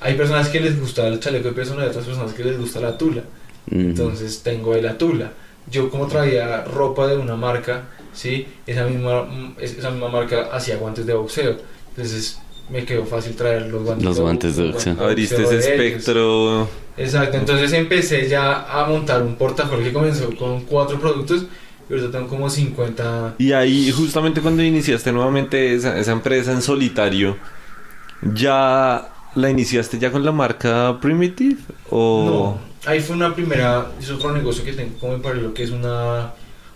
[0.00, 2.58] Hay personas que les gusta el chaleco de peso, no hay otras personas que les
[2.58, 3.22] gusta la tula.
[3.70, 3.80] Ujú.
[3.80, 5.32] Entonces tengo ahí la tula.
[5.70, 8.46] Yo como traía ropa de una marca, ¿sí?
[8.66, 11.56] esa, misma, mm, es- esa misma marca hacía guantes de boxeo.
[11.90, 12.38] Entonces
[12.70, 14.96] me quedó fácil traer los guantes, Los guantes de boxeo.
[15.00, 15.64] Abriste ese ellos.
[15.66, 16.68] espectro.
[16.96, 21.44] Exacto, entonces empecé ya a montar un portafolio que comenzó con cuatro productos
[21.88, 23.34] y ahorita tengo como 50.
[23.38, 27.36] Y ahí, justamente cuando iniciaste nuevamente esa, esa empresa en solitario,
[28.34, 31.56] ¿ya la iniciaste ya con la marca Primitive?
[31.90, 35.62] ¿O No, ahí fue una primera, es otro negocio que tengo como en paralelo que
[35.64, 36.32] es una,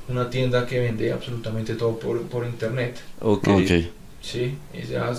[0.08, 3.00] una tienda que vende absolutamente todo por, por internet.
[3.20, 3.48] Ok.
[3.48, 3.70] Ok.
[4.20, 5.10] Sí, ella,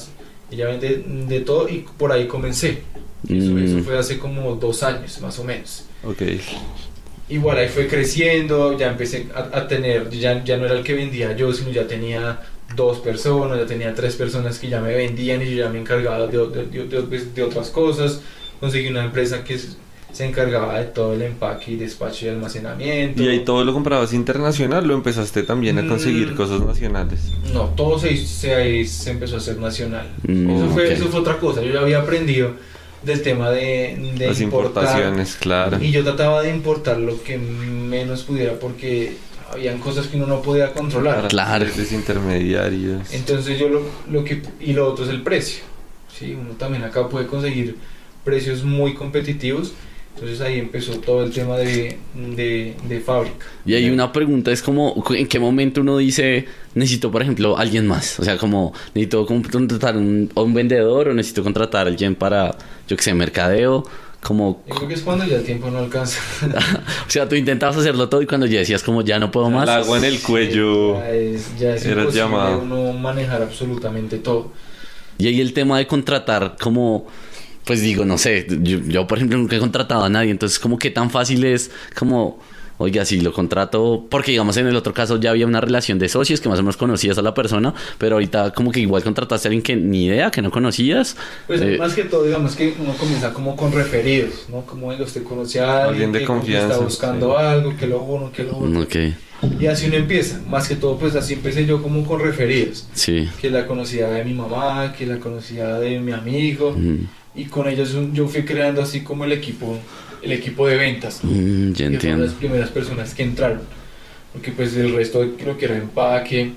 [0.51, 2.84] ella vende de todo y por ahí comencé.
[3.27, 3.57] Eso, Mm.
[3.63, 5.86] eso fue hace como dos años más o menos.
[6.03, 6.21] Ok.
[7.29, 10.93] Igual ahí fue creciendo, ya empecé a, a tener, ya, ya no era el que
[10.93, 12.39] vendía yo, sino ya tenía
[12.76, 16.26] dos personas, ya tenía tres personas que ya me vendían y yo ya me encargaba
[16.28, 18.22] de, de- de- de- de otras cosas.
[18.59, 23.22] Conseguí una empresa que se encargaba de todo el empaque y despacho y almacenamiento.
[23.24, 26.36] ¿Y ahí todo lo comprabas internacional o empezaste también a conseguir Mm.
[26.36, 27.32] cosas nacionales?
[27.53, 30.07] No, todo se, se, se empezó a hacer nacional.
[30.28, 30.91] Mm, eso, fue, ok.
[30.91, 31.61] eso fue otra cosa.
[31.64, 32.51] Yo ya había aprendido
[33.03, 35.78] del tema de, de Las importar, importaciones, claro.
[35.84, 39.18] Y yo trataba de importar lo que menos pudiera porque
[39.53, 41.27] habían cosas que uno no podía controlar.
[41.27, 41.65] Claro.
[41.91, 43.13] Intermediarios.
[43.13, 43.81] Entonces yo lo,
[44.11, 44.41] lo que...
[44.59, 45.63] Y lo otro es el precio.
[46.17, 46.35] ¿sí?
[46.39, 47.77] Uno también acá puede conseguir
[48.23, 49.73] precios muy competitivos.
[50.15, 53.47] Entonces ahí empezó todo el tema de, de, de fábrica.
[53.65, 56.45] Y hay una pregunta, es como, ¿en qué momento uno dice,
[56.75, 58.19] necesito, por ejemplo, alguien más?
[58.19, 62.55] O sea, como, necesito contratar un, a un vendedor o necesito contratar a alguien para,
[62.87, 63.85] yo qué sé, mercadeo.
[64.24, 66.21] Como, Yo creo que es cuando ya el tiempo no alcanza.
[67.07, 69.63] o sea, tú intentabas hacerlo todo y cuando ya decías como, ya no puedo más.
[69.63, 70.97] El agua en el cuello.
[70.97, 72.59] Ya es, ya es imposible llamado.
[72.59, 74.51] uno manejar absolutamente todo.
[75.17, 77.05] Y ahí el tema de contratar, como,
[77.65, 80.80] pues digo, no sé, yo, yo, por ejemplo nunca he contratado a nadie, entonces como
[80.80, 82.39] que tan fácil es como,
[82.84, 86.07] oiga, si lo contrato, porque digamos en el otro caso ya había una relación de
[86.09, 89.47] socios que más o menos conocías a la persona, pero ahorita como que igual contrataste
[89.47, 91.15] a alguien que ni idea, que no conocías.
[91.47, 94.61] Pues eh, más que todo, digamos que uno comienza como con referidos, ¿no?
[94.65, 97.43] Como venga, usted conoce a alguien, Alguien de que confianza, está buscando sí.
[97.45, 98.81] algo, que lo uno, que lo otro.
[98.81, 98.95] ok,
[99.60, 100.41] Y así uno empieza.
[100.47, 102.88] Más que todo, pues así empecé yo como con referidos.
[102.93, 103.27] sí.
[103.41, 106.73] Que la conocía de mi mamá, que la conocía de mi amigo.
[106.77, 109.77] Mm, Y con ellos yo fui creando así como el equipo,
[110.23, 111.19] el equipo de ventas.
[111.23, 112.25] mm, ya que fueron entiendo.
[112.25, 113.61] las primeras personas que entraron.
[114.33, 116.51] Porque pues el resto creo que era empaque,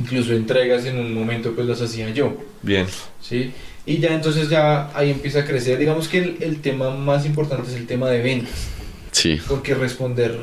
[0.00, 2.86] incluso entregas en un momento pues las hacía yo, Bien.
[3.20, 3.52] ¿sí?
[3.86, 5.78] Y ya entonces ya ahí empieza a crecer.
[5.78, 8.68] Digamos que el, el tema más importante es el tema de ventas,
[9.12, 10.36] Sí, porque responder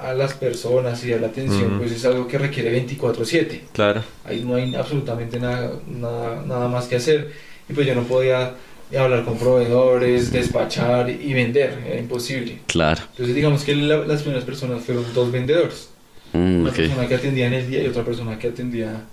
[0.00, 3.60] a las personas y a la atención pues es algo que requiere 24/7.
[3.72, 4.02] Claro.
[4.24, 7.30] Ahí no hay absolutamente nada, nada, nada más que hacer.
[7.68, 8.54] Y pues yo no podía
[8.98, 12.58] hablar con proveedores, despachar y vender, era imposible.
[12.66, 13.02] claro.
[13.12, 15.88] Entonces digamos que la- las primeras personas fueron dos vendedores.
[16.32, 19.04] Mm, Una persona que atendía en el día y otra persona que atendía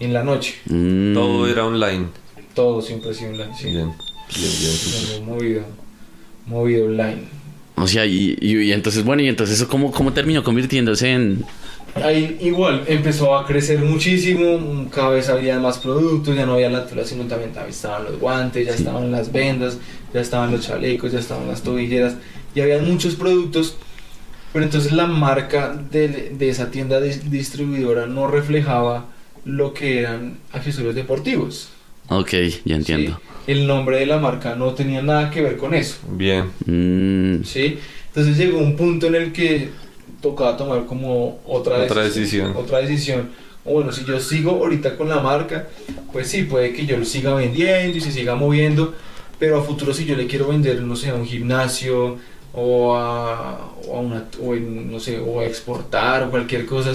[0.00, 0.54] en la noche.
[0.66, 2.06] Mm, Todo era online.
[2.54, 3.64] Todo siempre ha sido online, sí.
[3.66, 3.90] Bien,
[4.34, 4.50] bien,
[5.10, 5.24] bien.
[5.26, 5.62] movido,
[6.46, 7.22] movido online.
[7.76, 11.44] O sea, y, y- y entonces, bueno, y entonces eso cómo, cómo terminó convirtiéndose en...
[11.94, 16.86] Ahí igual empezó a crecer muchísimo, cada vez había más productos, ya no había la
[16.86, 19.76] tela, sino también estaban los guantes, ya estaban las vendas,
[20.14, 22.14] ya estaban los chalecos, ya estaban las tobilleras,
[22.54, 23.76] y había muchos productos,
[24.54, 29.06] pero entonces la marca de, de esa tienda dis- distribuidora no reflejaba
[29.44, 31.68] lo que eran accesorios deportivos.
[32.08, 32.32] Ok,
[32.64, 33.20] ya entiendo.
[33.46, 33.52] ¿sí?
[33.52, 35.96] El nombre de la marca no tenía nada que ver con eso.
[36.10, 36.44] Bien.
[36.64, 37.78] Mm, ¿sí?
[38.08, 39.70] Entonces llegó un punto en el que
[40.22, 42.54] tocaba tomar como otra, Otra decisión.
[42.56, 43.30] Otra decisión.
[43.64, 45.68] O bueno, si yo sigo ahorita con la marca,
[46.12, 48.94] pues sí, puede que yo lo siga vendiendo y se siga moviendo,
[49.38, 52.16] pero a futuro si yo le quiero vender, no sé, a un gimnasio
[52.54, 56.92] o a, o a una, o en, no sé, o a exportar o cualquier cosa,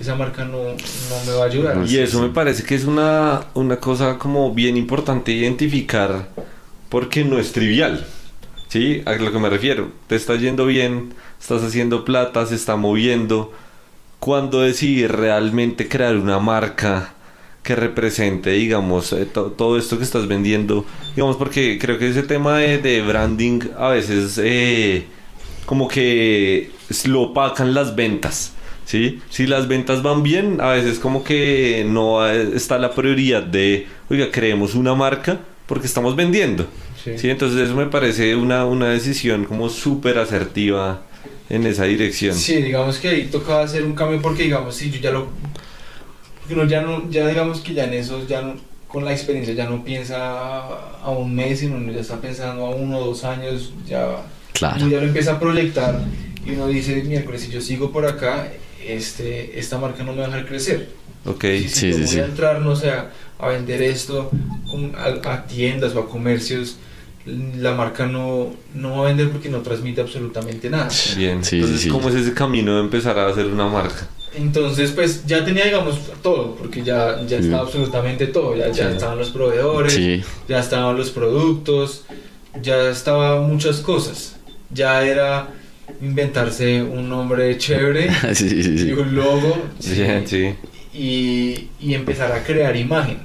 [0.00, 1.84] esa marca no, no me va a ayudar.
[1.86, 6.28] Y eso me parece que es una, una cosa como bien importante identificar
[6.88, 8.06] porque no es trivial.
[8.74, 9.02] ¿Sí?
[9.06, 9.92] A lo que me refiero.
[10.08, 13.52] Te está yendo bien, estás haciendo plata, se está moviendo.
[14.18, 17.14] Cuando decidir realmente crear una marca
[17.62, 20.84] que represente, digamos, eh, to- todo esto que estás vendiendo.
[21.14, 25.04] Digamos, porque creo que ese tema de, de branding a veces eh,
[25.66, 26.72] como que
[27.04, 28.54] lo opacan las ventas.
[28.86, 29.20] ¿sí?
[29.30, 33.86] Si las ventas van bien, a veces como que no eh, está la prioridad de,
[34.10, 36.66] oiga, creemos una marca porque estamos vendiendo.
[37.04, 37.18] Sí.
[37.18, 37.30] ¿sí?
[37.30, 41.02] Entonces eso me parece una, una decisión como súper asertiva
[41.50, 42.34] en esa dirección.
[42.34, 45.28] Sí, digamos que ahí tocaba hacer un cambio porque digamos, si yo ya lo...
[46.40, 48.56] Porque uno ya no, ya digamos que ya en eso, ya no-
[48.88, 50.66] con la experiencia ya no piensa
[51.02, 54.06] a un mes, sino uno ya está pensando a uno o dos años, ya,
[54.52, 54.76] claro.
[54.76, 56.00] uno ya lo empieza a proyectar
[56.46, 58.52] y uno dice, miércoles, si yo sigo por acá,
[58.86, 60.90] este, esta marca no me va a dejar crecer.
[61.24, 61.42] Ok.
[61.44, 62.20] Si, Sí, yo sí, voy sí.
[62.20, 64.30] a entrar, no sé, a, a vender esto
[64.96, 66.76] a, a tiendas o a comercios,
[67.26, 70.88] la marca no, no va a vender porque no transmite absolutamente nada.
[71.16, 71.42] Bien.
[71.44, 71.88] Sí, Entonces, sí, sí.
[71.88, 74.06] ¿cómo es ese camino de empezar a hacer una marca?
[74.36, 78.56] Entonces, pues ya tenía, digamos, todo, porque ya, ya estaba absolutamente todo.
[78.56, 78.94] Ya, ya Sí.
[78.94, 82.04] estaban los proveedores, Sí, ya estaban los productos,
[82.60, 84.36] ya estaban muchas cosas.
[84.70, 85.48] Ya era
[86.02, 90.54] inventarse un nombre chévere sí, sí, y un logo sí, Bien, sí.
[90.92, 93.18] y, y empezar a crear imagen.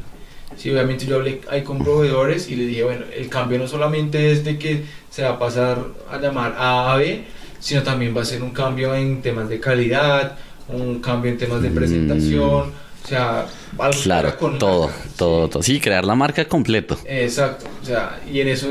[0.59, 4.31] Sí, obviamente yo hablé ahí con proveedores y le dije, bueno, el cambio no solamente
[4.31, 5.77] es de que se va a pasar
[6.11, 7.23] a llamar A a B,
[7.61, 10.37] sino también va a ser un cambio en temas de calidad,
[10.67, 11.75] un cambio en temas de Mm.
[11.75, 12.73] presentación,
[13.05, 15.51] o sea, algo Claro, con todo, marca, todo, sí.
[15.53, 15.63] todo.
[15.63, 16.97] Sí, crear la marca completo.
[17.05, 18.67] Exacto, o sea, y en eso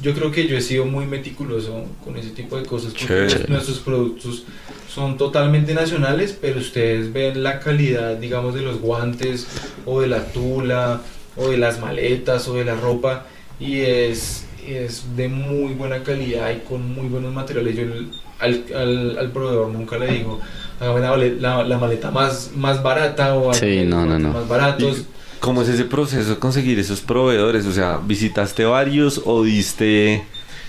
[0.00, 3.80] yo creo que yo he sido muy meticuloso con ese tipo de cosas, porque nuestros
[3.80, 4.44] productos
[4.88, 9.46] son totalmente nacionales, pero ustedes ven la calidad, digamos, de los guantes
[9.84, 11.02] o de la tula
[11.38, 13.26] o de las maletas o de la ropa
[13.60, 17.76] y es, es de muy buena calidad y con muy buenos materiales.
[17.76, 18.10] Yo el-
[18.40, 20.40] al, al, al proveedor nunca le digo,
[20.80, 24.32] hágame la, la- la maleta más, más barata o Sí, no, no, no.
[24.32, 24.98] más baratos.
[24.98, 25.06] ¿Y
[25.40, 27.66] ¿Cómo es ese proceso de conseguir esos proveedores?
[27.66, 30.24] O sea, ¿visitaste varios o diste...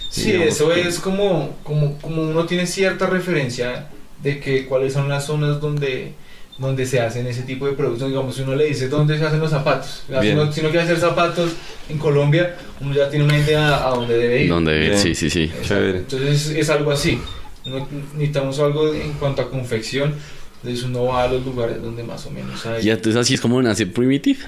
[0.09, 3.89] Sí, eso que- es como, como, como uno tiene cierta referencia
[4.23, 6.13] de que cuáles son las zonas donde,
[6.59, 8.09] donde se hacen ese tipo de productos.
[8.09, 10.03] Digamos, si uno le dice dónde se hacen los zapatos.
[10.07, 11.51] Si uno, si uno quiere hacer zapatos
[11.89, 14.49] en Colombia, uno ya tiene una idea a dónde debe ir.
[14.49, 14.97] Donde, Bien.
[14.97, 15.49] sí, sí, sí.
[15.63, 15.99] Chévere.
[15.99, 17.19] Entonces es algo así.
[17.65, 20.13] No- necesitamos algo en cuanto a confección.
[20.61, 22.85] Entonces uno va a los lugares donde más o menos hay.
[22.85, 24.39] Y entonces así es como nace Primitive.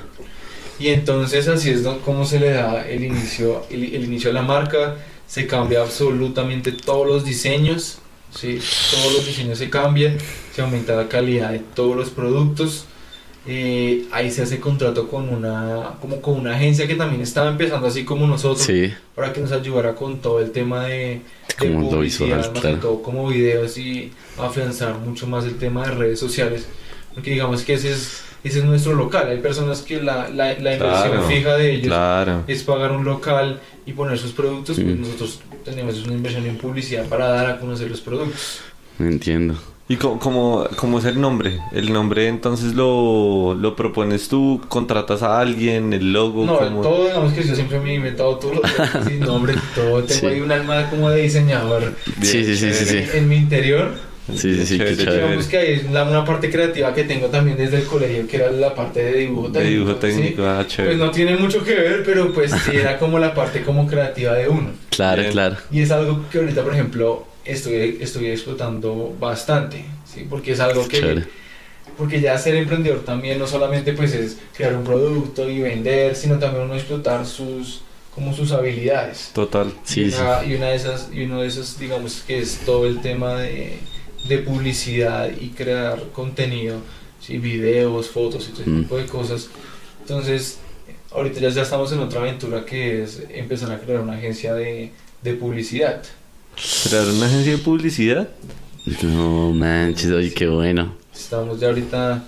[0.79, 4.41] Y entonces así es como se le da el inicio, el, el inicio de la
[4.41, 4.97] marca,
[5.27, 7.99] se cambia absolutamente todos los diseños,
[8.36, 8.60] ¿sí?
[8.91, 10.18] todos los diseños se cambian,
[10.53, 12.86] se aumenta la calidad de todos los productos.
[13.48, 17.88] eh, ahí se hace contrato con una, como con una agencia que también estaba empezando
[17.88, 21.22] así como nosotros, Sí, para que nos ayudara con todo el tema de,
[21.60, 22.78] de publicidad, más claro.
[22.78, 26.68] todo como videos y afianzar mucho más el tema de redes sociales,
[27.16, 30.74] porque digamos que ese es, ese es nuestro local, hay personas que la, la, la
[30.74, 32.44] inversión Claro, fija de ellos Claro.
[32.48, 35.02] es pagar un local y poner sus productos, pues Mm.
[35.02, 38.60] nosotros tenemos una inversión en publicidad para dar a conocer los productos.
[38.99, 39.56] entiendo.
[39.90, 41.60] ¿Y cómo, cómo, cómo es el nombre?
[41.74, 44.62] ¿El nombre entonces lo, lo propones tú?
[44.70, 45.91] ¿Contratas a alguien?
[45.91, 46.45] ¿El logo?
[46.45, 46.82] No, cómo?
[46.82, 48.62] todo, digamos que yo siempre me he inventado nombres
[49.06, 50.26] sin nombre, todo, tengo Sí.
[50.28, 53.03] ahí un alma como de diseñador Sí, sí, sí, sí, sí.
[53.16, 54.10] en mi interior.
[54.36, 55.24] Sí, sí, sí, qué Chévere, chévere.
[55.24, 58.38] Digamos que ahí es la, una parte creativa que tengo también desde el colegio, que
[58.38, 59.70] era la parte de dibujo De técnico.
[59.80, 59.99] dibujo ¿sí?
[59.99, 60.95] técnico, ah, chévere.
[60.95, 64.34] Pues no tiene mucho que ver, pero pues sí era como la parte como creativa
[64.34, 64.72] de uno.
[64.90, 65.32] Claro, Bien.
[65.34, 65.58] claro.
[65.72, 70.26] Y es algo que ahorita, por ejemplo, estoy, estoy explotando bastante, ¿sí?
[70.30, 71.24] Porque es algo que Chévere.
[71.98, 76.38] porque ya ser emprendedor también no solamente pues es crear un producto y vender, sino
[76.40, 77.82] también uno explotar sus
[78.14, 79.32] como sus habilidades.
[79.34, 79.72] Total.
[79.86, 80.18] Sí, y, sí.
[80.20, 83.36] una, y una de esas, y uno de esos, digamos que es todo el tema
[83.40, 83.78] de,
[84.27, 86.77] de publicidad y crear contenido,
[87.19, 87.38] ¿sí?
[87.38, 88.81] videos, fotos y todo ese Mm.
[88.84, 89.49] tipo de cosas.
[90.02, 90.60] Entonces,
[91.11, 94.91] ahorita ya, ya estamos en otra aventura que es empezar a crear una agencia de,
[95.22, 96.02] de publicidad.
[96.89, 98.30] ¿Crear una agencia de publicidad?
[99.03, 100.95] No manches, oye, qué bueno.
[101.14, 102.23] Estamos ya ahorita...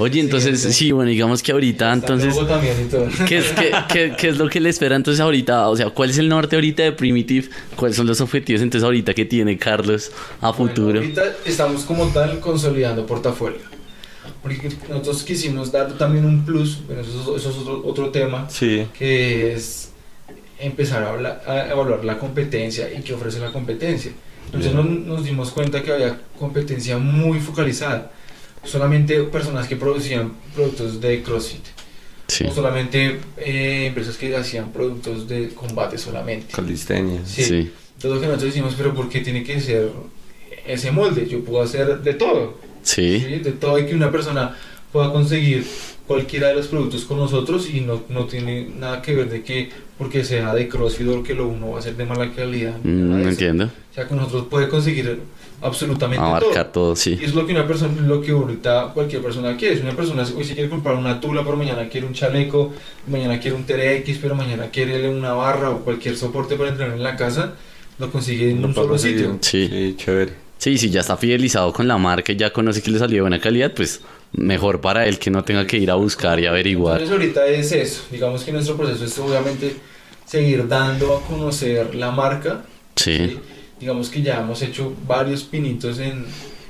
[0.00, 2.34] Oye, entonces, sí, bueno, digamos que ahorita, entonces.
[3.26, 5.68] ¿qué es, qué, qué- qué es lo que le espera entonces ahorita?
[5.68, 7.48] O sea, ¿cuál es el norte ahorita de Primitive?
[7.76, 10.10] ¿Cuáles son los objetivos entonces ahorita que tiene Carlos
[10.40, 10.98] a Bueno, futuro?
[11.00, 13.60] ahorita estamos como tal consolidando portafolio.
[14.42, 18.48] Porque nosotros quisimos dar también un plus, bueno, eso, es- eso es otro, otro tema,
[18.50, 18.86] Sí.
[18.96, 19.90] que es
[20.60, 24.12] empezar a, hablar- a evaluar la competencia y qué ofrece la competencia.
[24.46, 28.10] Entonces nos, nos dimos cuenta que había competencia muy focalizada.
[28.64, 31.64] Solamente personas que producían productos de CrossFit.
[32.26, 32.44] Sí.
[32.44, 36.52] O solamente eh, empresas que hacían productos de combate solamente.
[36.52, 37.20] Calistenia.
[37.24, 37.44] Sí.
[37.44, 37.70] Sí.
[37.98, 39.90] Todo lo que nosotros decimos, pero ¿por qué tiene que ser
[40.66, 41.26] ese molde?
[41.26, 42.58] Yo puedo hacer de todo.
[42.82, 43.20] Sí.
[43.20, 43.38] ¿sí?
[43.38, 44.56] De todo y que una persona
[44.92, 45.64] pueda conseguir
[46.06, 49.68] cualquiera de los productos con nosotros y no, no tiene nada que ver de que
[49.98, 52.76] porque sea de CrossFit o que lo uno va a ser de mala calidad.
[52.82, 53.28] Mm, no eso.
[53.28, 53.64] entiendo.
[53.64, 55.20] O sea, con nosotros puede conseguir
[55.62, 56.86] absolutamente Abarcar todo.
[56.86, 57.18] todo, sí.
[57.20, 59.76] Y es lo que una persona, lo que ahorita cualquier persona quiere.
[59.76, 62.72] Si una persona hoy se quiere comprar una tula, pero mañana quiere un chaleco,
[63.06, 67.02] mañana quiere un TRX, pero mañana quiere una barra o cualquier soporte para entrenar en
[67.02, 67.54] la casa,
[67.98, 69.18] lo consigue en Lo un solo conseguir.
[69.18, 69.38] sitio.
[69.40, 69.68] Sí.
[69.68, 70.32] Sí, chévere.
[70.58, 73.20] Sí, si ya está fidelizado con la marca y ya conoce que le salió de
[73.22, 74.00] buena calidad, pues
[74.32, 77.00] mejor para él que no tenga que ir a buscar y averiguar.
[77.00, 78.02] Entonces ahorita es eso.
[78.10, 79.76] Digamos que nuestro proceso es obviamente
[80.26, 82.64] seguir dando a conocer la marca.
[82.96, 83.16] Sí.
[83.16, 83.38] ¿sí?
[83.80, 86.24] Digamos que ya hemos hecho varios pinitos en,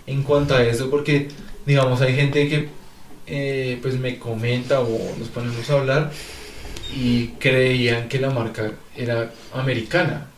[0.06, 1.28] en cuanto a eso porque
[1.66, 2.68] digamos hay gente que
[3.26, 6.10] eh, pues me comenta o nos ponemos a hablar
[6.97, 10.28] y creían que la marca era americana.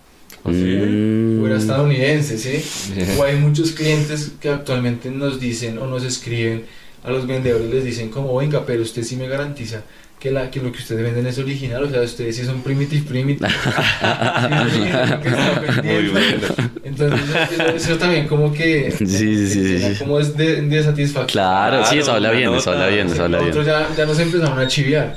[0.45, 2.63] Mm, o era estadounidense.
[3.19, 6.65] O hay muchos clientes que actualmente nos dicen o nos escriben
[7.05, 9.83] a los vendedores, les dicen como, venga, pero usted sí me garantiza
[10.21, 13.03] que, la, que lo que ustedes venden es original, o sea, ustedes sí son primitive,
[13.09, 13.49] primitive.
[16.85, 17.21] Entonces,
[17.51, 18.91] eso, eso también como que...
[18.91, 19.99] Sí, sí, sí, genera sí.
[20.05, 21.27] Como es de, de satisfacción.
[21.29, 23.51] Claro, sí, eso habla bien, eso habla bien, eso habla bien.
[23.51, 25.17] Nosotros ya, ya nos empezaron a chiviar.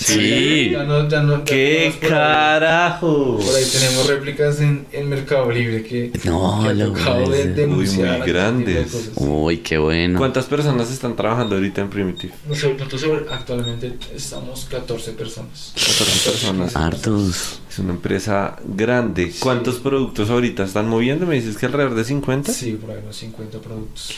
[0.00, 0.70] Sí.
[0.70, 3.36] Ya no, ya no, ¡Qué carajo!
[3.36, 8.18] Por ahí tenemos réplicas en, en Mercado Libre que, No, que lo de, denunciar muy
[8.20, 9.10] este grandes.
[9.16, 10.18] Uy, qué bueno.
[10.18, 12.32] ¿Cuántas personas están trabajando ahorita en Primitive?
[12.48, 15.74] Nosotros, nosotros actualmente estamos 14 personas.
[15.74, 16.76] 14 personas.
[16.76, 17.60] Hartos.
[17.68, 19.32] Es una empresa grande.
[19.38, 21.26] ¿Cuántos productos ahorita están moviendo?
[21.26, 22.52] Me dices que alrededor de 50.
[22.52, 24.14] Sí, por ahí unos 50 productos.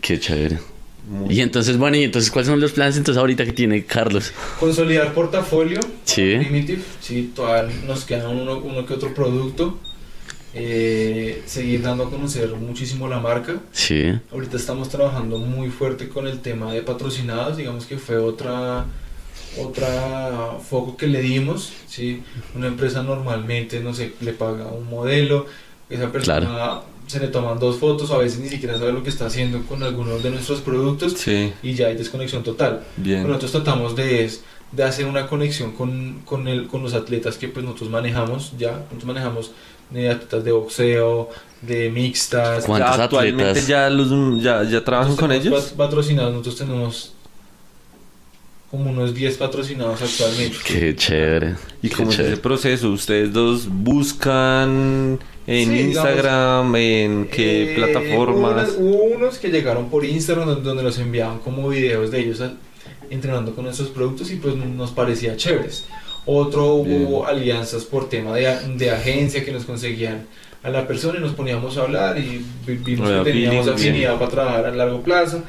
[0.00, 0.58] Qué chévere.
[1.10, 4.32] Muy- Y entonces, bueno, y entonces, ¿cuáles son los planes entonces ahorita que tiene Carlos?
[4.60, 5.80] Consolidar portafolio.
[6.04, 6.36] Sí.
[6.38, 6.82] Primitive.
[7.00, 9.78] Sí, todavía nos queda uno, uno que otro producto.
[10.54, 13.60] Eh, seguir dando a conocer muchísimo la marca.
[13.72, 14.12] Sí.
[14.32, 18.84] Ahorita estamos trabajando muy fuerte con el tema de patrocinados, digamos que fue otra
[19.58, 22.22] otra foco que le dimos, ¿sí?
[22.54, 25.46] Una empresa normalmente, no sé, le paga un modelo,
[25.88, 26.80] esa persona
[27.10, 29.82] se le toman dos fotos, a veces ni siquiera sabe lo que está haciendo con
[29.82, 32.84] algunos de nuestros productos Sí, y ya hay desconexión total.
[32.96, 33.18] bien.
[33.22, 34.42] Pero nosotros tratamos de, es-
[34.72, 38.70] de hacer una conexión con, con, el, con los atletas que pues nosotros manejamos ya,
[38.72, 39.50] nosotros manejamos
[39.92, 41.28] eh, atletas de boxeo,
[41.62, 43.66] de mixtas, ¿Cuántos Ya actualmente atletas?
[43.66, 45.72] ya, los, ya, ya trabajan con ellos.
[45.76, 47.12] Patrocinados, nosotros tenemos
[48.70, 50.56] como unos 10 patrocinados actualmente.
[50.64, 51.56] Qué chévere.
[51.82, 52.34] ¿Y qué cómo es chévere.
[52.34, 52.90] ese proceso?
[52.90, 55.18] ¿Ustedes dos buscan
[55.50, 56.76] en Sí, digamos, Instagram?
[56.76, 58.70] ¿En qué Eh, plataformas?
[58.78, 62.42] Hubo, hubo unos que llegaron por Instagram donde, donde los enviaban como videos de ellos
[63.10, 65.84] entrenando con nuestros productos y pues nos parecía chéveres.
[66.26, 70.26] Otro hubo alianzas por tema de, de agencia que nos conseguían
[70.62, 74.30] a la persona y nos poníamos a hablar y vi- vimos que teníamos afinidad para
[74.30, 75.42] trabajar a largo plazo.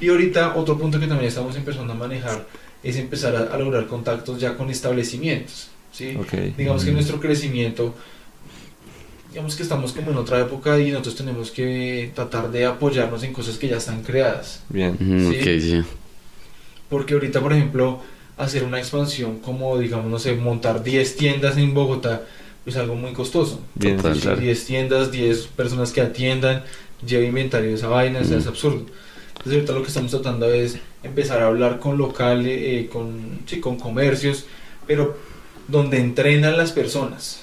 [0.00, 2.46] Y ahorita otro punto que también estamos empezando a manejar
[2.82, 5.68] es empezar a, a lograr contactos ya con establecimientos.
[5.92, 6.16] ¿sí?
[6.18, 6.32] Ok.
[6.56, 6.94] Digamos que Mm.
[6.94, 7.94] nuestro crecimiento,
[9.34, 13.32] digamos que estamos como en otra época y nosotros tenemos que tratar de apoyarnos en
[13.32, 14.62] cosas que ya están creadas.
[14.68, 14.96] Bien.
[14.96, 15.26] Sí.
[15.26, 15.82] Ok, sí.
[16.88, 18.00] Porque ahorita, por ejemplo,
[18.36, 22.22] hacer una expansión como, digamos, no sé, montar 10 tiendas en Bogotá,
[22.64, 23.60] es algo muy costoso.
[23.74, 24.14] Bien, Total.
[24.14, 24.40] sí, claro.
[24.40, 26.62] 10 tiendas, 10 personas que atiendan,
[27.04, 28.86] lleva inventario de esa vaina, o sea, es absurdo.
[29.38, 33.58] Entonces ahorita lo que estamos tratando es empezar a hablar con locales, eh, con, sí,
[33.58, 34.44] con comercios,
[34.86, 35.18] pero
[35.66, 37.40] donde entrenan las personas.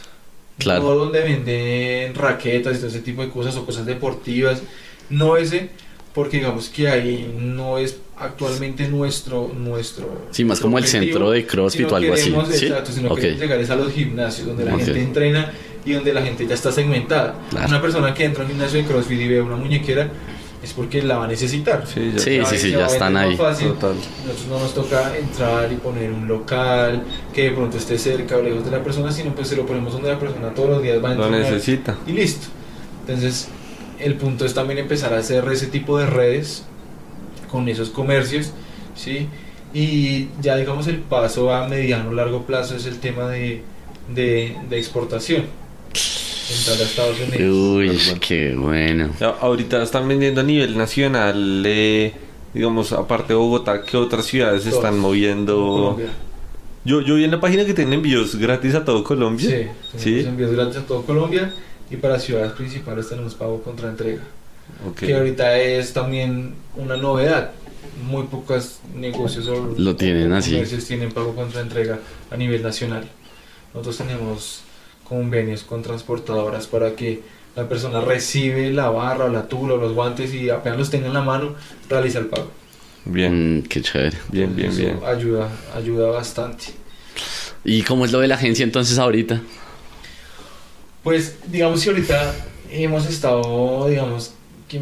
[0.63, 0.81] Claro.
[0.83, 4.61] No donde venden raquetas y todo ese tipo de cosas o cosas deportivas.
[5.09, 5.69] No ese,
[6.13, 11.31] porque digamos que ahí no es actualmente nuestro nuestro Sí, más como el objetivo, centro
[11.31, 12.65] de CrossFit o algo así, ¿sí?
[12.67, 13.19] Exacto, sino Ok.
[13.19, 14.81] queremos llegar es a los gimnasios donde la Ok.
[14.81, 15.51] gente entrena
[15.83, 17.35] y donde la gente ya está segmentada.
[17.49, 17.67] Claro.
[17.67, 20.09] Una persona que entra a un gimnasio de CrossFit y ve una muñequera
[20.63, 21.85] es porque la va a necesitar.
[21.87, 23.35] Sí, ya Sí, sí, sí, ya están ahí.
[23.35, 23.69] fácil.
[23.69, 23.95] Total.
[24.27, 28.41] Nosotros no nos toca entrar y poner un local que de pronto esté cerca o
[28.41, 31.03] lejos de la persona, sino pues se lo ponemos donde la persona todos los días
[31.03, 31.95] va a Lo entrenar necesita.
[32.05, 32.47] y listo.
[33.07, 33.47] Entonces,
[33.99, 36.63] el punto es también empezar a hacer ese tipo de redes
[37.51, 38.51] con esos comercios,
[38.95, 39.27] ¿sí?
[39.73, 43.63] Y ya digamos el paso a mediano largo plazo es el tema de,
[44.13, 45.45] de, de exportación.
[46.57, 48.01] Entrar a Estados Unidos.
[48.11, 49.09] Uy, qué bueno.
[49.41, 52.13] Ahorita están vendiendo a nivel nacional, eh,
[52.53, 55.55] digamos, aparte de Bogotá, ¿qué otras ciudades están moviendo?
[55.55, 56.09] Colombia.
[56.83, 59.49] Yo, yo vi en la página que tienen envíos gratis a todo Colombia.
[59.49, 59.67] Sí,
[59.97, 60.03] Sí.
[60.05, 61.53] tenemos envíos gratis a todo Colombia
[61.91, 64.23] y para ciudades principales tenemos pago contra entrega.
[64.89, 64.97] Ok.
[65.01, 67.51] Que ahorita es también una novedad.
[68.07, 70.59] Muy pocos negocios o Lo tienen así.
[70.87, 71.99] tienen pago contra entrega
[72.31, 73.07] a nivel nacional.
[73.73, 74.61] Nosotros tenemos
[75.11, 77.21] convenios con transportadoras para que
[77.57, 81.07] la persona recibe la barra o la tula o los guantes y apenas los tenga
[81.07, 81.53] en la mano,
[81.89, 82.49] realiza el pago.
[83.03, 84.17] Bien, Mm, qué chévere.
[84.29, 84.99] bien, bien, Eso bien.
[85.05, 86.67] Ayuda, ayuda bastante.
[87.65, 89.41] ¿Y cómo es lo de la agencia entonces ahorita?
[91.03, 92.33] Pues digamos que ahorita
[92.69, 94.33] hemos estado, digamos,
[94.69, 94.79] que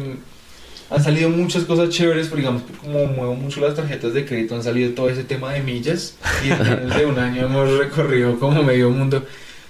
[0.90, 4.54] han salido muchas cosas chéveres, pero digamos que como muevo mucho las tarjetas de crédito,
[4.54, 6.16] han salido todo ese tema de millas
[6.46, 9.24] y en menos de un año hemos recorrido como medio mundo.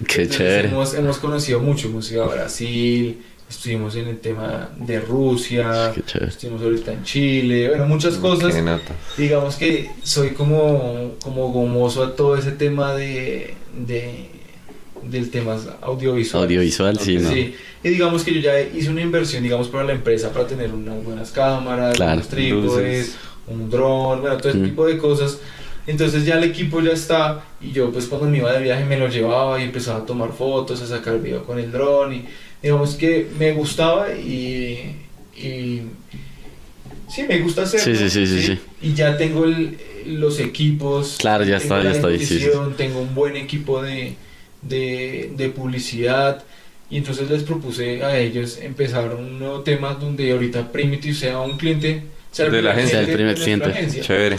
[0.07, 0.69] Qué Entonces, chévere.
[0.69, 3.19] Hemos, hemos conocido mucho, hemos ido a Brasil,
[3.49, 6.31] estuvimos en el tema de Rusia, Qué chévere.
[6.31, 8.55] estuvimos ahorita en Chile, bueno, muchas cosas.
[8.55, 8.95] Qué nota.
[9.19, 13.55] Digamos que soy como, como gomoso a todo ese tema de,
[13.87, 14.27] de
[15.03, 16.45] del tema audiovisual.
[16.45, 17.31] Audiovisual, sí, ¿no?
[17.31, 20.71] Sí, y digamos que yo ya hice una inversión, digamos, para la empresa para tener
[20.73, 22.13] unas buenas cámaras, Claro.
[22.15, 23.17] unos trípodes, Luces.
[23.49, 24.65] un dron, bueno, todo ese Mm.
[24.65, 25.39] tipo de cosas.
[25.87, 28.99] Entonces ya el equipo ya está y yo pues cuando me iba de viaje me
[28.99, 32.25] lo llevaba y empezaba a tomar fotos, a sacar video con el dron y
[32.63, 34.97] digamos que me gustaba y,
[35.37, 35.83] y
[37.09, 37.85] sí, me gusta hacerlo.
[37.97, 38.59] Sí, sí, sí, sí, sí.
[38.83, 39.77] Y ya tengo el-
[40.07, 41.17] los equipos.
[41.19, 42.09] Claro, ya está, ya la está
[42.77, 44.15] Tengo un buen equipo de,
[44.63, 46.43] de, de publicidad.
[46.91, 51.57] Y entonces les propuse a ellos empezar un nuevo tema donde ahorita Primitive sea un
[51.57, 52.03] cliente,
[52.33, 53.01] sea De la agencia.
[53.01, 54.01] El primer cliente.
[54.01, 54.39] Chévere.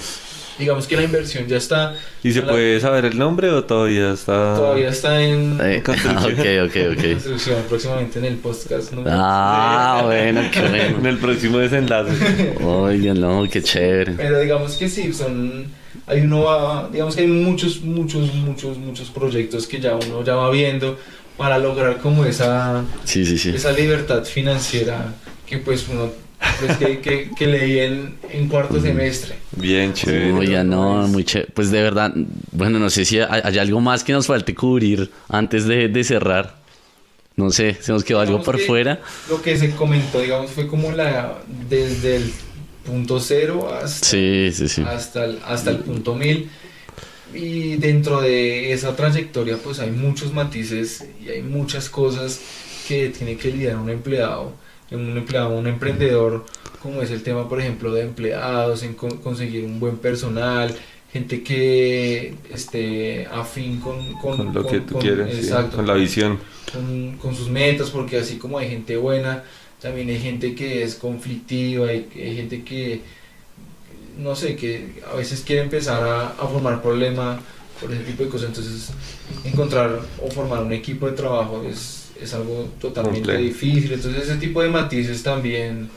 [0.61, 4.11] Digamos que la inversión ya está, ¿Y se La- puede saber el nombre o todavía
[4.13, 4.55] está...?
[4.55, 6.33] todavía está en Eh, Construcción.
[6.33, 7.11] ok, ok, ok.
[7.13, 8.93] construcción próximamente en el podcast.
[9.07, 11.09] Ah, bueno, qué En bueno.
[11.09, 12.55] el próximo desenlace.
[12.63, 14.13] Oigan, no, qué chévere.
[14.13, 15.65] Pero digamos que sí, son.
[16.07, 20.35] Hay uno va, digamos que hay muchos, muchos, muchos, muchos proyectos que ya uno ya
[20.35, 20.97] va viendo
[21.37, 23.49] para lograr como esa, Sí, sí, sí.
[23.49, 25.13] esa libertad financiera
[25.47, 26.09] que pues uno
[26.59, 29.35] pues, que, que, que leí en, en cuarto semestre.
[29.55, 30.31] Bien, chévere.
[30.33, 31.51] Oigan, no, muy chévere.
[31.53, 32.13] Pues de verdad,
[32.51, 36.03] bueno, no sé si hay, hay algo más que nos falte cubrir antes de, de
[36.03, 36.59] cerrar.
[37.35, 38.99] No sé, se nos quedó algo por que fuera.
[39.29, 41.39] Lo que se comentó, digamos, fue como la
[41.69, 42.31] desde el
[42.85, 44.83] punto cero hasta, Sí, sí, sí.
[44.85, 46.49] hasta, el, hasta el punto mil.
[47.33, 52.41] Y dentro de esa trayectoria, pues hay muchos matices y hay muchas cosas
[52.87, 54.53] que tiene que lidiar un empleado,
[54.91, 56.45] un empleado, un emprendedor,
[56.81, 60.75] como es el tema, por ejemplo, de empleados, en con- conseguir un buen personal,
[61.11, 65.93] gente que esté afín con, con, Con lo que tú quieres, sí, exacto, con la
[65.95, 66.39] visión.
[67.21, 69.43] con, sus metas, porque así como hay gente buena,
[69.81, 73.01] también hay gente que es conflictiva, hay, hay gente que,
[74.17, 77.39] no sé, que a veces quiere empezar a, a formar problema
[77.79, 78.89] por ese tipo de cosas, entonces
[79.43, 83.41] encontrar o formar un equipo de trabajo es, es algo totalmente Complejo.
[83.43, 85.89] difícil, entonces ese tipo de matices también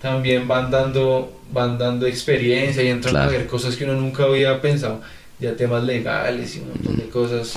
[0.00, 3.30] también van dando van dando experiencia y entran Claro.
[3.30, 5.00] a ver cosas que uno nunca había pensado,
[5.40, 7.54] ya temas legales y un montón de cosas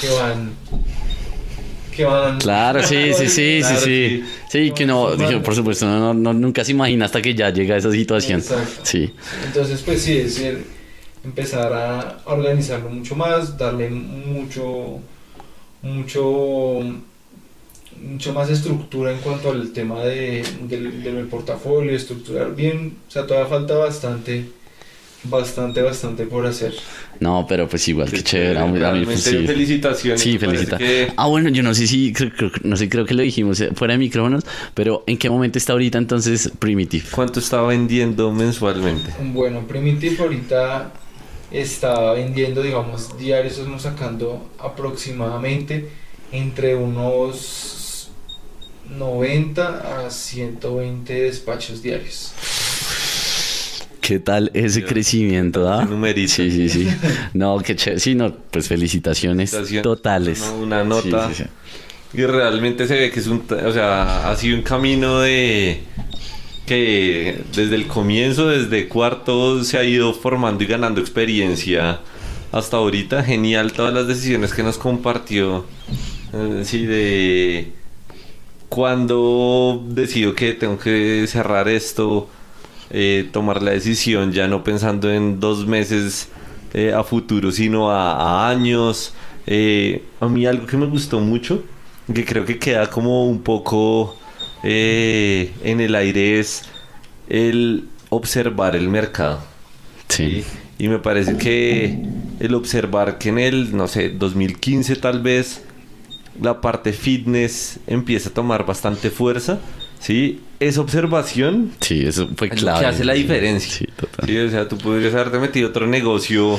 [0.00, 0.50] que van
[1.96, 4.24] que van Claro, sí, sí, sí, sí, Claro, sí.
[4.50, 7.78] Sí, que no, dije, por supuesto, no, nunca se imagina hasta que ya llega a
[7.78, 8.40] esa situación.
[8.40, 8.80] Exacto.
[8.84, 9.12] Sí,
[9.46, 10.64] Entonces, pues sí, es decir,
[11.24, 15.00] empezar a organizarlo mucho más, darle mucho,
[15.82, 16.80] mucho,
[18.02, 23.26] mucho más estructura en cuanto al tema de, del, del portafolio, estructurar bien, o sea,
[23.26, 24.46] todavía falta bastante,
[25.24, 26.74] bastante, bastante por hacer.
[27.20, 28.58] no, pero pues igual, qué chévere.
[28.58, 29.46] A mí, a mí, pues, sí.
[29.46, 30.20] felicitaciones.
[30.20, 30.78] Sí, felicita.
[30.78, 33.60] que- Ah, bueno, yo no sé si, creo, creo- no sé, creo que lo dijimos
[33.60, 34.44] eh, fuera de micrófonos,
[34.74, 37.04] pero ¿en qué momento está ahorita entonces Primitive?
[37.10, 39.10] ¿Cuánto está vendiendo mensualmente?
[39.32, 40.92] Bueno, Primitive ahorita
[41.50, 45.88] está vendiendo, digamos, diarios, estamos sacando aproximadamente
[46.30, 47.74] entre unos
[48.90, 52.32] 90 a 120 despachos diarios.
[54.00, 55.70] ¿Qué tal ese crecimiento?
[55.70, 55.84] ¿ah?
[55.84, 56.32] Numerito.
[56.32, 56.88] Sí, sí, sí.
[57.34, 58.00] No, qué chévere.
[58.00, 59.82] Sí, no, pues felicitaciones Felicitaciones.
[59.82, 60.40] totales.
[60.40, 61.28] Una- una nota.
[61.28, 62.18] Sí, sí, sí.
[62.20, 65.80] Y realmente se ve que es un, o sea, ha sido un camino de
[66.64, 72.00] que desde el comienzo, desde cuarto, se ha ido formando y ganando experiencia
[72.50, 73.22] hasta ahorita.
[73.24, 75.66] Genial todas las decisiones que nos compartió.
[76.32, 77.72] Eh, sí, de
[78.68, 82.28] cuando decido que tengo que cerrar esto,
[82.90, 86.28] eh, tomar la decisión ya no pensando en dos meses
[86.74, 89.14] eh, a futuro, sino a, a años.
[89.46, 91.64] Eh, a mí algo que me gustó mucho,
[92.12, 94.16] que creo que queda como un poco
[94.62, 96.64] en el aire, es
[97.28, 99.40] el observar el mercado.
[100.08, 100.44] Sí.
[100.78, 101.98] Y, y me parece que
[102.40, 105.62] el observar que en el, no sé, 2015 tal vez,
[106.40, 109.58] la parte fitness empieza a tomar bastante fuerza,
[110.00, 110.40] ¿sí?
[110.60, 112.80] Esa observación Sí, eso fue clave.
[112.80, 113.70] que hace la diferencia.
[113.72, 114.26] Sí, total.
[114.28, 116.58] Sí, o sea, tú podrías haberte metido otro negocio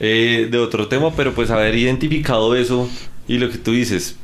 [0.00, 2.88] eh, de otro tema, pero pues haber identificado eso
[3.28, 4.16] y lo que tú dices,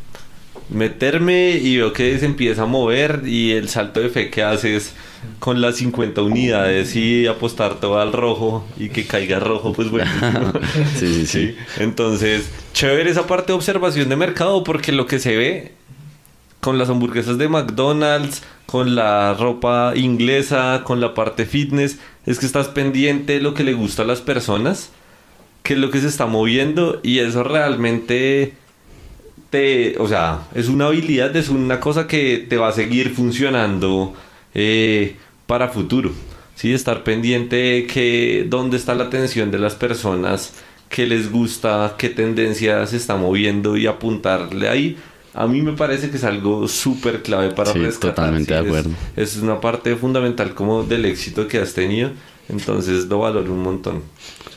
[0.68, 4.92] meterme y veo que se empieza a mover y el salto de fe que haces
[5.38, 10.10] con las 50 unidades y apostar todo al rojo y que caiga rojo, pues bueno.
[10.96, 11.56] Sí, sí, sí.
[11.78, 15.72] Entonces, chévere esa parte de observación de mercado porque lo que se ve
[16.60, 22.46] con las hamburguesas de McDonald's, con la ropa inglesa, con la parte fitness, es que
[22.46, 24.90] estás pendiente de lo que le gusta a las personas,
[25.64, 28.54] qué es lo que se está moviendo y eso realmente
[29.50, 34.14] te, o sea, es una habilidad, es una cosa que te va a seguir funcionando
[34.54, 35.16] eh,
[35.46, 36.12] para futuro.
[36.54, 40.52] Sí, estar pendiente de que dónde está la atención de las personas,
[40.88, 44.96] qué les gusta, qué tendencia se está moviendo y apuntarle ahí.
[45.34, 48.14] A mí me parece que es algo súper clave para Sí, rescatar.
[48.14, 48.90] totalmente de es- acuerdo.
[49.16, 52.10] Es, una parte fundamental como del éxito que has tenido.
[52.52, 54.02] Entonces lo valoro un montón.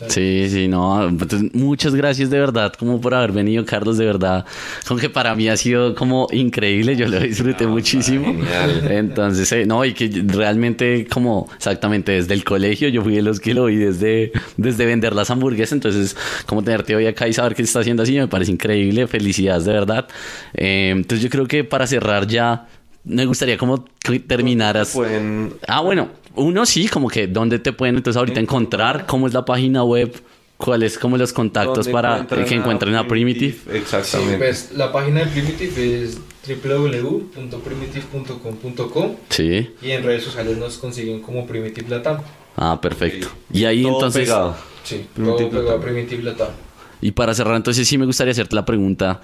[0.09, 1.07] Sí, sí, no.
[1.07, 4.45] entonces, muchas gracias de verdad, como por haber venido, Carlos, de verdad.
[4.87, 8.25] Como que para mí ha sido como increíble, yo lo disfruté muchísimo.
[8.25, 8.87] genial.
[8.91, 13.39] Entonces, eh, no, y que realmente, como exactamente desde el colegio, yo fui de los
[13.39, 15.73] que lo vi desde, desde vender las hamburguesas.
[15.73, 19.07] Entonces, como tenerte hoy acá y saber que se está haciendo así, me parece increíble.
[19.07, 20.07] Felicidades, de verdad.
[20.53, 22.67] Eh, entonces, yo creo que para cerrar ya,
[23.05, 24.91] me gustaría como que terminaras.
[24.91, 29.33] Pueden Ah, bueno, uno sí, como que dónde te pueden entonces ahorita encontrar, cómo es
[29.33, 30.13] la página web,
[30.57, 33.53] cuáles como los contactos ¿Dónde para encuentran que encuentren a Primitive.
[33.53, 34.37] Sí, Exactamente.
[34.37, 36.17] pues la página de Primitive es
[36.47, 39.69] www.primitive.com.co Sí.
[39.81, 42.19] y en redes sociales nos consiguen como Primitive Latam.
[42.55, 43.27] Ah, perfecto.
[43.51, 44.55] Y ahí Todo entonces pegado.
[44.83, 45.85] Sí, Primitive todo pegado a Latam.
[45.93, 46.47] Primitive Latam.
[47.01, 49.21] y para cerrar entonces sí me gustaría hacerte la pregunta,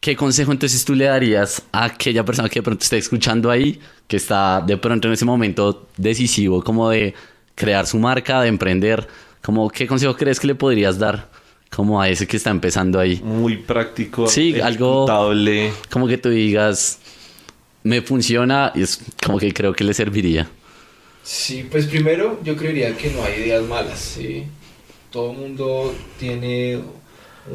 [0.00, 3.78] ¿qué consejo entonces tú le darías a aquella persona que de pronto esté escuchando ahí,
[4.08, 7.14] que está de pronto en ese momento decisivo como de
[7.54, 9.06] crear su marca, de emprender,
[9.42, 11.28] como qué consejo crees que le podrías dar
[11.70, 13.20] como a ese que está empezando ahí?
[13.22, 14.26] Muy práctico.
[14.26, 15.06] Sí, algo-
[15.90, 16.98] como que tú digas,
[17.84, 20.48] me funciona y es como que creo que le serviría.
[21.22, 24.44] Sí, pues primero yo creería que no hay ideas malas, ¿sí?
[25.12, 26.80] Todo el mundo tiene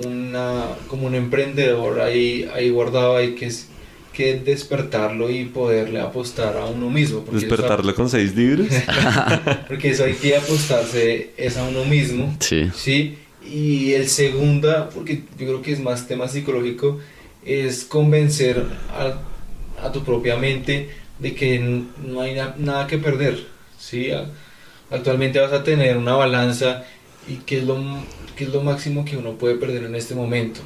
[0.06, 3.68] una, como un emprendedor ahí, ahí guardado, hay que, es-
[4.14, 7.24] que despertarlo y poderle apostar a uno mismo.
[7.28, 8.68] eso- Despertarlo con seis libros.
[9.68, 12.36] porque eso hay que apostarse es a uno mismo.
[12.40, 12.70] Sí.
[12.74, 17.00] Sí, y el segunda, porque yo creo que es más tema psicológico,
[17.46, 20.90] es convencer a, a tu propia mente
[21.20, 21.60] de que
[22.06, 23.46] no hay na- nada que perder.
[23.78, 24.10] ¿sí?
[24.90, 26.86] Actualmente vas a tener una balanza
[27.28, 27.78] y qué es lo,
[28.36, 30.62] qué es lo máximo que uno puede perder en este momento.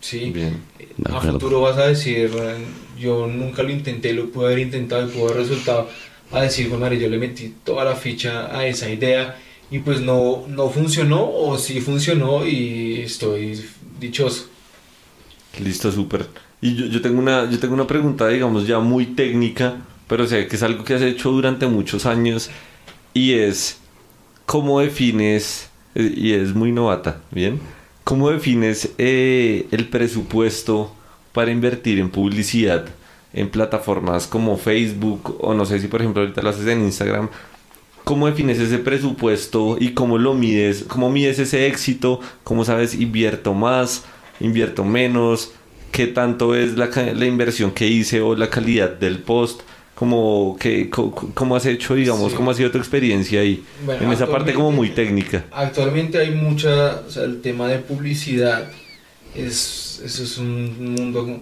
[0.00, 0.30] ¿sí?
[0.30, 0.60] Bien.
[1.04, 2.30] A futuro vas a decir,
[2.98, 5.88] yo nunca lo intenté, lo pude haber intentado y pudo haber resultado.
[6.30, 9.38] A decir, madre, yo le metí toda la ficha a esa idea
[9.70, 13.64] y pues no, no funcionó o sí funcionó y estoy
[13.98, 14.46] dichoso.
[15.58, 16.26] Listo, súper.
[16.60, 20.46] Y yo, yo tengo una, yo tengo una pregunta, digamos, ya muy técnica, pero sé
[20.46, 22.50] que es algo que has hecho durante muchos años
[23.14, 23.78] y es,
[24.44, 25.67] ¿cómo defines,
[25.98, 27.60] y es muy novata, ¿bien?
[28.04, 30.94] ¿Cómo defines eh, el presupuesto
[31.32, 32.86] para invertir en publicidad
[33.34, 37.28] en plataformas como Facebook o no sé si por ejemplo ahorita lo haces en Instagram?
[38.04, 40.84] ¿Cómo defines ese presupuesto y cómo lo mides?
[40.88, 42.20] ¿Cómo mides ese éxito?
[42.44, 44.06] ¿Cómo sabes invierto más,
[44.40, 45.52] invierto menos?
[45.92, 49.60] ¿Qué tanto es la, la inversión que hice o la calidad del post?
[49.98, 52.36] ¿Cómo, que, cómo has hecho, digamos, Sí.
[52.36, 53.64] cómo ha sido tu experiencia ahí?
[53.84, 55.46] Bueno, en esa parte como muy técnica.
[55.50, 58.70] Actualmente hay mucha, o sea, el tema de publicidad
[59.34, 61.40] es, eso es un mundo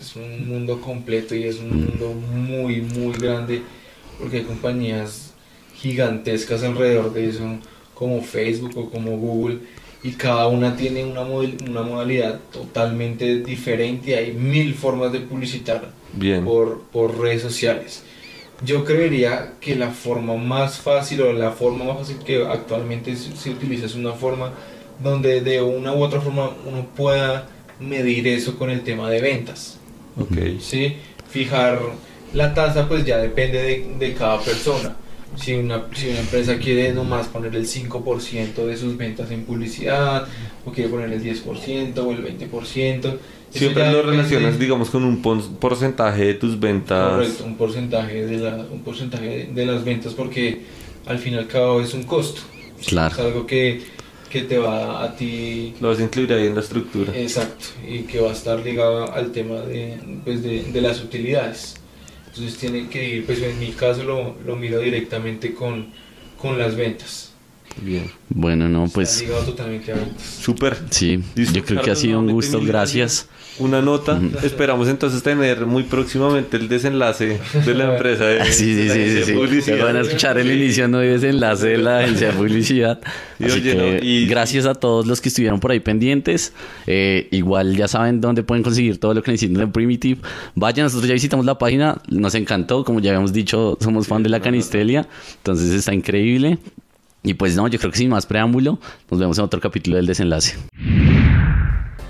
[0.00, 3.62] es un mundo completo y es un mundo muy, muy grande
[4.18, 5.32] porque hay compañías
[5.76, 7.44] gigantescas alrededor de eso,
[7.94, 9.58] como Facebook o como Google,
[10.04, 14.14] y cada una tiene una, una modalidad totalmente diferente.
[14.16, 16.44] Hay mil formas de publicitar Bien.
[16.44, 18.02] Por, por redes sociales.
[18.64, 23.50] Yo creería que la forma más fácil o la forma más fácil que actualmente se
[23.50, 24.52] utiliza es una forma
[25.02, 27.48] donde de una u otra forma uno pueda
[27.80, 29.78] medir eso con el tema de ventas.
[30.20, 30.60] Ok.
[30.60, 30.98] ¿Sí?
[31.28, 31.80] Fijar
[32.34, 34.96] la tasa pues ya depende de, de cada persona.
[35.36, 40.26] Si una, si una empresa quiere nomás poner el 5% de sus ventas en publicidad,
[40.64, 43.16] o quiere poner el 10% o el 20%.
[43.50, 47.12] Siempre lo relacionas, digamos, con un porcentaje de tus ventas.
[47.12, 50.62] Correcto, un porcentaje de, la, un porcentaje de las ventas porque
[51.06, 52.40] al fin y al cabo es un costo.
[52.86, 53.14] Claro.
[53.14, 53.82] Es algo que,
[54.28, 55.74] que te va a ti...
[55.80, 57.12] Lo vas a incluir ahí en la estructura.
[57.16, 61.76] Exacto, y que va a estar ligado al tema de, pues de, de las utilidades.
[62.34, 65.92] Entonces tiene que ir, pues en mi caso lo, lo miro directamente con,
[66.36, 67.33] con las ventas.
[67.82, 68.04] Bien.
[68.28, 69.24] Bueno, no, pues.
[70.40, 70.76] Súper.
[70.90, 71.20] sí,
[71.52, 73.28] yo creo que ha sido un gusto, gracias.
[73.58, 74.20] Una nota.
[74.42, 78.24] Esperamos entonces tener muy próximamente el desenlace de la empresa.
[78.24, 81.78] De, Sí, sí, de la sí, sí, van a escuchar el inicio no desenlace de
[81.78, 83.00] la agencia de publicidad.
[83.38, 86.52] Y Así oye, que no, y- gracias a todos los que estuvieron por ahí pendientes.
[86.86, 90.20] Eh, igual ya saben dónde pueden conseguir todo lo que necesiten en Primitive.
[90.56, 94.30] Vayan, nosotros ya visitamos la página, nos encantó, como ya habíamos dicho, somos fan de
[94.30, 95.06] la canistelia,
[95.36, 96.58] entonces está increíble.
[97.24, 98.78] Y pues no, yo creo que sin más preámbulo,
[99.10, 100.56] nos vemos en otro capítulo del desenlace.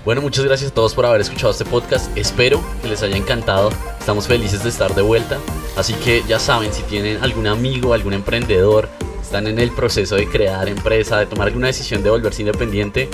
[0.03, 2.15] Bueno, muchas gracias a todos por haber escuchado este podcast.
[2.17, 3.69] Espero que les haya encantado.
[3.97, 5.39] Estamos felices de estar de vuelta.
[5.77, 8.89] Así que ya saben, si tienen algún amigo, algún emprendedor,
[9.21, 13.09] están en el proceso de crear empresa, de tomar alguna decisión de volverse independiente,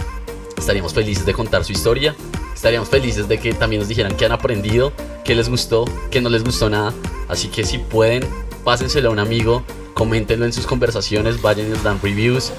[0.57, 2.15] estaríamos felices de contar su historia.
[2.53, 4.91] Estaríamos felices de que también nos dijeran que han aprendido,
[5.23, 6.94] que les gustó, que no les gustó nada.
[7.30, 8.23] Así que si pueden,
[8.64, 9.64] pásenselo a un amigo,
[9.94, 12.52] coméntenlo en sus conversaciones, vayan y nos dan reviews.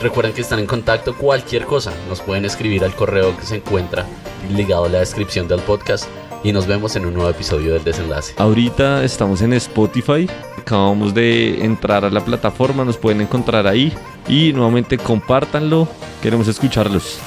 [0.00, 1.92] Recuerden que están en contacto cualquier cosa.
[2.08, 4.06] Nos pueden escribir al correo que se encuentra
[4.52, 6.06] ligado a la descripción del podcast.
[6.44, 8.34] Y nos vemos en un nuevo episodio del desenlace.
[8.36, 10.28] Ahorita estamos en Spotify.
[10.58, 12.84] Acabamos de entrar a la plataforma.
[12.84, 13.92] Nos pueden encontrar ahí.
[14.26, 15.86] Y nuevamente compártanlo.
[16.20, 17.20] Queremos escucharlos.